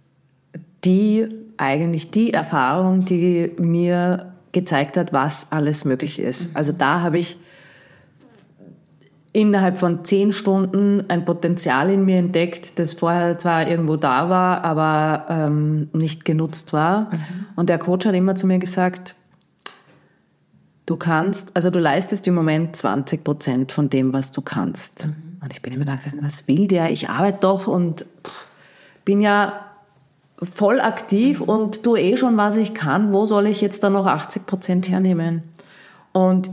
die, 0.85 1.27
eigentlich 1.57 2.11
die 2.11 2.33
Erfahrung, 2.33 3.05
die 3.05 3.51
mir 3.59 4.32
gezeigt 4.53 4.97
hat, 4.97 5.12
was 5.12 5.51
alles 5.51 5.85
möglich 5.85 6.19
ist. 6.19 6.51
Mhm. 6.51 6.57
Also 6.57 6.73
da 6.73 7.01
habe 7.01 7.19
ich 7.19 7.38
innerhalb 9.33 9.79
von 9.79 10.05
zehn 10.05 10.33
Stunden 10.33 11.05
ein 11.09 11.25
Potenzial 11.25 11.91
in 11.91 12.05
mir 12.05 12.19
entdeckt, 12.19 12.79
das 12.79 12.93
vorher 12.93 13.38
zwar 13.38 13.67
irgendwo 13.67 13.97
da 13.97 14.29
war, 14.29 14.62
aber 14.62 15.27
ähm, 15.31 15.88
nicht 15.95 16.25
genutzt 16.25 16.73
war. 16.73 17.03
Mhm. 17.03 17.47
Und 17.57 17.69
der 17.71 17.79
Coach 17.79 18.05
hat 18.05 18.15
immer 18.15 18.35
zu 18.35 18.47
mir 18.47 18.59
gesagt, 18.59 19.15
du 20.85 20.97
kannst, 20.97 21.51
also 21.55 21.71
du 21.71 21.79
leistest 21.79 22.27
im 22.29 22.35
Moment 22.35 22.77
20 22.77 23.25
Prozent 23.25 23.73
von 23.73 23.88
dem, 23.88 24.12
was 24.12 24.33
du 24.33 24.43
kannst. 24.43 25.07
Mhm. 25.07 25.38
Und 25.43 25.53
ich 25.53 25.62
bin 25.62 25.73
immer 25.73 25.87
da 25.87 25.97
gesagt, 25.97 26.19
was 26.21 26.47
will 26.47 26.67
der? 26.67 26.91
Ich 26.91 27.09
arbeite 27.09 27.38
doch 27.41 27.67
und 27.67 28.05
pff, 28.25 28.47
bin 29.05 29.23
ja 29.23 29.72
voll 30.42 30.81
aktiv 30.81 31.40
und 31.40 31.83
tue 31.83 32.00
eh 32.00 32.16
schon, 32.16 32.37
was 32.37 32.57
ich 32.57 32.74
kann. 32.74 33.12
Wo 33.12 33.26
soll 33.26 33.46
ich 33.46 33.61
jetzt 33.61 33.85
dann 33.85 33.92
noch 33.92 34.07
80 34.07 34.46
Prozent 34.46 34.88
hernehmen? 34.88 35.42
Und 36.12 36.50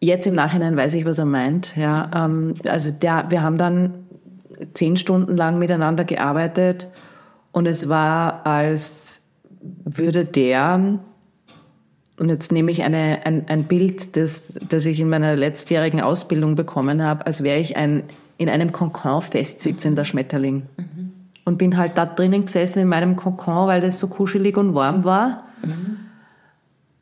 jetzt 0.00 0.26
im 0.26 0.34
Nachhinein 0.34 0.76
weiß 0.76 0.94
ich, 0.94 1.04
was 1.04 1.18
er 1.18 1.24
meint. 1.24 1.76
Ja, 1.76 2.10
ähm, 2.14 2.54
also 2.66 2.90
der, 2.90 3.26
wir 3.30 3.42
haben 3.42 3.58
dann 3.58 3.94
zehn 4.74 4.96
Stunden 4.96 5.36
lang 5.36 5.58
miteinander 5.58 6.04
gearbeitet 6.04 6.88
und 7.52 7.66
es 7.66 7.88
war, 7.88 8.46
als 8.46 9.22
würde 9.60 10.24
der, 10.24 10.98
und 12.18 12.28
jetzt 12.28 12.52
nehme 12.52 12.70
ich 12.70 12.82
eine, 12.82 13.20
ein, 13.24 13.48
ein 13.48 13.64
Bild, 13.64 14.16
das, 14.16 14.58
das 14.68 14.86
ich 14.86 15.00
in 15.00 15.08
meiner 15.08 15.36
letztjährigen 15.36 16.00
Ausbildung 16.00 16.54
bekommen 16.54 17.02
habe, 17.02 17.26
als 17.26 17.42
wäre 17.42 17.58
ich 17.58 17.76
ein 17.76 18.04
in 18.36 18.48
einem 18.48 18.70
Konkon 18.70 19.22
festsitzender 19.22 20.04
Schmetterling. 20.04 20.62
Mhm 20.76 21.07
und 21.48 21.58
bin 21.58 21.76
halt 21.76 21.98
da 21.98 22.06
drinnen 22.06 22.44
gesessen 22.44 22.80
in 22.80 22.88
meinem 22.88 23.16
Kokon, 23.16 23.66
weil 23.66 23.80
das 23.80 23.98
so 23.98 24.08
kuschelig 24.08 24.56
und 24.56 24.74
warm 24.74 25.02
war. 25.02 25.44
Mhm. 25.64 25.98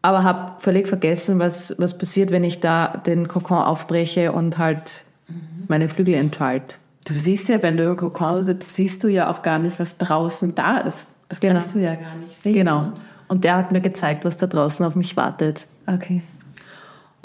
Aber 0.01 0.22
habe 0.22 0.53
völlig 0.59 0.86
vergessen, 0.86 1.40
was, 1.40 1.74
was 1.78 1.99
passiert, 1.99 2.30
wenn 2.30 2.44
ich 2.44 2.61
da 2.61 2.97
den 3.05 3.26
Kokon 3.26 3.59
aufbreche 3.59 4.30
und 4.32 4.57
halt 4.57 5.03
mhm. 5.26 5.64
meine 5.66 5.88
Flügel 5.88 6.14
enthalte. 6.14 6.76
Du 7.05 7.14
siehst 7.14 7.49
ja, 7.49 7.62
wenn 7.62 7.76
du 7.76 7.84
im 7.84 7.97
Kokon 7.97 8.42
sitzt, 8.42 8.74
siehst 8.74 9.03
du 9.03 9.09
ja 9.09 9.30
auch 9.30 9.42
gar 9.42 9.59
nicht, 9.59 9.78
was 9.78 9.99
draußen 9.99 10.55
da 10.55 10.78
ist. 10.78 11.09
Das 11.28 11.40
genau. 11.40 11.55
kannst 11.55 11.74
du 11.74 11.80
ja 11.80 11.97
gar 11.97 12.14
nicht 12.14 12.36
sehen. 12.36 12.55
Genau. 12.55 12.92
Und 13.28 13.42
der 13.42 13.57
hat 13.57 13.72
mir 13.72 13.80
gezeigt, 13.80 14.24
was 14.24 14.36
da 14.36 14.47
draußen 14.47 14.86
auf 14.86 14.94
mich 14.94 15.16
wartet. 15.16 15.66
Okay. 15.86 16.22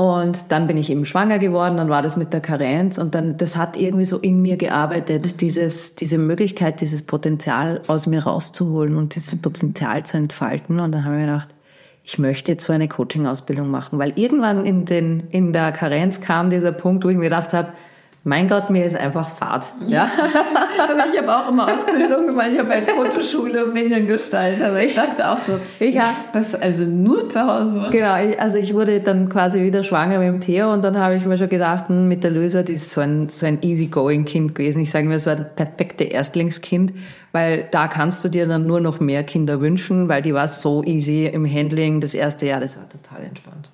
Und 0.01 0.51
dann 0.51 0.65
bin 0.65 0.77
ich 0.77 0.89
eben 0.89 1.05
schwanger 1.05 1.37
geworden, 1.37 1.77
dann 1.77 1.89
war 1.89 2.01
das 2.01 2.17
mit 2.17 2.33
der 2.33 2.41
Karenz 2.41 2.97
und 2.97 3.13
dann, 3.13 3.37
das 3.37 3.55
hat 3.55 3.77
irgendwie 3.77 4.05
so 4.05 4.17
in 4.17 4.41
mir 4.41 4.57
gearbeitet, 4.57 5.41
dieses, 5.41 5.93
diese 5.93 6.17
Möglichkeit, 6.17 6.81
dieses 6.81 7.03
Potenzial 7.03 7.81
aus 7.85 8.07
mir 8.07 8.23
rauszuholen 8.23 8.95
und 8.95 9.13
dieses 9.13 9.39
Potenzial 9.39 10.03
zu 10.03 10.17
entfalten. 10.17 10.79
Und 10.79 10.91
dann 10.93 11.05
habe 11.05 11.17
ich 11.17 11.21
gedacht, 11.21 11.49
ich 12.03 12.17
möchte 12.17 12.53
jetzt 12.53 12.65
so 12.65 12.73
eine 12.73 12.87
Coaching-Ausbildung 12.87 13.69
machen, 13.69 13.99
weil 13.99 14.13
irgendwann 14.15 14.65
in 14.65 14.85
den, 14.85 15.27
in 15.29 15.53
der 15.53 15.71
Karenz 15.71 16.19
kam 16.19 16.49
dieser 16.49 16.71
Punkt, 16.71 17.05
wo 17.05 17.09
ich 17.09 17.17
mir 17.17 17.25
gedacht 17.25 17.53
habe, 17.53 17.73
mein 18.23 18.47
Gott, 18.47 18.69
mir 18.69 18.85
ist 18.85 18.95
einfach 18.95 19.29
Fahrt. 19.29 19.73
Ja? 19.87 20.07
aber 20.77 21.05
ich 21.11 21.17
habe 21.17 21.35
auch 21.35 21.49
immer 21.49 21.73
Ausbildung 21.73 22.27
gemacht. 22.27 22.49
Ich 22.53 22.59
habe 22.59 22.69
halt 22.69 22.87
Fotoschule 22.87 23.65
und 23.65 23.73
Mediengestalter. 23.73 24.67
Aber 24.67 24.83
ich 24.83 24.93
dachte 24.93 25.27
auch 25.27 25.39
so, 25.39 25.59
ich 25.79 25.97
habe 25.99 26.17
das 26.31 26.53
also 26.53 26.83
nur 26.83 27.29
zu 27.29 27.41
Hause. 27.41 27.87
Genau, 27.91 28.13
also 28.37 28.57
ich 28.59 28.75
wurde 28.75 28.99
dann 28.99 29.27
quasi 29.27 29.63
wieder 29.63 29.83
schwanger 29.83 30.19
mit 30.19 30.27
dem 30.27 30.39
Theo 30.39 30.71
und 30.71 30.85
dann 30.85 30.99
habe 30.99 31.15
ich 31.15 31.25
mir 31.25 31.35
schon 31.35 31.49
gedacht, 31.49 31.89
hm, 31.89 32.07
mit 32.07 32.23
der 32.23 32.29
Löser, 32.29 32.61
die 32.61 32.73
ist 32.73 32.91
so 32.91 33.01
ein, 33.01 33.27
so 33.27 33.47
ein 33.47 33.57
easygoing 33.63 34.25
Kind 34.25 34.53
gewesen. 34.53 34.81
Ich 34.81 34.91
sage 34.91 35.07
mir, 35.07 35.19
so 35.19 35.31
ein 35.31 35.43
perfekte 35.55 36.03
Erstlingskind, 36.03 36.93
weil 37.31 37.67
da 37.71 37.87
kannst 37.87 38.23
du 38.23 38.29
dir 38.29 38.45
dann 38.45 38.67
nur 38.67 38.81
noch 38.81 38.99
mehr 38.99 39.23
Kinder 39.23 39.61
wünschen, 39.61 40.09
weil 40.09 40.21
die 40.21 40.35
war 40.35 40.47
so 40.47 40.83
easy 40.83 41.25
im 41.25 41.51
Handling. 41.51 42.01
Das 42.01 42.13
erste 42.13 42.45
Jahr, 42.45 42.59
das 42.59 42.77
war 42.77 42.87
total 42.87 43.25
entspannt. 43.25 43.71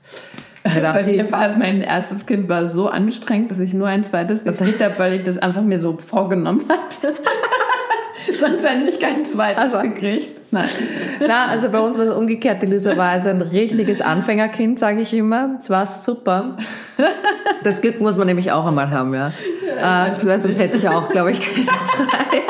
Bei 0.74 1.03
mir 1.03 1.32
war 1.32 1.57
mein 1.57 1.82
erstes 1.82 2.26
Kind 2.26 2.49
war 2.49 2.65
so 2.65 2.88
anstrengend, 2.88 3.51
dass 3.51 3.59
ich 3.59 3.74
nur 3.74 3.88
ein 3.88 4.03
zweites 4.03 4.43
gekriegt 4.43 4.84
habe, 4.84 4.93
weil 4.97 5.13
ich 5.13 5.24
das 5.24 5.38
einfach 5.38 5.61
mir 5.61 5.80
so 5.80 5.97
vorgenommen 5.97 6.65
hatte. 6.70 7.13
Sonst 8.32 8.68
hätte 8.68 8.89
ich 8.89 8.99
kein 8.99 9.26
zweites 9.26 9.74
also. 9.74 9.80
gekriegt. 9.80 10.38
Nein. 10.51 10.70
Na, 11.26 11.47
also 11.47 11.70
bei 11.70 11.80
uns 11.80 11.97
war 11.97 12.05
es 12.05 12.13
umgekehrt. 12.13 12.61
Die 12.61 12.68
Lisa 12.68 12.95
war 12.95 13.09
also 13.11 13.30
ein 13.30 13.41
richtiges 13.41 14.01
Anfängerkind, 14.01 14.80
sage 14.80 15.01
ich 15.01 15.13
immer. 15.13 15.55
Es 15.59 15.70
war 15.70 15.86
super. 15.86 16.57
Das 17.63 17.82
Glück 17.82 17.99
muss 17.99 18.18
man 18.18 18.28
nämlich 18.28 18.51
auch 18.51 18.65
einmal 18.65 18.89
haben, 18.89 19.13
ja. 19.13 19.32
ja 19.80 20.07
äh, 20.07 20.39
sonst 20.39 20.59
hätte 20.59 20.78
ich 20.78 20.88
auch, 20.88 21.09
glaube 21.09 21.32
ich, 21.32 21.41
keine 21.41 21.65
drei. 21.65 22.41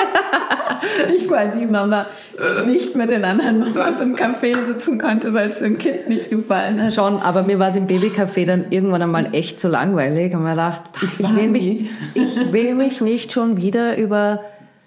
Ich 1.17 1.29
war 1.29 1.47
die 1.47 1.65
Mama, 1.65 2.07
die 2.37 2.69
nicht 2.69 2.95
mit 2.95 3.09
den 3.09 3.23
anderen 3.23 3.59
Mamas 3.59 4.01
im 4.01 4.15
Café 4.15 4.53
sitzen 4.65 4.99
konnte, 4.99 5.33
weil 5.33 5.49
es 5.49 5.59
dem 5.59 5.77
Kind 5.77 6.09
nicht 6.09 6.29
gefallen 6.29 6.81
hat. 6.81 6.93
Schon, 6.93 7.17
aber 7.17 7.43
mir 7.43 7.59
war 7.59 7.69
es 7.69 7.75
im 7.75 7.87
Babycafé 7.87 8.45
dann 8.45 8.65
irgendwann 8.69 9.01
einmal 9.01 9.33
echt 9.33 9.59
zu 9.59 9.67
langweilig. 9.67 10.33
Und 10.35 10.43
mir 10.43 10.51
gedacht, 10.51 10.81
ich, 11.01 11.19
ich, 11.19 11.35
will 11.35 11.49
mich, 11.49 11.89
ich 12.13 12.51
will 12.51 12.75
mich 12.75 13.01
nicht 13.01 13.31
schon 13.31 13.57
wieder 13.57 13.97
über 13.97 14.41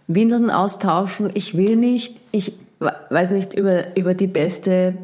Windeln 0.07 0.51
austauschen. 0.51 1.31
Ich 1.35 1.57
will 1.57 1.77
nicht, 1.77 2.17
ich 2.33 2.53
weiß 2.79 3.31
nicht, 3.31 3.55
über, 3.55 3.97
über 3.97 4.15
die 4.15 4.27
beste, 4.27 4.95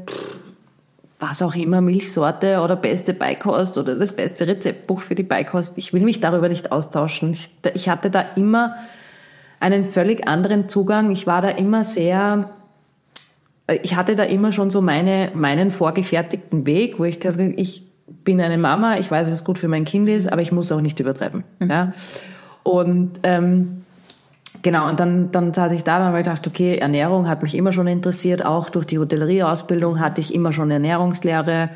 was 1.18 1.42
auch 1.42 1.54
immer, 1.54 1.80
Milchsorte 1.80 2.60
oder 2.60 2.76
beste 2.76 3.14
Beikost 3.14 3.78
oder 3.78 3.94
das 3.94 4.14
beste 4.14 4.46
Rezeptbuch 4.46 5.00
für 5.00 5.14
die 5.14 5.22
Beikost. 5.22 5.78
Ich 5.78 5.92
will 5.92 6.02
mich 6.02 6.20
darüber 6.20 6.48
nicht 6.48 6.72
austauschen. 6.72 7.30
Ich, 7.30 7.50
ich 7.74 7.88
hatte 7.88 8.10
da 8.10 8.24
immer 8.36 8.76
einen 9.60 9.84
völlig 9.84 10.26
anderen 10.28 10.68
Zugang. 10.68 11.10
Ich 11.10 11.26
war 11.26 11.42
da 11.42 11.48
immer 11.48 11.84
sehr, 11.84 12.50
ich 13.82 13.96
hatte 13.96 14.16
da 14.16 14.22
immer 14.24 14.52
schon 14.52 14.70
so 14.70 14.80
meine, 14.80 15.30
meinen 15.34 15.70
vorgefertigten 15.70 16.66
Weg, 16.66 16.98
wo 16.98 17.04
ich 17.04 17.20
gesagt 17.20 17.40
ich 17.56 17.86
bin 18.24 18.40
eine 18.40 18.58
Mama, 18.58 18.98
ich 18.98 19.10
weiß, 19.10 19.30
was 19.30 19.44
gut 19.44 19.58
für 19.58 19.68
mein 19.68 19.84
Kind 19.84 20.08
ist, 20.08 20.30
aber 20.30 20.42
ich 20.42 20.52
muss 20.52 20.70
auch 20.72 20.80
nicht 20.80 21.00
übertreiben. 21.00 21.44
Mhm. 21.58 21.70
Ja? 21.70 21.92
Und 22.62 23.20
ähm, 23.22 23.84
genau, 24.62 24.88
und 24.88 25.00
dann, 25.00 25.30
dann 25.30 25.52
saß 25.52 25.72
ich 25.72 25.84
da, 25.84 25.98
dann 25.98 26.08
habe 26.08 26.18
ich 26.18 26.24
gedacht, 26.24 26.46
okay, 26.46 26.76
Ernährung 26.78 27.28
hat 27.28 27.42
mich 27.42 27.54
immer 27.54 27.72
schon 27.72 27.86
interessiert, 27.86 28.44
auch 28.44 28.70
durch 28.70 28.86
die 28.86 28.98
Hotellerieausbildung 28.98 30.00
hatte 30.00 30.20
ich 30.20 30.34
immer 30.34 30.52
schon 30.52 30.70
Ernährungslehre 30.70 31.70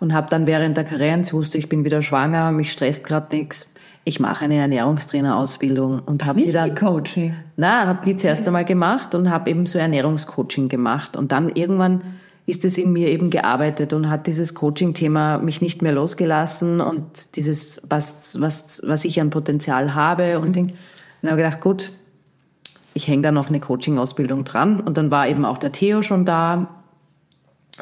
und 0.00 0.14
habe 0.14 0.28
dann 0.30 0.46
während 0.46 0.76
der 0.76 0.84
Karenz, 0.84 1.32
wusste 1.32 1.58
ich 1.58 1.68
bin 1.68 1.84
wieder 1.84 2.02
schwanger, 2.02 2.52
mich 2.52 2.72
stresst 2.72 3.04
gerade 3.04 3.36
nichts, 3.36 3.66
ich 4.04 4.20
mache 4.20 4.44
eine 4.44 4.56
Ernährungstrainerausbildung 4.56 6.00
und 6.00 6.24
habe 6.24 6.42
die 6.42 6.52
dann 6.52 6.74
Coaching. 6.74 7.34
Na, 7.56 7.86
habe 7.86 8.04
die 8.04 8.16
zuerst 8.16 8.46
einmal 8.46 8.64
gemacht 8.64 9.14
und 9.14 9.30
habe 9.30 9.50
eben 9.50 9.66
so 9.66 9.78
Ernährungscoaching 9.78 10.68
gemacht 10.68 11.16
und 11.16 11.32
dann 11.32 11.48
irgendwann 11.50 12.02
ist 12.46 12.64
es 12.64 12.78
in 12.78 12.92
mir 12.92 13.08
eben 13.08 13.28
gearbeitet 13.28 13.92
und 13.92 14.08
hat 14.08 14.26
dieses 14.26 14.54
Coaching-Thema 14.54 15.38
mich 15.38 15.60
nicht 15.60 15.82
mehr 15.82 15.92
losgelassen 15.92 16.80
und 16.80 17.36
dieses 17.36 17.82
was 17.88 18.40
was 18.40 18.82
was 18.86 19.04
ich 19.04 19.20
an 19.20 19.28
Potenzial 19.28 19.94
habe 19.94 20.38
und 20.38 20.56
mhm. 20.56 20.72
dann 21.20 21.30
habe 21.30 21.40
ich 21.40 21.46
gedacht, 21.46 21.60
gut, 21.60 21.92
ich 22.94 23.06
hänge 23.06 23.22
da 23.22 23.32
noch 23.32 23.48
eine 23.48 23.60
Coaching-Ausbildung 23.60 24.44
dran 24.44 24.80
und 24.80 24.96
dann 24.96 25.10
war 25.10 25.28
eben 25.28 25.44
auch 25.44 25.58
der 25.58 25.72
Theo 25.72 26.00
schon 26.00 26.24
da 26.24 26.68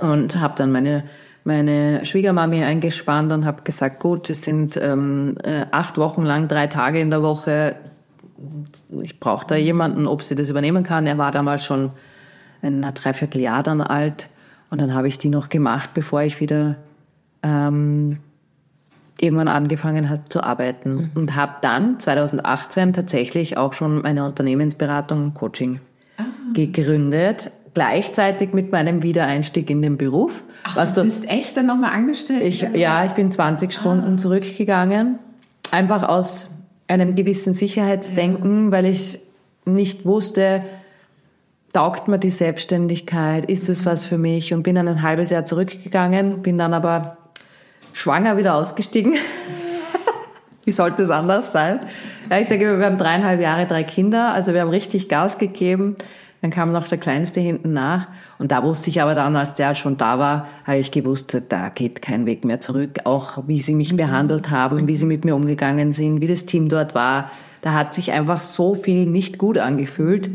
und 0.00 0.40
habe 0.40 0.54
dann 0.56 0.72
meine 0.72 1.04
meine 1.46 2.04
Schwiegermami 2.04 2.64
eingespannt 2.64 3.32
und 3.32 3.46
habe 3.46 3.62
gesagt, 3.62 4.00
gut, 4.00 4.28
es 4.30 4.42
sind 4.42 4.76
ähm, 4.76 5.36
äh, 5.44 5.64
acht 5.70 5.96
Wochen 5.96 6.22
lang, 6.22 6.48
drei 6.48 6.66
Tage 6.66 6.98
in 7.00 7.10
der 7.10 7.22
Woche. 7.22 7.76
Ich 9.00 9.20
brauche 9.20 9.46
da 9.46 9.54
jemanden, 9.54 10.08
ob 10.08 10.24
sie 10.24 10.34
das 10.34 10.50
übernehmen 10.50 10.82
kann. 10.82 11.06
Er 11.06 11.18
war 11.18 11.30
damals 11.30 11.64
schon 11.64 11.92
ein 12.62 12.82
Dreivierteljahr 12.82 13.62
dann 13.62 13.80
alt. 13.80 14.28
Und 14.70 14.80
dann 14.80 14.92
habe 14.92 15.06
ich 15.06 15.18
die 15.18 15.28
noch 15.28 15.48
gemacht, 15.48 15.90
bevor 15.94 16.22
ich 16.22 16.40
wieder 16.40 16.78
ähm, 17.44 18.18
irgendwann 19.20 19.48
angefangen 19.48 20.10
habe 20.10 20.24
zu 20.28 20.42
arbeiten. 20.42 20.94
Mhm. 20.94 21.10
Und 21.14 21.36
habe 21.36 21.54
dann 21.62 22.00
2018 22.00 22.92
tatsächlich 22.92 23.56
auch 23.56 23.72
schon 23.72 24.02
meine 24.02 24.24
Unternehmensberatung 24.24 25.22
und 25.26 25.34
Coaching 25.34 25.80
ah. 26.18 26.24
gegründet 26.54 27.52
gleichzeitig 27.76 28.54
mit 28.54 28.72
meinem 28.72 29.02
Wiedereinstieg 29.02 29.68
in 29.68 29.82
den 29.82 29.98
Beruf. 29.98 30.42
Ach, 30.64 30.76
was 30.76 30.94
du 30.94 31.04
bist 31.04 31.28
echt 31.28 31.58
dann 31.58 31.66
nochmal 31.66 31.92
angestellt? 31.92 32.42
Ich, 32.42 32.62
ja, 32.62 33.04
ich 33.04 33.12
bin 33.12 33.30
20 33.30 33.70
Stunden 33.70 34.14
ah. 34.14 34.16
zurückgegangen, 34.16 35.18
einfach 35.70 36.02
aus 36.02 36.52
einem 36.88 37.14
gewissen 37.14 37.52
Sicherheitsdenken, 37.52 38.64
ja. 38.64 38.72
weil 38.72 38.86
ich 38.86 39.18
nicht 39.66 40.06
wusste, 40.06 40.62
taugt 41.74 42.08
mir 42.08 42.18
die 42.18 42.30
Selbstständigkeit, 42.30 43.44
ist 43.44 43.68
es 43.68 43.84
was 43.84 44.06
für 44.06 44.16
mich 44.16 44.54
und 44.54 44.62
bin 44.62 44.76
dann 44.76 44.88
ein 44.88 45.02
halbes 45.02 45.28
Jahr 45.28 45.44
zurückgegangen, 45.44 46.40
bin 46.40 46.56
dann 46.56 46.72
aber 46.72 47.18
schwanger 47.92 48.38
wieder 48.38 48.54
ausgestiegen. 48.54 49.16
Wie 50.64 50.72
sollte 50.72 51.02
es 51.02 51.10
anders 51.10 51.52
sein? 51.52 51.80
Ja, 52.30 52.38
ich 52.38 52.48
sage, 52.48 52.78
wir 52.78 52.86
haben 52.86 52.96
dreieinhalb 52.96 53.38
Jahre, 53.38 53.66
drei 53.66 53.84
Kinder, 53.84 54.32
also 54.32 54.54
wir 54.54 54.62
haben 54.62 54.70
richtig 54.70 55.10
Gas 55.10 55.36
gegeben. 55.36 55.96
Dann 56.42 56.50
kam 56.50 56.72
noch 56.72 56.86
der 56.86 56.98
Kleinste 56.98 57.40
hinten 57.40 57.72
nach. 57.72 58.08
Und 58.38 58.52
da 58.52 58.62
wusste 58.62 58.90
ich 58.90 59.00
aber 59.00 59.14
dann, 59.14 59.36
als 59.36 59.54
der 59.54 59.74
schon 59.74 59.96
da 59.96 60.18
war, 60.18 60.46
habe 60.64 60.78
ich 60.78 60.90
gewusst, 60.90 61.40
da 61.48 61.68
geht 61.70 62.02
kein 62.02 62.26
Weg 62.26 62.44
mehr 62.44 62.60
zurück. 62.60 63.00
Auch 63.04 63.44
wie 63.46 63.62
sie 63.62 63.74
mich 63.74 63.96
behandelt 63.96 64.50
haben, 64.50 64.86
wie 64.86 64.96
sie 64.96 65.06
mit 65.06 65.24
mir 65.24 65.34
umgegangen 65.34 65.92
sind, 65.92 66.20
wie 66.20 66.26
das 66.26 66.46
Team 66.46 66.68
dort 66.68 66.94
war. 66.94 67.30
Da 67.62 67.72
hat 67.72 67.94
sich 67.94 68.12
einfach 68.12 68.42
so 68.42 68.74
viel 68.74 69.06
nicht 69.06 69.38
gut 69.38 69.58
angefühlt, 69.58 70.30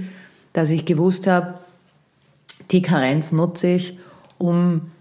dass 0.54 0.70
ich 0.70 0.86
gewusst 0.86 1.28
habe, 1.28 1.54
die 2.72 2.82
Karenz 2.82 3.32
nutze 3.32 3.68
ich, 3.68 3.98
um 4.38 4.92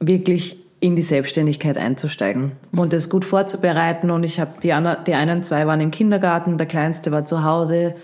wirklich 0.00 0.58
in 0.80 0.96
die 0.96 1.02
Selbstständigkeit 1.02 1.78
einzusteigen 1.78 2.52
und 2.72 2.92
das 2.92 3.08
gut 3.08 3.24
vorzubereiten. 3.24 4.10
Und 4.10 4.22
ich 4.22 4.38
habe 4.38 4.52
die, 4.62 4.74
die 5.06 5.14
einen 5.14 5.42
zwei 5.42 5.66
waren 5.66 5.80
im 5.80 5.90
Kindergarten, 5.90 6.58
der 6.58 6.66
kleinste 6.66 7.10
war 7.10 7.24
zu 7.24 7.42
Hause, 7.42 7.94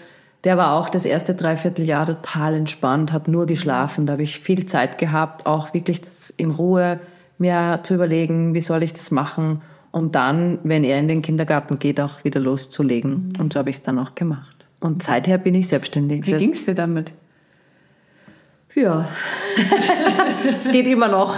der 0.45 0.57
war 0.57 0.75
auch 0.75 0.89
das 0.89 1.05
erste 1.05 1.35
Dreivierteljahr 1.35 2.07
total 2.07 2.55
entspannt, 2.55 3.13
hat 3.13 3.29
nur 3.29 3.47
geschlafen. 3.47 4.07
Da 4.07 4.15
habe 4.15 4.23
ich 4.23 4.39
viel 4.39 4.67
Zeit 4.67 4.99
gehabt, 4.99 5.47
auch 5.47 5.75
wirklich 5.75 6.01
das 6.01 6.31
in 6.37 6.51
Ruhe 6.51 6.99
mir 7.39 7.81
zu 7.83 7.95
überlegen, 7.95 8.55
wie 8.55 8.61
soll 8.61 8.83
ich 8.83 8.93
das 8.93 9.11
machen, 9.11 9.63
um 9.91 10.13
dann, 10.13 10.59
wenn 10.63 10.85
er 10.85 10.99
in 10.99 11.09
den 11.09 11.23
Kindergarten 11.23 11.79
geht, 11.79 12.01
auch 12.01 12.25
wieder 12.25 12.41
loszulegen. 12.41 13.31
Mhm. 13.35 13.41
Und 13.41 13.53
so 13.53 13.59
habe 13.59 13.71
ich 13.71 13.77
es 13.77 13.83
dann 13.83 13.99
auch 13.99 14.15
gemacht. 14.15 14.67
Und 14.81 15.03
seither 15.03 15.37
bin 15.39 15.55
ich 15.55 15.69
selbstständig. 15.69 16.27
Wie 16.27 16.33
ging 16.33 16.53
es 16.53 16.65
dir 16.65 16.75
damit? 16.75 17.13
Ja, 18.75 19.09
es 20.57 20.71
geht 20.71 20.87
immer 20.87 21.09
noch. 21.09 21.37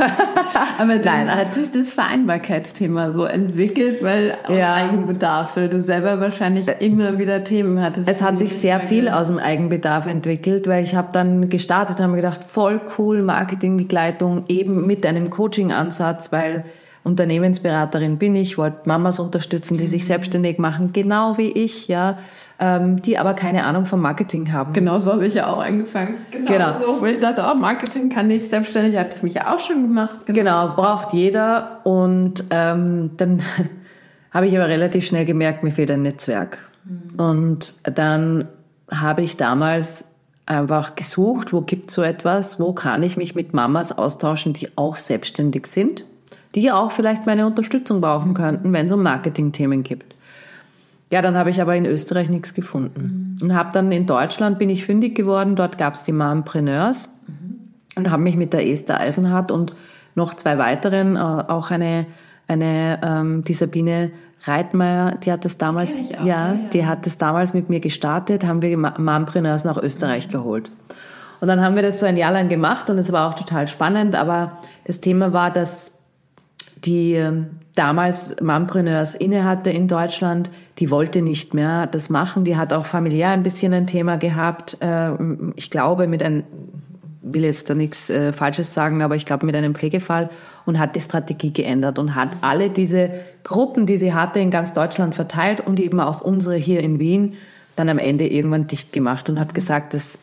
Aber 0.78 0.98
dann 0.98 1.34
hat 1.34 1.54
sich 1.54 1.72
das 1.72 1.94
Vereinbarkeitsthema 1.94 3.10
so 3.10 3.24
entwickelt, 3.24 4.02
weil 4.02 4.36
aus 4.44 4.54
ja. 4.54 4.74
Eigenbedarf, 4.74 5.56
weil 5.56 5.70
du 5.70 5.80
selber 5.80 6.20
wahrscheinlich 6.20 6.68
immer 6.80 7.18
wieder 7.18 7.42
Themen 7.42 7.80
hattest. 7.80 8.08
Es 8.08 8.20
hat 8.20 8.38
sich 8.38 8.52
sehr 8.52 8.80
viel 8.80 9.08
aus 9.08 9.28
dem 9.28 9.38
Eigenbedarf 9.38 10.06
entwickelt, 10.06 10.68
weil 10.68 10.84
ich 10.84 10.94
habe 10.94 11.08
dann 11.12 11.48
gestartet 11.48 12.00
und 12.00 12.04
habe 12.04 12.16
gedacht, 12.16 12.44
voll 12.44 12.82
cool, 12.98 13.22
Marketingbegleitung 13.22 14.44
eben 14.48 14.86
mit 14.86 15.06
einem 15.06 15.30
Coaching-Ansatz, 15.30 16.32
weil 16.32 16.64
Unternehmensberaterin 17.04 18.18
bin 18.18 18.36
ich, 18.36 18.58
wollte 18.58 18.88
Mamas 18.88 19.18
unterstützen, 19.18 19.76
die 19.76 19.88
sich 19.88 20.06
selbstständig 20.06 20.58
machen, 20.58 20.92
genau 20.92 21.36
wie 21.36 21.50
ich, 21.50 21.88
ja, 21.88 22.18
ähm, 22.60 23.02
die 23.02 23.18
aber 23.18 23.34
keine 23.34 23.64
Ahnung 23.64 23.86
vom 23.86 24.00
Marketing 24.00 24.52
haben. 24.52 24.72
Genau 24.72 25.00
so 25.00 25.12
habe 25.12 25.26
ich 25.26 25.34
ja 25.34 25.52
auch 25.52 25.60
angefangen. 25.60 26.14
Genau, 26.30 26.46
genau. 26.46 26.72
so, 26.72 27.02
weil 27.02 27.14
ich 27.14 27.20
dachte, 27.20 27.44
oh, 27.44 27.58
Marketing 27.58 28.08
kann 28.08 28.30
ich 28.30 28.48
selbstständig, 28.48 28.96
hatte 28.96 29.16
ich 29.16 29.22
mich 29.24 29.34
ja 29.34 29.52
auch 29.52 29.58
schon 29.58 29.82
gemacht. 29.82 30.20
Genau, 30.26 30.38
genau 30.38 30.64
es 30.64 30.76
braucht 30.76 31.12
jeder 31.12 31.80
und 31.82 32.44
ähm, 32.50 33.10
dann 33.16 33.42
habe 34.30 34.46
ich 34.46 34.56
aber 34.56 34.68
relativ 34.68 35.04
schnell 35.04 35.24
gemerkt, 35.24 35.64
mir 35.64 35.72
fehlt 35.72 35.90
ein 35.90 36.02
Netzwerk. 36.02 36.58
Mhm. 36.84 37.20
Und 37.20 37.74
dann 37.82 38.46
habe 38.92 39.22
ich 39.22 39.36
damals 39.36 40.04
einfach 40.46 40.94
gesucht, 40.94 41.52
wo 41.52 41.62
gibt 41.62 41.90
es 41.90 41.96
so 41.96 42.02
etwas, 42.02 42.60
wo 42.60 42.72
kann 42.72 43.02
ich 43.02 43.16
mich 43.16 43.34
mit 43.34 43.54
Mamas 43.54 43.90
austauschen, 43.90 44.52
die 44.52 44.68
auch 44.76 44.98
selbstständig 44.98 45.66
sind 45.66 46.04
die 46.54 46.70
auch 46.70 46.92
vielleicht 46.92 47.26
meine 47.26 47.46
Unterstützung 47.46 48.00
brauchen 48.00 48.34
könnten, 48.34 48.72
wenn 48.72 48.86
es 48.86 48.92
um 48.92 49.02
Marketingthemen 49.02 49.82
gibt. 49.82 50.14
Ja, 51.10 51.20
dann 51.20 51.36
habe 51.36 51.50
ich 51.50 51.60
aber 51.60 51.76
in 51.76 51.84
Österreich 51.84 52.30
nichts 52.30 52.54
gefunden. 52.54 53.36
Mhm. 53.40 53.46
Und 53.46 53.54
habe 53.54 53.70
dann 53.72 53.92
in 53.92 54.06
Deutschland, 54.06 54.58
bin 54.58 54.70
ich 54.70 54.84
fündig 54.84 55.14
geworden, 55.14 55.56
dort 55.56 55.76
gab 55.76 55.94
es 55.94 56.04
die 56.04 56.12
Mompreneurs 56.12 57.10
mhm. 57.26 57.58
und 57.96 58.10
habe 58.10 58.22
mich 58.22 58.36
mit 58.36 58.52
der 58.52 58.66
Esther 58.66 58.98
Eisenhardt 58.98 59.50
und 59.50 59.74
noch 60.14 60.34
zwei 60.34 60.56
weiteren, 60.58 61.16
äh, 61.16 61.18
auch 61.18 61.70
eine, 61.70 62.06
eine 62.48 63.00
ähm, 63.02 63.44
die 63.44 63.54
Sabine 63.54 64.10
Reitmeier, 64.44 65.12
die 65.22 65.30
hat 65.30 65.44
das 65.44 65.56
damals, 65.58 65.94
auch, 65.94 66.24
ja, 66.24 66.26
ja, 66.26 66.56
die 66.72 66.84
hat 66.86 67.06
das 67.06 67.16
damals 67.16 67.54
mit 67.54 67.68
mir 67.68 67.80
gestartet, 67.80 68.44
haben 68.44 68.60
wir 68.60 68.76
Mompreneurs 68.76 69.64
nach 69.64 69.76
Österreich 69.76 70.28
mhm. 70.28 70.32
geholt. 70.32 70.70
Und 71.40 71.48
dann 71.48 71.60
haben 71.60 71.76
wir 71.76 71.82
das 71.82 72.00
so 72.00 72.06
ein 72.06 72.16
Jahr 72.16 72.32
lang 72.32 72.48
gemacht 72.48 72.88
und 72.88 72.98
es 72.98 73.12
war 73.12 73.28
auch 73.28 73.34
total 73.34 73.68
spannend, 73.68 74.14
aber 74.14 74.58
das 74.84 75.00
Thema 75.00 75.32
war, 75.32 75.50
dass 75.50 75.92
die 76.84 77.14
ähm, 77.14 77.46
damals 77.74 78.36
Mompreneurs 78.40 79.14
innehatte 79.14 79.70
in 79.70 79.88
Deutschland, 79.88 80.50
die 80.78 80.90
wollte 80.90 81.22
nicht 81.22 81.54
mehr 81.54 81.86
das 81.86 82.10
machen. 82.10 82.44
Die 82.44 82.56
hat 82.56 82.72
auch 82.72 82.86
familiär 82.86 83.28
ein 83.30 83.42
bisschen 83.42 83.72
ein 83.72 83.86
Thema 83.86 84.16
gehabt. 84.16 84.78
Äh, 84.80 85.10
ich 85.56 85.70
glaube, 85.70 86.06
mit 86.06 86.22
einem, 86.22 86.44
will 87.22 87.44
jetzt 87.44 87.70
da 87.70 87.74
nichts 87.74 88.10
äh, 88.10 88.32
Falsches 88.32 88.74
sagen, 88.74 89.02
aber 89.02 89.16
ich 89.16 89.26
glaube 89.26 89.46
mit 89.46 89.54
einem 89.54 89.74
Pflegefall 89.74 90.28
und 90.66 90.78
hat 90.78 90.96
die 90.96 91.00
Strategie 91.00 91.52
geändert 91.52 91.98
und 91.98 92.14
hat 92.14 92.30
alle 92.40 92.68
diese 92.68 93.10
Gruppen, 93.44 93.86
die 93.86 93.96
sie 93.96 94.12
hatte, 94.12 94.40
in 94.40 94.50
ganz 94.50 94.74
Deutschland 94.74 95.14
verteilt 95.14 95.60
und 95.60 95.80
eben 95.80 96.00
auch 96.00 96.20
unsere 96.20 96.56
hier 96.56 96.80
in 96.80 96.98
Wien 96.98 97.34
dann 97.76 97.88
am 97.88 97.98
Ende 97.98 98.26
irgendwann 98.26 98.66
dicht 98.66 98.92
gemacht 98.92 99.30
und 99.30 99.40
hat 99.40 99.54
gesagt, 99.54 99.94
das 99.94 100.18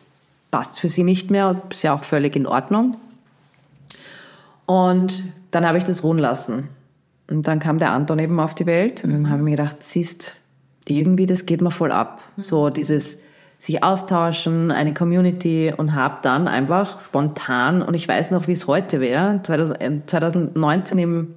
passt 0.50 0.78
für 0.78 0.88
sie 0.88 1.04
nicht 1.04 1.30
mehr 1.30 1.60
ist 1.70 1.82
ja 1.82 1.94
auch 1.94 2.04
völlig 2.04 2.36
in 2.36 2.46
Ordnung. 2.46 2.96
Und 4.66 5.24
dann 5.50 5.66
habe 5.66 5.78
ich 5.78 5.84
das 5.84 6.04
ruhen 6.04 6.18
lassen. 6.18 6.68
Und 7.28 7.46
dann 7.46 7.58
kam 7.58 7.78
der 7.78 7.92
Anton 7.92 8.18
eben 8.18 8.40
auf 8.40 8.54
die 8.54 8.66
Welt 8.66 9.04
und 9.04 9.12
dann 9.12 9.30
habe 9.30 9.38
ich 9.38 9.44
mir 9.44 9.50
gedacht, 9.52 9.82
siehst, 9.82 10.34
irgendwie 10.86 11.26
das 11.26 11.46
geht 11.46 11.60
mir 11.60 11.70
voll 11.70 11.92
ab. 11.92 12.22
So 12.36 12.70
dieses 12.70 13.20
sich 13.60 13.84
austauschen, 13.84 14.70
eine 14.70 14.94
Community 14.94 15.72
und 15.76 15.94
habe 15.94 16.16
dann 16.22 16.48
einfach 16.48 17.00
spontan, 17.00 17.82
und 17.82 17.94
ich 17.94 18.08
weiß 18.08 18.30
noch, 18.30 18.48
wie 18.48 18.52
es 18.52 18.66
heute 18.66 19.00
wäre, 19.00 19.40
2019 19.42 20.98
im, 20.98 21.34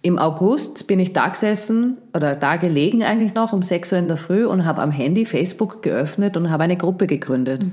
im 0.00 0.18
August 0.18 0.86
bin 0.86 0.98
ich 0.98 1.12
da 1.12 1.28
gesessen 1.28 1.98
oder 2.14 2.34
da 2.34 2.56
gelegen 2.56 3.04
eigentlich 3.04 3.34
noch 3.34 3.52
um 3.52 3.62
6 3.62 3.92
Uhr 3.92 3.98
in 3.98 4.08
der 4.08 4.16
Früh 4.16 4.46
und 4.46 4.64
habe 4.64 4.80
am 4.80 4.90
Handy 4.90 5.26
Facebook 5.26 5.82
geöffnet 5.82 6.38
und 6.38 6.50
habe 6.50 6.64
eine 6.64 6.78
Gruppe 6.78 7.06
gegründet. 7.06 7.62
Mhm. 7.62 7.72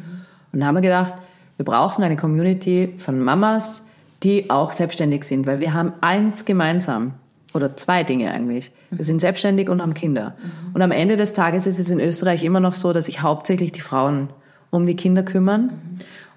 Und 0.51 0.65
haben 0.65 0.75
mir 0.75 0.81
gedacht, 0.81 1.15
wir 1.55 1.63
brauchen 1.65 2.03
eine 2.03 2.17
Community 2.17 2.93
von 2.97 3.19
Mamas, 3.21 3.87
die 4.23 4.49
auch 4.49 4.71
selbstständig 4.71 5.23
sind, 5.23 5.45
weil 5.45 5.59
wir 5.59 5.73
haben 5.73 5.93
eins 6.01 6.45
gemeinsam 6.45 7.13
oder 7.53 7.77
zwei 7.77 8.03
Dinge 8.03 8.31
eigentlich. 8.31 8.71
Wir 8.91 9.05
sind 9.05 9.21
selbstständig 9.21 9.69
und 9.69 9.81
haben 9.81 9.93
Kinder. 9.93 10.35
Und 10.73 10.81
am 10.81 10.91
Ende 10.91 11.15
des 11.15 11.33
Tages 11.33 11.67
ist 11.67 11.79
es 11.79 11.89
in 11.89 11.99
Österreich 11.99 12.43
immer 12.43 12.59
noch 12.59 12.73
so, 12.73 12.91
dass 12.91 13.05
sich 13.05 13.21
hauptsächlich 13.21 13.71
die 13.71 13.81
Frauen 13.81 14.29
um 14.71 14.85
die 14.85 14.95
Kinder 14.95 15.23
kümmern. 15.23 15.71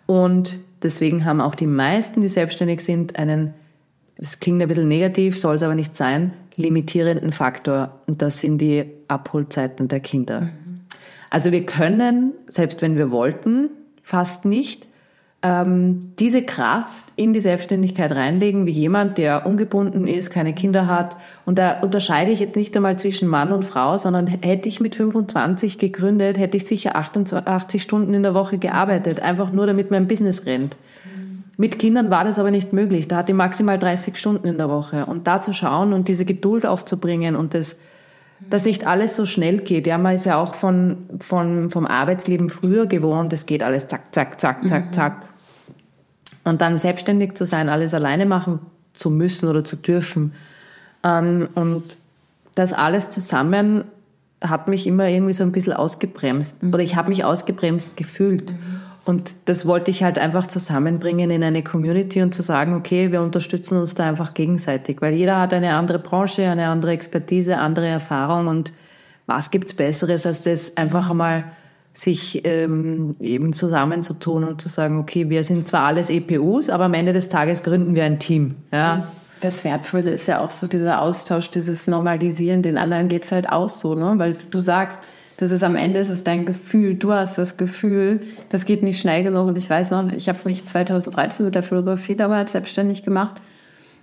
Und 0.06 0.58
deswegen 0.82 1.24
haben 1.24 1.40
auch 1.40 1.54
die 1.54 1.66
meisten, 1.66 2.20
die 2.20 2.28
selbstständig 2.28 2.80
sind, 2.80 3.18
einen, 3.18 3.52
das 4.16 4.40
klingt 4.40 4.62
ein 4.62 4.68
bisschen 4.68 4.88
negativ, 4.88 5.38
soll 5.38 5.56
es 5.56 5.62
aber 5.62 5.74
nicht 5.74 5.96
sein, 5.96 6.32
limitierenden 6.56 7.32
Faktor. 7.32 8.00
Und 8.06 8.22
das 8.22 8.38
sind 8.38 8.58
die 8.58 8.84
Abholzeiten 9.08 9.88
der 9.88 10.00
Kinder. 10.00 10.50
Also 11.30 11.52
wir 11.52 11.66
können, 11.66 12.32
selbst 12.46 12.80
wenn 12.80 12.96
wir 12.96 13.10
wollten, 13.10 13.70
fast 14.02 14.44
nicht 14.44 14.87
ähm, 15.40 16.00
diese 16.18 16.42
Kraft 16.42 17.04
in 17.14 17.32
die 17.32 17.40
Selbstständigkeit 17.40 18.10
reinlegen, 18.10 18.66
wie 18.66 18.72
jemand, 18.72 19.18
der 19.18 19.46
ungebunden 19.46 20.08
ist, 20.08 20.30
keine 20.30 20.52
Kinder 20.52 20.88
hat. 20.88 21.16
Und 21.46 21.58
da 21.58 21.80
unterscheide 21.80 22.32
ich 22.32 22.40
jetzt 22.40 22.56
nicht 22.56 22.76
einmal 22.76 22.98
zwischen 22.98 23.28
Mann 23.28 23.52
und 23.52 23.64
Frau, 23.64 23.98
sondern 23.98 24.26
hätte 24.26 24.68
ich 24.68 24.80
mit 24.80 24.96
25 24.96 25.78
gegründet, 25.78 26.38
hätte 26.38 26.56
ich 26.56 26.66
sicher 26.66 26.96
88 26.96 27.80
Stunden 27.80 28.14
in 28.14 28.24
der 28.24 28.34
Woche 28.34 28.58
gearbeitet, 28.58 29.20
einfach 29.20 29.52
nur 29.52 29.66
damit 29.66 29.92
mein 29.92 30.08
Business 30.08 30.44
rennt. 30.44 30.76
Mit 31.56 31.80
Kindern 31.80 32.08
war 32.08 32.24
das 32.24 32.38
aber 32.38 32.52
nicht 32.52 32.72
möglich. 32.72 33.08
Da 33.08 33.16
hatte 33.16 33.32
ich 33.32 33.36
maximal 33.36 33.78
30 33.78 34.16
Stunden 34.16 34.46
in 34.46 34.58
der 34.58 34.68
Woche. 34.68 35.06
Und 35.06 35.26
da 35.26 35.42
zu 35.42 35.52
schauen 35.52 35.92
und 35.92 36.06
diese 36.06 36.24
Geduld 36.24 36.64
aufzubringen 36.64 37.34
und 37.34 37.52
das, 37.52 37.80
dass 38.48 38.64
nicht 38.64 38.86
alles 38.86 39.16
so 39.16 39.26
schnell 39.26 39.58
geht. 39.58 39.88
Ja, 39.88 39.98
man 39.98 40.14
ist 40.14 40.24
ja 40.24 40.36
auch 40.36 40.54
von, 40.54 41.08
von, 41.20 41.68
vom 41.68 41.84
Arbeitsleben 41.84 42.48
früher 42.48 42.86
gewohnt, 42.86 43.32
es 43.32 43.46
geht 43.46 43.64
alles 43.64 43.88
zack, 43.88 44.14
zack, 44.14 44.40
zack, 44.40 44.68
zack, 44.68 44.86
mhm. 44.86 44.92
zack. 44.92 45.27
Und 46.48 46.60
dann 46.62 46.78
selbstständig 46.78 47.34
zu 47.34 47.44
sein, 47.44 47.68
alles 47.68 47.92
alleine 47.92 48.24
machen 48.24 48.60
zu 48.94 49.10
müssen 49.10 49.48
oder 49.48 49.64
zu 49.64 49.76
dürfen. 49.76 50.32
Ähm, 51.04 51.48
und 51.54 51.96
das 52.54 52.72
alles 52.72 53.10
zusammen 53.10 53.84
hat 54.40 54.68
mich 54.68 54.86
immer 54.86 55.08
irgendwie 55.08 55.32
so 55.32 55.42
ein 55.42 55.52
bisschen 55.52 55.74
ausgebremst. 55.74 56.62
Mhm. 56.62 56.74
Oder 56.74 56.82
ich 56.82 56.96
habe 56.96 57.10
mich 57.10 57.24
ausgebremst 57.24 57.96
gefühlt. 57.96 58.52
Mhm. 58.52 58.80
Und 59.04 59.34
das 59.46 59.66
wollte 59.66 59.90
ich 59.90 60.02
halt 60.02 60.18
einfach 60.18 60.46
zusammenbringen 60.46 61.30
in 61.30 61.42
eine 61.42 61.62
Community 61.62 62.22
und 62.22 62.34
zu 62.34 62.42
sagen, 62.42 62.74
okay, 62.74 63.10
wir 63.10 63.22
unterstützen 63.22 63.78
uns 63.78 63.94
da 63.94 64.06
einfach 64.06 64.34
gegenseitig, 64.34 65.00
weil 65.00 65.14
jeder 65.14 65.40
hat 65.40 65.54
eine 65.54 65.74
andere 65.74 65.98
Branche, 65.98 66.48
eine 66.48 66.68
andere 66.68 66.92
Expertise, 66.92 67.58
andere 67.58 67.86
Erfahrung 67.86 68.48
und 68.48 68.72
was 69.26 69.50
gibt's 69.50 69.72
Besseres, 69.72 70.26
als 70.26 70.42
das 70.42 70.76
einfach 70.76 71.08
einmal 71.08 71.44
sich 71.98 72.42
ähm, 72.44 73.16
eben 73.18 73.52
zusammenzutun 73.52 74.44
und 74.44 74.60
zu 74.60 74.68
sagen, 74.68 75.00
okay, 75.00 75.30
wir 75.30 75.42
sind 75.42 75.66
zwar 75.66 75.82
alles 75.82 76.10
EPUs, 76.10 76.70
aber 76.70 76.84
am 76.84 76.94
Ende 76.94 77.12
des 77.12 77.28
Tages 77.28 77.64
gründen 77.64 77.96
wir 77.96 78.04
ein 78.04 78.20
Team. 78.20 78.54
Ja. 78.72 79.08
Das 79.40 79.64
Wertvolle 79.64 80.10
ist 80.10 80.28
ja 80.28 80.40
auch 80.40 80.50
so 80.50 80.68
dieser 80.68 81.02
Austausch, 81.02 81.50
dieses 81.50 81.88
Normalisieren. 81.88 82.62
Den 82.62 82.78
anderen 82.78 83.08
geht's 83.08 83.32
halt 83.32 83.48
auch 83.50 83.68
so, 83.68 83.96
ne? 83.96 84.14
Weil 84.16 84.36
du 84.50 84.60
sagst, 84.60 85.00
das 85.38 85.50
ist 85.50 85.64
am 85.64 85.74
Ende 85.74 85.98
ist 85.98 86.08
es 86.08 86.22
dein 86.22 86.46
Gefühl. 86.46 86.94
Du 86.94 87.12
hast 87.12 87.36
das 87.36 87.56
Gefühl, 87.56 88.20
das 88.48 88.64
geht 88.64 88.84
nicht 88.84 89.00
schnell 89.00 89.24
genug. 89.24 89.48
Und 89.48 89.58
ich 89.58 89.68
weiß 89.68 89.90
noch, 89.90 90.12
ich 90.12 90.28
habe 90.28 90.38
mich 90.44 90.64
2013 90.64 91.46
mit 91.46 91.56
der 91.56 91.64
Fotografie 91.64 92.14
damals 92.14 92.52
selbstständig 92.52 93.02
gemacht. 93.02 93.40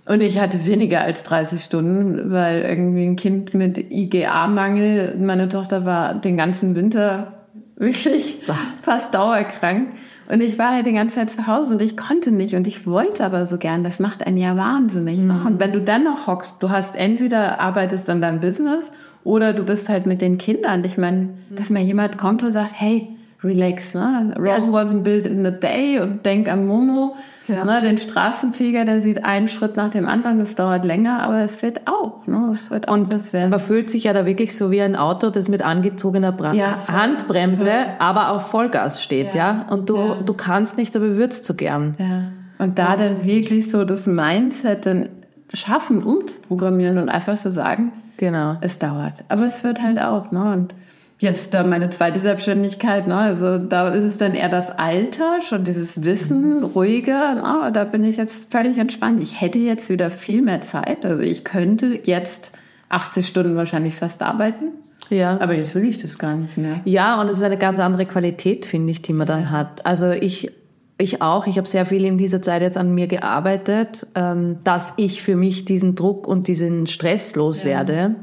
Und 0.06 0.22
ich 0.22 0.38
hatte 0.38 0.64
weniger 0.66 1.00
als 1.00 1.22
30 1.22 1.62
Stunden, 1.62 2.30
weil 2.30 2.62
irgendwie 2.62 3.04
ein 3.04 3.16
Kind 3.16 3.54
mit 3.54 3.90
IGA-Mangel, 3.90 5.16
meine 5.18 5.48
Tochter 5.48 5.84
war 5.84 6.14
den 6.14 6.36
ganzen 6.36 6.76
Winter 6.76 7.35
wirklich 7.76 8.38
fast 8.82 9.14
dauerkrank. 9.14 9.88
Und 10.28 10.40
ich 10.40 10.58
war 10.58 10.72
halt 10.72 10.86
die 10.86 10.92
ganze 10.92 11.16
Zeit 11.16 11.30
zu 11.30 11.46
Hause 11.46 11.74
und 11.74 11.82
ich 11.82 11.96
konnte 11.96 12.32
nicht 12.32 12.54
und 12.54 12.66
ich 12.66 12.84
wollte 12.84 13.24
aber 13.24 13.46
so 13.46 13.58
gern. 13.58 13.84
Das 13.84 14.00
macht 14.00 14.26
einen 14.26 14.38
ja 14.38 14.56
wahnsinnig. 14.56 15.18
Mhm. 15.18 15.46
Und 15.46 15.60
wenn 15.60 15.72
du 15.72 15.80
dann 15.80 16.02
noch 16.02 16.26
hockst, 16.26 16.56
du 16.58 16.70
hast 16.70 16.96
entweder 16.96 17.60
arbeitest 17.60 18.10
an 18.10 18.20
deinem 18.20 18.40
Business 18.40 18.90
oder 19.22 19.52
du 19.52 19.62
bist 19.62 19.88
halt 19.88 20.06
mit 20.06 20.20
den 20.20 20.38
Kindern. 20.38 20.84
Ich 20.84 20.98
meine, 20.98 21.28
dass 21.50 21.70
mal 21.70 21.82
jemand 21.82 22.18
kommt 22.18 22.42
und 22.42 22.50
sagt, 22.50 22.72
hey, 22.74 23.16
relax, 23.42 23.94
ne? 23.94 24.34
Rome 24.36 24.48
yes. 24.48 24.72
wasn't 24.72 25.02
built 25.02 25.26
in 25.26 25.44
a 25.46 25.50
day 25.50 26.00
und 26.00 26.24
denk 26.24 26.48
an 26.48 26.66
Momo. 26.66 27.16
Ja. 27.48 27.64
Ne, 27.64 27.80
den 27.80 27.98
Straßenfeger, 27.98 28.84
der 28.84 29.00
sieht 29.00 29.24
einen 29.24 29.46
Schritt 29.46 29.76
nach 29.76 29.92
dem 29.92 30.08
anderen, 30.08 30.40
das 30.40 30.56
dauert 30.56 30.84
länger, 30.84 31.22
aber 31.22 31.42
es 31.42 31.62
wird 31.62 31.82
auch. 31.86 32.26
Ne? 32.26 32.50
Es 32.52 32.72
wird 32.72 32.88
auch 32.88 32.94
und 32.94 33.12
das 33.12 33.32
werden. 33.32 33.50
man 33.50 33.60
fühlt 33.60 33.88
sich 33.88 34.04
ja 34.04 34.12
da 34.12 34.26
wirklich 34.26 34.56
so 34.56 34.72
wie 34.72 34.82
ein 34.82 34.96
Auto, 34.96 35.30
das 35.30 35.48
mit 35.48 35.62
angezogener 35.62 36.32
Bra 36.32 36.52
ja, 36.54 36.76
Handbremse, 36.88 37.68
ja. 37.68 37.86
aber 38.00 38.30
auf 38.30 38.48
Vollgas 38.48 39.00
steht, 39.02 39.34
ja. 39.34 39.52
ja? 39.52 39.66
Und 39.70 39.88
du, 39.88 40.16
du 40.24 40.34
kannst 40.34 40.76
nicht, 40.76 40.96
aber 40.96 41.16
würdest 41.16 41.44
so 41.44 41.54
gern. 41.54 41.94
Ja. 41.98 42.32
Und 42.58 42.78
da 42.78 42.96
dann 42.96 43.24
wirklich 43.24 43.70
so 43.70 43.84
das 43.84 44.06
Mindset 44.06 44.86
dann 44.86 45.08
schaffen, 45.52 46.02
umzuprogrammieren 46.02 46.98
und 46.98 47.08
einfach 47.08 47.36
so 47.36 47.50
sagen, 47.50 47.92
genau. 48.16 48.56
es 48.60 48.78
dauert. 48.78 49.24
Aber 49.28 49.46
es 49.46 49.62
wird 49.62 49.80
halt 49.80 50.00
auch. 50.00 50.32
Ne? 50.32 50.52
Und 50.52 50.74
Jetzt 51.18 51.54
da 51.54 51.64
meine 51.64 51.88
zweite 51.88 52.20
Selbstständigkeit, 52.20 53.06
ne? 53.06 53.16
also 53.16 53.56
da 53.56 53.88
ist 53.88 54.04
es 54.04 54.18
dann 54.18 54.34
eher 54.34 54.50
das 54.50 54.70
Alter, 54.70 55.40
schon 55.40 55.64
dieses 55.64 56.04
Wissen, 56.04 56.62
ruhiger, 56.62 57.36
ne? 57.36 57.72
da 57.72 57.84
bin 57.84 58.04
ich 58.04 58.18
jetzt 58.18 58.52
völlig 58.52 58.76
entspannt. 58.76 59.20
Ich 59.22 59.40
hätte 59.40 59.58
jetzt 59.58 59.88
wieder 59.88 60.10
viel 60.10 60.42
mehr 60.42 60.60
Zeit, 60.60 61.06
also 61.06 61.22
ich 61.22 61.42
könnte 61.42 61.98
jetzt 62.04 62.52
80 62.90 63.26
Stunden 63.26 63.56
wahrscheinlich 63.56 63.94
fast 63.94 64.22
arbeiten. 64.22 64.72
Ja. 65.08 65.40
Aber 65.40 65.54
jetzt 65.54 65.74
will 65.74 65.84
ich 65.84 65.98
das 66.02 66.18
gar 66.18 66.36
nicht 66.36 66.58
mehr. 66.58 66.80
Ja, 66.84 67.18
und 67.20 67.28
es 67.28 67.38
ist 67.38 67.42
eine 67.42 67.56
ganz 67.56 67.78
andere 67.78 68.04
Qualität, 68.04 68.66
finde 68.66 68.90
ich, 68.90 69.00
die 69.00 69.12
man 69.12 69.26
dann 69.26 69.50
hat. 69.50 69.86
Also 69.86 70.10
ich, 70.10 70.52
ich 70.98 71.22
auch, 71.22 71.46
ich 71.46 71.56
habe 71.56 71.68
sehr 71.68 71.86
viel 71.86 72.04
in 72.04 72.18
dieser 72.18 72.42
Zeit 72.42 72.60
jetzt 72.60 72.76
an 72.76 72.94
mir 72.94 73.06
gearbeitet, 73.06 74.06
ähm, 74.14 74.58
dass 74.64 74.94
ich 74.96 75.22
für 75.22 75.36
mich 75.36 75.64
diesen 75.64 75.94
Druck 75.94 76.26
und 76.26 76.48
diesen 76.48 76.86
Stress 76.86 77.36
loswerde. 77.36 78.16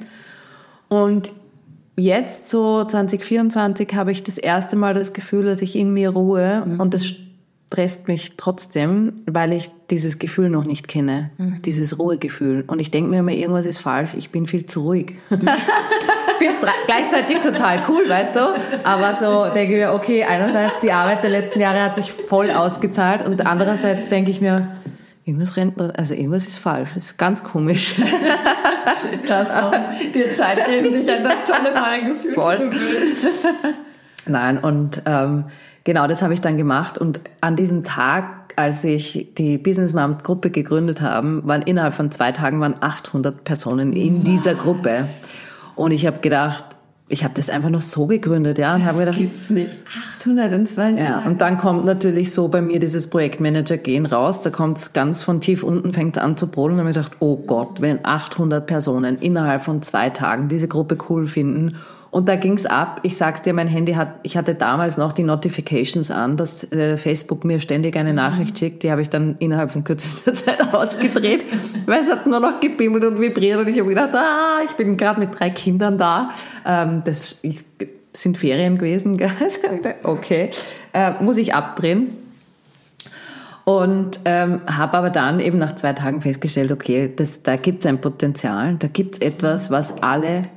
Ja. 0.91 0.97
Und 0.97 1.31
jetzt 1.95 2.49
so 2.49 2.83
2024 2.83 3.93
habe 3.93 4.11
ich 4.11 4.23
das 4.23 4.37
erste 4.37 4.75
Mal 4.75 4.93
das 4.93 5.13
Gefühl, 5.13 5.45
dass 5.45 5.61
ich 5.61 5.75
in 5.75 5.93
mir 5.93 6.09
ruhe 6.09 6.63
mhm. 6.65 6.79
und 6.79 6.93
das 6.93 7.05
stresst 7.73 8.07
mich 8.07 8.37
trotzdem, 8.37 9.13
weil 9.25 9.51
ich 9.51 9.71
dieses 9.89 10.19
Gefühl 10.19 10.49
noch 10.49 10.63
nicht 10.63 10.87
kenne, 10.87 11.31
mhm. 11.39 11.59
dieses 11.63 11.97
Ruhegefühl. 11.97 12.63
Und 12.67 12.79
ich 12.79 12.91
denke 12.91 13.09
mir 13.09 13.19
immer, 13.19 13.31
irgendwas 13.31 13.65
ist 13.65 13.79
falsch, 13.79 14.11
ich 14.15 14.29
bin 14.29 14.45
viel 14.45 14.67
zu 14.67 14.81
ruhig. 14.81 15.15
ich 15.31 15.37
finde 15.37 16.53
es 16.53 16.85
gleichzeitig 16.85 17.39
total 17.39 17.83
cool, 17.89 18.07
weißt 18.07 18.35
du? 18.35 18.53
Aber 18.83 19.15
so 19.15 19.51
denke 19.51 19.73
ich 19.73 19.79
mir, 19.79 19.93
okay, 19.93 20.23
einerseits 20.23 20.81
die 20.83 20.91
Arbeit 20.91 21.23
der 21.23 21.31
letzten 21.31 21.59
Jahre 21.59 21.81
hat 21.81 21.95
sich 21.95 22.11
voll 22.11 22.51
ausgezahlt 22.51 23.25
und 23.25 23.45
andererseits 23.47 24.07
denke 24.07 24.29
ich 24.29 24.39
mir, 24.39 24.67
irgendwas 25.25 25.55
rennt, 25.57 25.79
also 25.97 26.13
irgendwas 26.13 26.47
ist 26.47 26.57
falsch. 26.57 26.89
Das 26.95 27.05
ist 27.05 27.17
ganz 27.17 27.43
komisch. 27.43 27.95
das 29.27 29.49
auch 29.51 29.73
dir 30.13 30.35
Zeit 30.35 30.65
geben, 30.67 30.93
dich 30.93 31.09
an 31.11 31.23
das 31.23 31.45
tolle 31.45 31.73
Malgefühl 31.73 32.33
Voll. 32.35 32.57
zu 32.57 32.69
gewöhnen. 32.69 33.15
Nein, 34.25 34.57
und 34.57 35.01
ähm, 35.05 35.45
genau 35.83 36.07
das 36.07 36.21
habe 36.21 36.33
ich 36.33 36.41
dann 36.41 36.57
gemacht. 36.57 36.97
Und 36.97 37.21
an 37.41 37.55
diesem 37.55 37.83
Tag, 37.83 38.53
als 38.55 38.83
ich 38.83 39.33
die 39.37 39.57
Business 39.57 39.93
Mom 39.93 40.17
Gruppe 40.17 40.49
gegründet 40.49 41.01
habe, 41.01 41.45
waren 41.45 41.61
innerhalb 41.61 41.93
von 41.93 42.11
zwei 42.11 42.31
Tagen 42.31 42.59
waren 42.59 42.75
800 42.79 43.43
Personen 43.43 43.93
in 43.93 44.23
dieser 44.23 44.55
Gruppe. 44.55 45.07
Und 45.75 45.91
ich 45.91 46.05
habe 46.05 46.19
gedacht, 46.19 46.63
ich 47.09 47.23
habe 47.23 47.33
das 47.35 47.49
einfach 47.49 47.69
nur 47.69 47.81
so 47.81 48.07
gegründet, 48.07 48.57
ja, 48.57 48.73
und 48.75 48.85
habe 48.85 48.99
gedacht, 48.99 49.17
gibt's 49.17 49.49
nicht. 49.49 49.71
820. 50.15 50.99
Ja, 50.99 51.19
und 51.25 51.41
dann 51.41 51.57
kommt 51.57 51.85
natürlich 51.85 52.31
so 52.31 52.47
bei 52.47 52.61
mir 52.61 52.79
dieses 52.79 53.09
Projektmanager 53.09 53.77
gehen 53.77 54.05
raus, 54.05 54.41
da 54.41 54.49
kommt 54.49 54.77
es 54.77 54.93
ganz 54.93 55.21
von 55.21 55.41
tief 55.41 55.63
unten 55.63 55.93
fängt 55.93 56.17
an 56.17 56.37
zu 56.37 56.47
brodeln. 56.47 56.79
Und 56.79 56.85
habe 56.85 56.93
gedacht, 56.93 57.17
oh 57.19 57.37
Gott, 57.37 57.81
wenn 57.81 57.99
800 58.03 58.65
Personen 58.65 59.17
innerhalb 59.19 59.63
von 59.63 59.81
zwei 59.81 60.09
Tagen 60.09 60.47
diese 60.47 60.67
Gruppe 60.67 60.97
cool 61.09 61.27
finden 61.27 61.75
und 62.13 62.29
da 62.29 62.35
ging's 62.35 62.67
ab. 62.67 62.99
Ich 63.01 63.17
sag's 63.17 63.41
dir, 63.41 63.53
mein 63.53 63.67
Handy 63.67 63.93
hat, 63.93 64.19
ich 64.21 64.37
hatte 64.37 64.53
damals 64.53 64.97
noch 64.97 65.13
die 65.13 65.23
Notifications 65.23 66.11
an, 66.11 66.37
dass 66.37 66.71
äh, 66.71 66.95
Facebook 66.95 67.43
mir 67.43 67.59
ständig 67.59 67.97
eine 67.97 68.13
Nachricht 68.13 68.59
schickt. 68.59 68.83
Die 68.83 68.91
habe 68.91 69.01
ich 69.01 69.09
dann 69.09 69.35
innerhalb 69.39 69.71
von 69.71 69.83
kürzester 69.83 70.31
Zeit 70.35 70.75
ausgedreht, 70.75 71.43
weil 71.87 72.03
es 72.03 72.11
hat 72.11 72.27
nur 72.27 72.39
noch 72.39 72.59
gebimmelt 72.59 73.03
und 73.03 73.19
vibriert 73.19 73.59
und 73.59 73.67
ich 73.67 73.79
habe 73.79 73.89
gedacht, 73.89 74.13
ah, 74.13 74.59
ich 74.63 74.73
bin 74.73 74.95
gerade 74.95 75.21
mit 75.21 75.39
drei 75.39 75.49
Kindern 75.49 75.97
da. 75.97 76.29
Ähm, 76.67 77.01
das 77.03 77.39
ich, 77.41 77.65
sind 78.13 78.37
Ferien 78.37 78.77
gewesen, 78.77 79.17
gell? 79.17 79.31
okay, 80.03 80.51
äh, 80.93 81.13
muss 81.19 81.37
ich 81.37 81.55
abdrehen. 81.55 82.09
Und 83.65 84.19
ähm, 84.25 84.61
habe 84.67 84.97
aber 84.99 85.09
dann 85.09 85.39
eben 85.39 85.57
nach 85.57 85.73
zwei 85.73 85.93
Tagen 85.93 86.21
festgestellt, 86.21 86.71
okay, 86.71 87.11
das, 87.15 87.41
da 87.41 87.55
gibt 87.55 87.83
es 87.83 87.89
ein 87.89 87.99
Potenzial, 88.01 88.75
da 88.75 88.87
gibt 88.87 89.15
es 89.15 89.21
etwas, 89.21 89.71
was 89.71 89.95
alle 90.03 90.49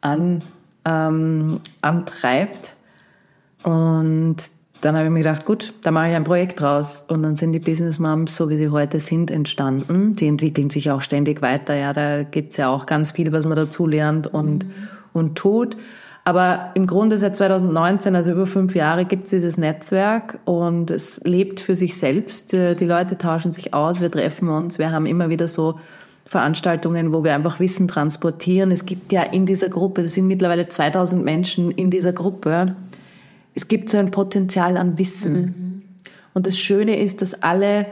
an 0.00 0.42
ähm, 0.84 1.60
antreibt. 1.80 2.76
Und 3.62 4.36
dann 4.80 4.96
habe 4.96 5.06
ich 5.06 5.12
mir 5.12 5.20
gedacht, 5.20 5.44
gut, 5.44 5.74
da 5.82 5.92
mache 5.92 6.08
ich 6.08 6.16
ein 6.16 6.24
Projekt 6.24 6.60
draus. 6.60 7.04
Und 7.08 7.22
dann 7.22 7.36
sind 7.36 7.52
die 7.52 7.60
Business 7.60 7.98
Moms, 7.98 8.36
so 8.36 8.48
wie 8.48 8.56
sie 8.56 8.68
heute 8.68 8.98
sind, 8.98 9.30
entstanden. 9.30 10.14
Die 10.14 10.26
entwickeln 10.26 10.70
sich 10.70 10.90
auch 10.90 11.02
ständig 11.02 11.40
weiter. 11.40 11.74
Ja, 11.74 11.92
da 11.92 12.24
gibt's 12.24 12.56
ja 12.56 12.68
auch 12.68 12.86
ganz 12.86 13.12
viel, 13.12 13.32
was 13.32 13.46
man 13.46 13.56
dazu 13.56 13.86
lernt 13.86 14.26
und, 14.26 14.64
mhm. 14.64 14.72
und 15.12 15.36
tut. 15.36 15.76
Aber 16.24 16.70
im 16.74 16.86
Grunde 16.86 17.18
seit 17.18 17.34
2019, 17.36 18.14
also 18.14 18.32
über 18.32 18.46
fünf 18.46 18.74
Jahre, 18.76 19.04
gibt's 19.04 19.30
dieses 19.30 19.56
Netzwerk 19.56 20.38
und 20.44 20.90
es 20.90 21.20
lebt 21.24 21.58
für 21.58 21.74
sich 21.74 21.96
selbst. 21.96 22.52
Die 22.52 22.84
Leute 22.84 23.18
tauschen 23.18 23.50
sich 23.50 23.74
aus, 23.74 24.00
wir 24.00 24.10
treffen 24.10 24.48
uns, 24.48 24.78
wir 24.78 24.92
haben 24.92 25.06
immer 25.06 25.30
wieder 25.30 25.48
so 25.48 25.80
Veranstaltungen, 26.32 27.12
wo 27.12 27.24
wir 27.24 27.34
einfach 27.34 27.60
Wissen 27.60 27.88
transportieren. 27.88 28.70
Es 28.70 28.86
gibt 28.86 29.12
ja 29.12 29.22
in 29.22 29.44
dieser 29.44 29.68
Gruppe, 29.68 30.00
es 30.00 30.14
sind 30.14 30.26
mittlerweile 30.26 30.66
2000 30.66 31.22
Menschen 31.22 31.70
in 31.70 31.90
dieser 31.90 32.14
Gruppe, 32.14 32.74
es 33.54 33.68
gibt 33.68 33.90
so 33.90 33.98
ein 33.98 34.10
Potenzial 34.10 34.78
an 34.78 34.96
Wissen. 34.96 35.34
Mhm. 35.34 35.82
Und 36.32 36.46
das 36.46 36.58
Schöne 36.58 36.98
ist, 36.98 37.20
dass 37.20 37.42
alle 37.42 37.84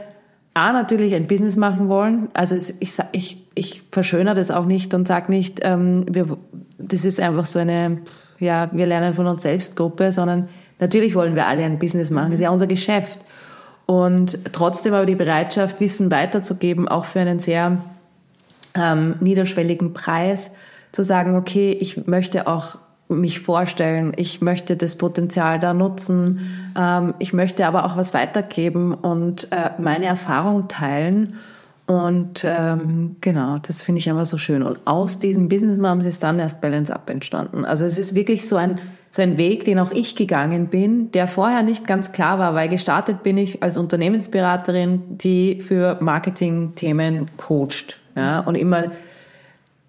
A, 0.55 0.73
natürlich 0.73 1.13
ein 1.13 1.27
Business 1.27 1.55
machen 1.55 1.87
wollen. 1.87 2.29
Also 2.33 2.55
ich, 2.55 2.97
ich, 3.11 3.45
ich 3.53 3.83
verschönere 3.91 4.33
das 4.33 4.49
auch 4.49 4.65
nicht 4.65 4.95
und 4.95 5.07
sage 5.07 5.31
nicht, 5.31 5.59
ähm, 5.61 6.05
wir, 6.11 6.35
das 6.79 7.05
ist 7.05 7.19
einfach 7.19 7.45
so 7.45 7.59
eine, 7.59 7.99
ja, 8.39 8.71
wir 8.73 8.87
lernen 8.87 9.13
von 9.13 9.27
uns 9.27 9.43
selbst 9.43 9.75
Gruppe, 9.75 10.11
sondern 10.11 10.49
natürlich 10.79 11.13
wollen 11.13 11.35
wir 11.35 11.45
alle 11.45 11.63
ein 11.63 11.77
Business 11.77 12.09
machen. 12.09 12.31
Das 12.31 12.39
ist 12.39 12.43
ja 12.43 12.49
unser 12.49 12.65
Geschäft. 12.65 13.19
Und 13.85 14.39
trotzdem 14.51 14.95
aber 14.95 15.05
die 15.05 15.15
Bereitschaft, 15.15 15.79
Wissen 15.79 16.09
weiterzugeben, 16.09 16.87
auch 16.87 17.05
für 17.05 17.19
einen 17.19 17.37
sehr 17.37 17.77
ähm, 18.75 19.15
niederschwelligen 19.19 19.93
Preis, 19.93 20.51
zu 20.91 21.03
sagen, 21.03 21.35
okay, 21.35 21.71
ich 21.71 22.05
möchte 22.07 22.47
auch 22.47 22.77
mich 23.07 23.39
vorstellen, 23.39 24.13
ich 24.15 24.41
möchte 24.41 24.77
das 24.77 24.95
Potenzial 24.95 25.59
da 25.59 25.73
nutzen, 25.73 26.39
ähm, 26.77 27.13
ich 27.19 27.33
möchte 27.33 27.67
aber 27.67 27.85
auch 27.85 27.97
was 27.97 28.13
weitergeben 28.13 28.93
und 28.93 29.51
äh, 29.51 29.71
meine 29.79 30.05
Erfahrung 30.05 30.67
teilen. 30.67 31.35
Und 31.87 32.45
ähm, 32.45 33.17
genau, 33.19 33.57
das 33.57 33.81
finde 33.81 33.99
ich 33.99 34.09
einfach 34.09 34.25
so 34.25 34.37
schön. 34.37 34.63
Und 34.63 34.79
aus 34.85 35.19
diesem 35.19 35.49
Business 35.49 35.77
Moms 35.77 36.05
ist 36.05 36.23
dann 36.23 36.39
erst 36.39 36.61
Balance 36.61 36.93
Up 36.93 37.09
entstanden. 37.09 37.65
Also 37.65 37.83
es 37.83 37.97
ist 37.97 38.15
wirklich 38.15 38.47
so 38.47 38.55
ein, 38.55 38.79
so 39.09 39.21
ein 39.21 39.37
Weg, 39.37 39.65
den 39.65 39.77
auch 39.77 39.91
ich 39.91 40.15
gegangen 40.15 40.67
bin, 40.67 41.11
der 41.11 41.27
vorher 41.27 41.63
nicht 41.63 41.85
ganz 41.85 42.13
klar 42.13 42.39
war, 42.39 42.55
weil 42.55 42.69
gestartet 42.69 43.23
bin 43.23 43.37
ich 43.37 43.61
als 43.61 43.75
Unternehmensberaterin, 43.75 45.17
die 45.17 45.59
für 45.59 45.97
Marketing-Themen 45.99 47.31
coacht 47.35 48.00
ja, 48.15 48.39
und 48.41 48.55
immer 48.55 48.91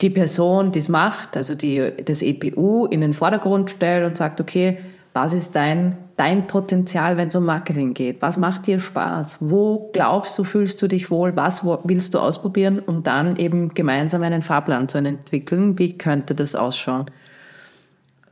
die 0.00 0.10
Person, 0.10 0.72
die 0.72 0.80
es 0.80 0.88
macht, 0.88 1.36
also 1.36 1.54
die, 1.54 1.92
das 2.04 2.22
EPU 2.22 2.86
in 2.86 3.00
den 3.00 3.14
Vordergrund 3.14 3.70
stellt 3.70 4.04
und 4.04 4.16
sagt, 4.16 4.40
okay, 4.40 4.78
was 5.12 5.32
ist 5.32 5.54
dein, 5.54 5.96
dein 6.16 6.46
Potenzial, 6.46 7.16
wenn 7.16 7.28
es 7.28 7.36
um 7.36 7.44
Marketing 7.44 7.94
geht? 7.94 8.22
Was 8.22 8.38
macht 8.38 8.66
dir 8.66 8.80
Spaß? 8.80 9.38
Wo 9.40 9.90
glaubst 9.92 10.38
du, 10.38 10.44
fühlst 10.44 10.80
du 10.80 10.88
dich 10.88 11.10
wohl? 11.10 11.36
Was 11.36 11.64
willst 11.64 12.14
du 12.14 12.18
ausprobieren? 12.18 12.78
Und 12.78 13.06
dann 13.06 13.36
eben 13.36 13.74
gemeinsam 13.74 14.22
einen 14.22 14.42
Fahrplan 14.42 14.88
zu 14.88 14.98
entwickeln. 14.98 15.78
Wie 15.78 15.98
könnte 15.98 16.34
das 16.34 16.54
ausschauen? 16.54 17.06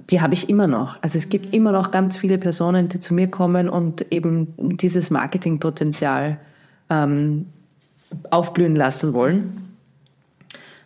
Die 0.08 0.22
habe 0.22 0.34
ich 0.34 0.48
immer 0.48 0.66
noch. 0.66 0.98
Also 1.02 1.18
es 1.18 1.28
gibt 1.28 1.54
immer 1.54 1.70
noch 1.70 1.90
ganz 1.90 2.16
viele 2.16 2.38
Personen, 2.38 2.88
die 2.88 2.98
zu 2.98 3.14
mir 3.14 3.28
kommen 3.28 3.68
und 3.68 4.10
eben 4.10 4.54
dieses 4.56 5.10
Marketingpotenzial 5.10 6.38
ähm, 6.88 7.46
aufblühen 8.30 8.74
lassen 8.74 9.12
wollen. 9.12 9.69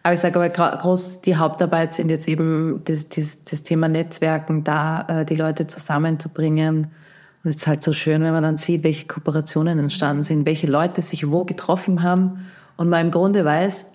Aber 0.05 0.13
ich 0.13 0.21
sage 0.21 0.39
aber 0.39 0.51
groß, 0.51 1.23
die 1.23 1.37
Hauptarbeit 1.37 1.95
sind 1.95 2.11
jetzt 2.11 2.29
eben 2.29 2.83
das, 2.85 3.09
das, 3.09 3.43
das 3.43 3.63
Thema 3.63 3.89
Netzwerken, 3.89 4.63
da 4.63 5.07
äh, 5.09 5.25
die 5.25 5.35
Leute 5.35 5.67
zusammenzubringen. 5.67 6.89
Und 7.43 7.51
es 7.51 7.57
ist 7.57 7.67
halt 7.67 7.83
so 7.83 7.95
schön, 7.95 8.23
wenn 8.23 8.35
man 8.35 8.43
dann 8.43 8.59
sieht, 8.59 8.85
welche 8.85 9.07
Kooperationen 9.07 9.79
entstanden 9.79 10.23
sind, 10.23 10.45
welche 10.45 10.67
Leute 10.67 11.01
sich 11.01 11.31
wo 11.31 11.47
getroffen 11.47 12.03
haben 12.03 12.47
und 12.77 12.91
man 12.91 13.07
im 13.07 13.13
Grunde 13.13 13.47
weiß, 13.47 13.87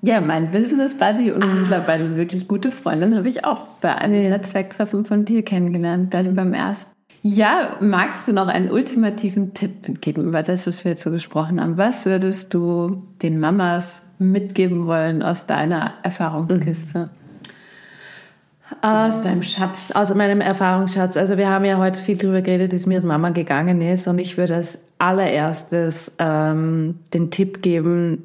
ja, 0.00 0.22
mein 0.22 0.50
Business 0.50 0.94
Buddy 0.94 1.32
und 1.32 1.42
ah. 1.42 1.46
mittlerweile 1.46 2.16
wirklich 2.16 2.48
gute 2.48 2.70
Freundin 2.70 3.14
habe 3.14 3.28
ich 3.28 3.44
auch 3.44 3.64
bei 3.82 3.94
einem 3.94 4.22
ja. 4.22 4.30
Netzwerktreffen 4.30 5.04
von 5.04 5.26
dir 5.26 5.42
kennengelernt, 5.42 6.12
gerade 6.12 6.30
beim 6.30 6.54
ersten. 6.54 6.90
Ja, 7.22 7.76
magst 7.80 8.26
du 8.28 8.32
noch 8.32 8.48
einen 8.48 8.70
ultimativen 8.70 9.52
Tipp 9.52 9.86
mitgeben 9.86 10.28
über 10.28 10.42
das, 10.42 10.66
was 10.66 10.84
wir 10.84 10.92
jetzt 10.92 11.02
so 11.02 11.10
gesprochen 11.10 11.60
haben? 11.60 11.76
Was 11.76 12.06
würdest 12.06 12.54
du 12.54 13.02
den 13.20 13.40
Mamas 13.40 14.00
mitgeben 14.18 14.86
wollen 14.86 15.22
aus 15.22 15.46
deiner 15.46 15.94
Erfahrungskiste? 16.02 17.10
Aus 18.82 19.20
deinem 19.20 19.42
Schatz. 19.42 19.92
Aus 19.92 20.12
meinem 20.14 20.40
Erfahrungsschatz. 20.40 21.16
Also 21.16 21.38
wir 21.38 21.48
haben 21.48 21.64
ja 21.64 21.78
heute 21.78 22.00
viel 22.00 22.16
darüber 22.16 22.42
geredet, 22.42 22.72
wie 22.72 22.76
es 22.76 22.86
mir 22.86 22.96
als 22.96 23.04
Mama 23.04 23.30
gegangen 23.30 23.80
ist. 23.80 24.08
Und 24.08 24.18
ich 24.18 24.36
würde 24.36 24.56
als 24.56 24.80
allererstes 24.98 26.16
ähm, 26.18 26.98
den 27.14 27.30
Tipp 27.30 27.62
geben, 27.62 28.24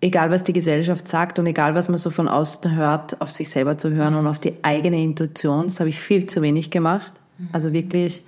egal 0.00 0.30
was 0.30 0.42
die 0.42 0.52
Gesellschaft 0.52 1.06
sagt 1.06 1.38
und 1.38 1.46
egal 1.46 1.74
was 1.74 1.88
man 1.88 1.98
so 1.98 2.10
von 2.10 2.26
außen 2.26 2.74
hört, 2.74 3.20
auf 3.20 3.30
sich 3.30 3.48
selber 3.48 3.78
zu 3.78 3.92
hören 3.92 4.16
und 4.16 4.26
auf 4.26 4.40
die 4.40 4.54
eigene 4.62 5.00
Intuition. 5.00 5.66
Das 5.66 5.78
habe 5.78 5.90
ich 5.90 6.00
viel 6.00 6.26
zu 6.26 6.42
wenig 6.42 6.70
gemacht. 6.70 7.12
Also 7.52 7.72
wirklich 7.72 8.22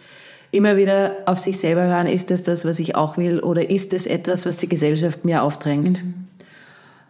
immer 0.52 0.76
wieder 0.76 1.12
auf 1.26 1.38
sich 1.38 1.58
selber 1.58 1.82
hören, 1.82 2.06
ist 2.06 2.30
das 2.30 2.44
das, 2.44 2.64
was 2.64 2.78
ich 2.78 2.94
auch 2.94 3.16
will 3.16 3.40
oder 3.40 3.68
ist 3.68 3.92
es 3.92 4.06
etwas, 4.06 4.46
was 4.46 4.56
die 4.56 4.68
Gesellschaft 4.68 5.24
mir 5.24 5.42
aufdrängt? 5.42 6.04
Mhm 6.04 6.25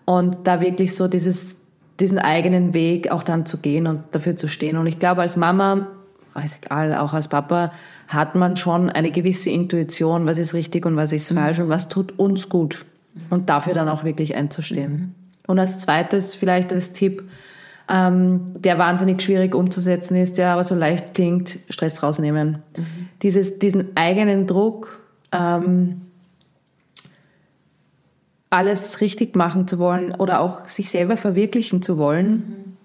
und 0.07 0.39
da 0.45 0.63
wirklich 0.63 0.95
so 0.95 1.09
dieses, 1.09 1.57
diesen 2.01 2.19
eigenen 2.19 2.73
Weg 2.73 3.11
auch 3.11 3.23
dann 3.23 3.45
zu 3.45 3.59
gehen 3.59 3.87
und 3.87 4.03
dafür 4.13 4.37
zu 4.37 4.49
stehen. 4.49 4.79
Und 4.79 4.87
ich 4.87 4.99
glaube, 4.99 5.21
als 5.21 5.37
Mama, 5.37 5.89
ist 6.45 6.61
egal, 6.65 6.95
auch 6.95 7.13
als 7.13 7.29
Papa, 7.29 7.73
hat 8.09 8.35
man 8.35 8.57
schon 8.57 8.89
eine 8.89 9.11
gewisse 9.11 9.51
Intuition, 9.51 10.27
was 10.27 10.39
ist 10.39 10.55
richtig 10.55 10.87
und 10.87 10.97
was 10.97 11.13
ist 11.13 11.31
mhm. 11.33 11.37
falsch 11.37 11.59
und 11.59 11.69
was 11.69 11.89
tut 11.89 12.19
uns 12.19 12.49
gut. 12.49 12.87
Und 13.31 13.49
dafür 13.49 13.73
dann 13.73 13.89
auch 13.89 14.05
wirklich 14.05 14.37
einzustehen. 14.37 14.93
Mhm. 14.93 15.15
Und 15.47 15.59
als 15.59 15.79
zweites 15.79 16.35
vielleicht 16.35 16.73
als 16.73 16.93
Tipp, 16.93 17.25
ähm, 17.89 18.43
der 18.59 18.79
wahnsinnig 18.79 19.23
schwierig 19.23 19.55
umzusetzen 19.55 20.17
ist, 20.17 20.39
der 20.39 20.51
aber 20.51 20.65
so 20.65 20.75
leicht 20.75 21.15
klingt, 21.15 21.59
Stress 21.71 22.03
rausnehmen. 22.03 22.63
Mhm. 22.77 22.87
Dieses, 23.23 23.59
diesen 23.59 23.97
eigenen 23.97 24.47
Druck, 24.47 25.01
ähm, 25.33 26.03
alles 28.57 29.01
richtig 29.03 29.37
machen 29.37 29.69
zu 29.69 29.79
wollen 29.79 30.13
oder 30.15 30.41
auch 30.41 30.67
sich 30.69 30.91
selber 30.91 31.19
verwirklichen 31.19 31.83
zu 31.83 31.99
wollen. 31.99 32.31
Mhm. 32.31 32.77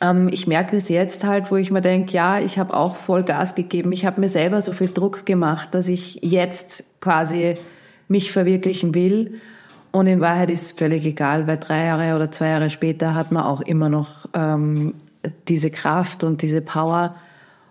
Ähm, 0.00 0.28
ich 0.30 0.46
merke 0.46 0.76
das 0.76 0.88
jetzt 0.88 1.24
halt, 1.24 1.50
wo 1.52 1.56
ich 1.56 1.70
mir 1.70 1.80
denke, 1.80 2.12
ja, 2.12 2.40
ich 2.40 2.58
habe 2.58 2.74
auch 2.74 2.96
voll 2.96 3.22
Gas 3.22 3.54
gegeben. 3.54 3.92
Ich 3.92 4.04
habe 4.04 4.20
mir 4.20 4.28
selber 4.28 4.60
so 4.60 4.72
viel 4.72 4.88
Druck 4.88 5.24
gemacht, 5.24 5.72
dass 5.72 5.88
ich 5.88 6.18
jetzt 6.22 6.84
quasi 7.00 7.56
mich 8.08 8.32
verwirklichen 8.32 8.94
will. 8.94 9.40
Und 9.92 10.08
in 10.08 10.20
Wahrheit 10.20 10.50
ist 10.50 10.62
es 10.62 10.72
völlig 10.72 11.06
egal, 11.06 11.46
weil 11.46 11.58
drei 11.58 11.84
Jahre 11.84 12.16
oder 12.16 12.28
zwei 12.30 12.48
Jahre 12.48 12.68
später 12.68 13.14
hat 13.14 13.30
man 13.30 13.44
auch 13.44 13.60
immer 13.60 13.88
noch 13.88 14.26
ähm, 14.34 14.94
diese 15.46 15.70
Kraft 15.70 16.24
und 16.24 16.42
diese 16.42 16.60
Power. 16.60 17.14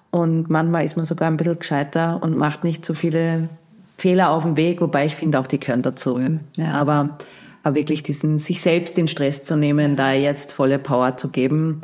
Und 0.09 0.49
manchmal 0.49 0.85
ist 0.85 0.95
man 0.95 1.05
sogar 1.05 1.27
ein 1.27 1.35
bisschen 1.35 1.59
gescheiter 1.59 2.23
und 2.23 2.37
macht 2.37 2.63
nicht 2.63 2.85
so 2.85 2.93
viele 2.93 3.49
Fehler 3.97 4.31
auf 4.31 4.43
dem 4.43 4.57
Weg, 4.57 4.81
wobei 4.81 5.05
ich 5.05 5.15
finde 5.15 5.39
auch, 5.39 5.47
die 5.47 5.59
gehören 5.59 5.81
dazu. 5.81 6.19
Ja. 6.55 6.71
Aber, 6.73 7.17
aber 7.63 7.75
wirklich 7.75 8.03
diesen, 8.03 8.39
sich 8.39 8.61
selbst 8.61 8.97
den 8.97 9.07
Stress 9.07 9.43
zu 9.43 9.55
nehmen, 9.55 9.95
da 9.95 10.13
jetzt 10.13 10.53
volle 10.53 10.79
Power 10.79 11.17
zu 11.17 11.29
geben 11.29 11.81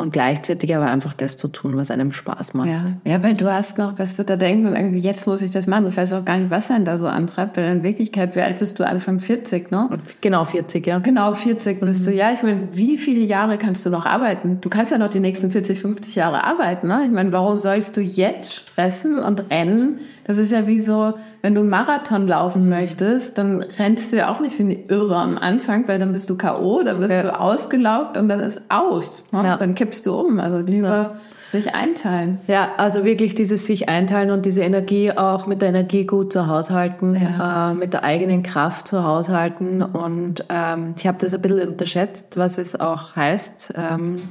und 0.00 0.12
gleichzeitig 0.12 0.74
aber 0.74 0.86
einfach 0.86 1.14
das 1.14 1.36
zu 1.36 1.48
tun, 1.48 1.76
was 1.76 1.90
einem 1.90 2.12
Spaß 2.12 2.54
macht. 2.54 2.68
Ja, 2.68 2.84
ja 3.04 3.22
weil 3.22 3.34
du 3.34 3.52
hast 3.52 3.78
noch, 3.78 3.98
was 3.98 4.16
du 4.16 4.24
da 4.24 4.36
denkst 4.36 4.68
und 4.68 4.76
irgendwie, 4.76 4.98
jetzt 4.98 5.26
muss 5.26 5.42
ich 5.42 5.50
das 5.50 5.66
machen. 5.66 5.84
Du 5.84 5.96
weißt 5.96 6.12
auch 6.14 6.24
gar 6.24 6.38
nicht, 6.38 6.50
was 6.50 6.68
denn 6.68 6.84
da 6.84 6.98
so 6.98 7.06
antreibt, 7.06 7.56
weil 7.56 7.70
in 7.70 7.82
Wirklichkeit, 7.82 8.34
wie 8.36 8.40
alt 8.40 8.58
bist 8.58 8.78
du? 8.78 8.86
Anfang 8.86 9.20
40, 9.20 9.70
ne? 9.70 9.88
Genau, 10.20 10.44
40, 10.44 10.86
ja. 10.86 10.98
Genau, 10.98 11.32
40 11.32 11.80
bist 11.80 12.06
mhm. 12.06 12.10
du. 12.10 12.16
Ja, 12.16 12.32
ich 12.32 12.42
meine, 12.42 12.68
wie 12.72 12.96
viele 12.96 13.20
Jahre 13.20 13.58
kannst 13.58 13.84
du 13.86 13.90
noch 13.90 14.06
arbeiten? 14.06 14.58
Du 14.60 14.68
kannst 14.68 14.92
ja 14.92 14.98
noch 14.98 15.08
die 15.08 15.20
nächsten 15.20 15.50
40, 15.50 15.80
50 15.80 16.14
Jahre 16.14 16.44
arbeiten, 16.44 16.88
ne? 16.88 17.02
Ich 17.04 17.12
meine, 17.12 17.32
warum 17.32 17.58
sollst 17.58 17.96
du 17.96 18.00
jetzt 18.00 18.52
stressen 18.52 19.18
und 19.18 19.50
rennen? 19.50 20.00
Das 20.24 20.38
ist 20.38 20.52
ja 20.52 20.66
wie 20.68 20.80
so, 20.80 21.14
wenn 21.42 21.54
du 21.54 21.60
einen 21.62 21.70
Marathon 21.70 22.28
laufen 22.28 22.68
möchtest, 22.68 23.36
dann 23.38 23.64
rennst 23.78 24.12
du 24.12 24.16
ja 24.18 24.32
auch 24.32 24.38
nicht 24.38 24.58
wie 24.58 24.62
eine 24.62 24.74
Irre 24.74 25.16
am 25.16 25.38
Anfang, 25.38 25.88
weil 25.88 25.98
dann 25.98 26.12
bist 26.12 26.30
du 26.30 26.36
K.O., 26.36 26.82
dann 26.82 27.00
bist 27.00 27.10
ja. 27.10 27.22
du 27.22 27.40
ausgelaugt 27.40 28.16
und 28.16 28.28
dann 28.28 28.38
ist 28.38 28.62
aus. 28.68 29.24
Ne? 29.32 29.42
Ja. 29.44 29.56
Dann 29.56 29.74
kippst 29.90 30.06
du 30.06 30.14
um. 30.14 30.38
Also 30.38 30.58
lieber 30.58 30.88
ja. 30.88 31.16
sich 31.50 31.74
einteilen. 31.74 32.38
Ja, 32.46 32.70
also 32.76 33.04
wirklich 33.04 33.34
dieses 33.34 33.66
sich 33.66 33.88
einteilen 33.88 34.30
und 34.30 34.46
diese 34.46 34.62
Energie 34.62 35.10
auch 35.10 35.46
mit 35.46 35.62
der 35.62 35.70
Energie 35.70 36.06
gut 36.06 36.32
zu 36.32 36.46
haushalten, 36.46 37.16
äh, 37.16 37.74
mit 37.74 37.92
der 37.92 38.04
eigenen 38.04 38.44
Kraft 38.44 38.86
zu 38.86 39.02
haushalten. 39.02 39.82
Und 39.82 40.44
ähm, 40.48 40.94
ich 40.96 41.06
habe 41.06 41.18
das 41.20 41.34
ein 41.34 41.42
bisschen 41.42 41.68
unterschätzt, 41.68 42.36
was 42.36 42.56
es 42.56 42.78
auch 42.78 43.16
heißt. 43.16 43.74
Ähm, 43.76 44.22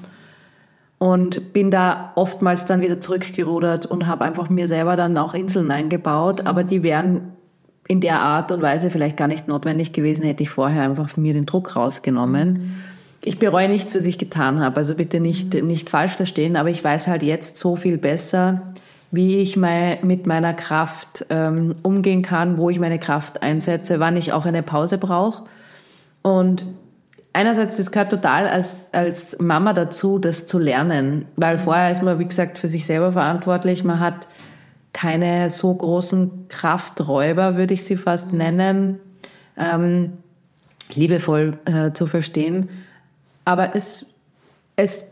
und 0.97 1.53
bin 1.53 1.71
da 1.71 2.11
oftmals 2.15 2.65
dann 2.65 2.81
wieder 2.81 2.99
zurückgerudert 2.99 3.85
und 3.85 4.07
habe 4.07 4.25
einfach 4.25 4.49
mir 4.49 4.67
selber 4.67 4.95
dann 4.95 5.17
auch 5.17 5.33
Inseln 5.33 5.71
eingebaut, 5.71 6.45
aber 6.45 6.65
die 6.65 6.83
wären 6.83 7.31
in 7.87 8.01
der 8.01 8.21
Art 8.21 8.51
und 8.51 8.61
Weise 8.61 8.91
vielleicht 8.91 9.15
gar 9.15 9.29
nicht 9.29 9.47
notwendig 9.47 9.93
gewesen, 9.93 10.23
hätte 10.23 10.43
ich 10.43 10.49
vorher 10.49 10.83
einfach 10.83 11.15
mir 11.15 11.33
den 11.33 11.45
Druck 11.45 11.75
rausgenommen. 11.77 12.75
Ich 13.21 13.37
bereue 13.37 13.67
nichts, 13.67 13.95
was 13.95 14.05
ich 14.05 14.17
getan 14.17 14.61
habe, 14.61 14.77
also 14.77 14.95
bitte 14.95 15.19
nicht, 15.19 15.53
nicht 15.53 15.89
falsch 15.89 16.13
verstehen, 16.13 16.55
aber 16.55 16.69
ich 16.69 16.83
weiß 16.83 17.07
halt 17.07 17.21
jetzt 17.21 17.57
so 17.57 17.75
viel 17.75 17.97
besser, 17.97 18.61
wie 19.11 19.37
ich 19.37 19.57
mein, 19.57 19.97
mit 20.03 20.25
meiner 20.25 20.53
Kraft 20.53 21.25
ähm, 21.29 21.75
umgehen 21.83 22.21
kann, 22.21 22.57
wo 22.57 22.69
ich 22.69 22.79
meine 22.79 22.99
Kraft 22.99 23.41
einsetze, 23.41 23.99
wann 23.99 24.15
ich 24.15 24.31
auch 24.31 24.45
eine 24.45 24.63
Pause 24.63 24.97
brauche. 24.97 25.43
Und 26.21 26.65
einerseits, 27.33 27.77
das 27.77 27.91
gehört 27.91 28.11
total 28.11 28.47
als, 28.47 28.89
als 28.93 29.37
Mama 29.39 29.73
dazu, 29.73 30.19
das 30.19 30.47
zu 30.47 30.59
lernen, 30.59 31.25
weil 31.35 31.57
vorher 31.57 31.91
ist 31.91 32.03
man, 32.03 32.19
wie 32.19 32.25
gesagt, 32.25 32.59
für 32.59 32.67
sich 32.67 32.85
selber 32.85 33.11
verantwortlich. 33.11 33.83
Man 33.83 33.99
hat 33.99 34.27
keine 34.93 35.49
so 35.49 35.73
großen 35.73 36.47
Krafträuber, 36.47 37.57
würde 37.57 37.73
ich 37.73 37.83
sie 37.83 37.97
fast 37.97 38.33
nennen, 38.33 38.99
ähm, 39.57 40.13
liebevoll 40.93 41.57
äh, 41.65 41.91
zu 41.93 42.07
verstehen. 42.07 42.69
Aber 43.49 43.75
es, 43.75 44.05
es 44.75 45.05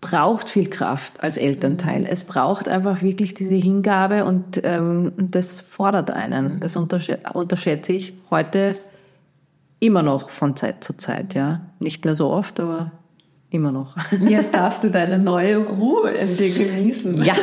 braucht 0.00 0.48
viel 0.48 0.70
Kraft 0.70 1.22
als 1.22 1.36
Elternteil. 1.36 2.06
Es 2.08 2.24
braucht 2.24 2.68
einfach 2.68 3.02
wirklich 3.02 3.34
diese 3.34 3.56
Hingabe 3.56 4.24
und 4.24 4.60
ähm, 4.62 5.12
das 5.16 5.60
fordert 5.60 6.10
einen. 6.10 6.60
Das 6.60 6.76
unterschätze 6.76 7.92
ich 7.92 8.14
heute 8.30 8.76
Immer 9.84 10.02
noch 10.02 10.30
von 10.30 10.56
Zeit 10.56 10.82
zu 10.82 10.96
Zeit, 10.96 11.34
ja. 11.34 11.60
Nicht 11.78 12.06
mehr 12.06 12.14
so 12.14 12.30
oft, 12.30 12.58
aber 12.58 12.92
immer 13.50 13.70
noch. 13.70 13.96
Jetzt 14.28 14.54
darfst 14.54 14.82
du 14.82 14.90
deine 14.90 15.18
neue 15.18 15.58
Ruhe 15.58 16.10
in 16.10 16.38
dir 16.38 16.48
genießen. 16.48 17.22
Ja, 17.22 17.34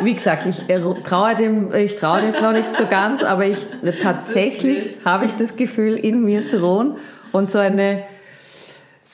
wie 0.00 0.14
gesagt, 0.14 0.46
ich 0.46 0.62
traue 1.02 1.34
dem, 1.34 1.74
ich 1.74 1.96
traue 1.96 2.20
dem 2.20 2.40
noch 2.40 2.52
nicht 2.52 2.72
so 2.72 2.86
ganz, 2.86 3.24
aber 3.24 3.46
ich 3.46 3.66
tatsächlich 4.00 4.94
habe 5.04 5.24
ich 5.24 5.34
das 5.34 5.56
Gefühl, 5.56 5.94
in 5.96 6.24
mir 6.24 6.46
zu 6.46 6.62
ruhen 6.62 6.98
und 7.32 7.50
so 7.50 7.58
eine 7.58 8.04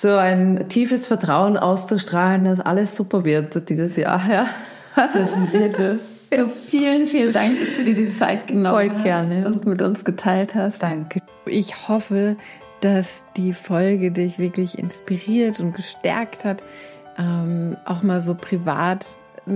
so 0.01 0.14
ein 0.14 0.68
tiefes 0.68 1.07
Vertrauen 1.09 1.57
auszustrahlen, 1.57 2.44
dass 2.44 2.61
alles 2.61 2.96
super 2.96 3.24
wird 3.24 3.68
dieses 3.68 3.96
Jahr. 3.96 4.22
Ja. 4.30 4.46
Das 5.12 5.38
bitte. 5.53 5.99
Ja, 6.30 6.46
vielen, 6.46 7.07
vielen 7.07 7.32
Dank, 7.32 7.59
dass 7.59 7.78
du 7.78 7.84
dir 7.84 7.94
die 7.94 8.09
Zeit 8.09 8.49
genommen 8.49 8.90
Voll 8.90 9.03
gerne. 9.03 9.46
und 9.46 9.64
mit 9.64 9.80
uns 9.80 10.05
geteilt 10.05 10.55
hast. 10.55 10.82
Danke. 10.82 11.20
Ich 11.46 11.88
hoffe, 11.88 12.36
dass 12.82 13.24
die 13.38 13.55
Folge 13.55 14.11
dich 14.11 14.38
wirklich 14.38 14.78
inspiriert 14.78 15.59
und 15.59 15.74
gestärkt 15.74 16.44
hat, 16.44 16.62
ähm, 17.18 17.78
auch 17.86 18.03
mal 18.03 18.20
so 18.20 18.34
privat 18.34 19.07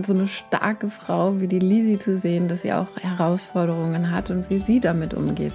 so 0.02 0.14
eine 0.14 0.28
starke 0.28 0.88
Frau 0.88 1.38
wie 1.40 1.46
die 1.46 1.58
Lisi 1.58 1.98
zu 1.98 2.16
sehen, 2.16 2.48
dass 2.48 2.62
sie 2.62 2.72
auch 2.72 2.86
Herausforderungen 3.02 4.10
hat 4.10 4.30
und 4.30 4.48
wie 4.48 4.60
sie 4.60 4.80
damit 4.80 5.12
umgeht. 5.12 5.52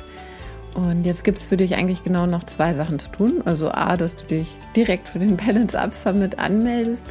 Und 0.77 1.07
jetzt 1.07 1.23
gibt 1.23 1.39
es 1.39 1.47
für 1.47 1.57
dich 1.57 1.75
eigentlich 1.75 2.03
genau 2.03 2.27
noch 2.27 2.43
zwei 2.43 2.75
Sachen 2.75 2.99
zu 2.99 3.09
tun. 3.09 3.41
Also 3.45 3.71
A, 3.71 3.97
dass 3.97 4.15
du 4.15 4.25
dich 4.25 4.55
direkt 4.75 5.07
für 5.07 5.17
den 5.17 5.35
Balance 5.35 5.77
Up 5.77 5.91
Summit 5.91 6.37
anmeldest. 6.37 7.03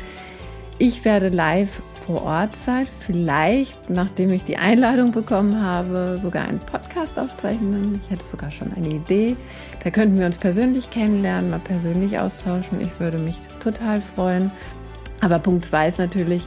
Ich 0.78 1.04
werde 1.04 1.30
live 1.30 1.82
vor 2.06 2.22
Ort 2.22 2.54
sein, 2.54 2.86
vielleicht, 3.00 3.90
nachdem 3.90 4.30
ich 4.30 4.44
die 4.44 4.56
Einladung 4.56 5.10
bekommen 5.10 5.60
habe, 5.60 6.16
sogar 6.22 6.46
einen 6.46 6.60
Podcast 6.60 7.18
aufzeichnen. 7.18 8.00
Ich 8.04 8.08
hätte 8.08 8.24
sogar 8.24 8.52
schon 8.52 8.72
eine 8.72 8.88
Idee. 8.88 9.36
Da 9.82 9.90
könnten 9.90 10.16
wir 10.16 10.26
uns 10.26 10.38
persönlich 10.38 10.90
kennenlernen, 10.90 11.50
mal 11.50 11.58
persönlich 11.58 12.20
austauschen. 12.20 12.80
Ich 12.80 13.00
würde 13.00 13.18
mich 13.18 13.40
total 13.58 14.00
freuen. 14.00 14.52
Aber 15.22 15.40
Punkt 15.40 15.64
zwei 15.64 15.88
ist 15.88 15.98
natürlich, 15.98 16.46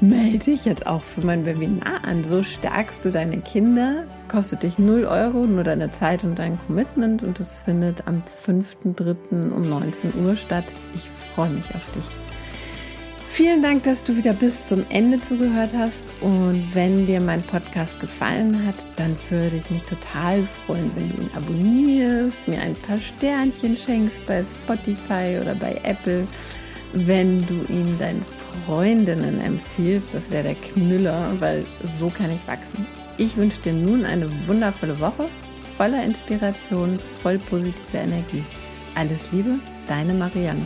melde 0.00 0.38
dich 0.38 0.66
jetzt 0.66 0.86
auch 0.86 1.02
für 1.02 1.26
mein 1.26 1.44
Webinar 1.44 2.04
an. 2.06 2.22
So 2.22 2.44
stärkst 2.44 3.04
du 3.04 3.10
deine 3.10 3.38
Kinder. 3.38 4.04
Kostet 4.30 4.62
dich 4.62 4.78
0 4.78 5.06
Euro, 5.06 5.44
nur 5.44 5.64
deine 5.64 5.90
Zeit 5.90 6.22
und 6.22 6.38
dein 6.38 6.56
Commitment. 6.66 7.24
Und 7.24 7.40
es 7.40 7.58
findet 7.58 8.06
am 8.06 8.22
5.3. 8.46 9.50
um 9.50 9.68
19 9.68 10.12
Uhr 10.24 10.36
statt. 10.36 10.66
Ich 10.94 11.08
freue 11.34 11.50
mich 11.50 11.64
auf 11.74 11.82
dich. 11.96 12.04
Vielen 13.28 13.60
Dank, 13.60 13.82
dass 13.82 14.04
du 14.04 14.16
wieder 14.16 14.32
bis 14.32 14.68
zum 14.68 14.84
Ende 14.88 15.18
zugehört 15.18 15.72
hast. 15.76 16.04
Und 16.20 16.64
wenn 16.74 17.08
dir 17.08 17.20
mein 17.20 17.42
Podcast 17.42 17.98
gefallen 17.98 18.64
hat, 18.64 18.76
dann 18.94 19.16
würde 19.30 19.56
ich 19.56 19.68
mich 19.68 19.82
total 19.82 20.44
freuen, 20.64 20.92
wenn 20.94 21.08
du 21.08 21.22
ihn 21.22 21.30
abonnierst, 21.34 22.46
mir 22.46 22.60
ein 22.60 22.76
paar 22.76 22.98
Sternchen 22.98 23.76
schenkst 23.76 24.24
bei 24.26 24.44
Spotify 24.44 25.40
oder 25.40 25.56
bei 25.56 25.80
Apple. 25.82 26.24
Wenn 26.92 27.40
du 27.46 27.64
ihn 27.72 27.98
deinen 27.98 28.24
Freundinnen 28.64 29.40
empfiehlst, 29.40 30.14
das 30.14 30.30
wäre 30.30 30.44
der 30.44 30.54
Knüller, 30.54 31.32
weil 31.40 31.64
so 31.98 32.10
kann 32.10 32.30
ich 32.30 32.46
wachsen. 32.46 32.86
Ich 33.20 33.36
wünsche 33.36 33.60
dir 33.60 33.74
nun 33.74 34.06
eine 34.06 34.30
wundervolle 34.46 34.98
Woche, 34.98 35.28
voller 35.76 36.02
Inspiration, 36.02 36.98
voll 36.98 37.38
positiver 37.38 37.98
Energie. 37.98 38.42
Alles 38.94 39.30
Liebe, 39.30 39.58
deine 39.86 40.14
Marianne. 40.14 40.64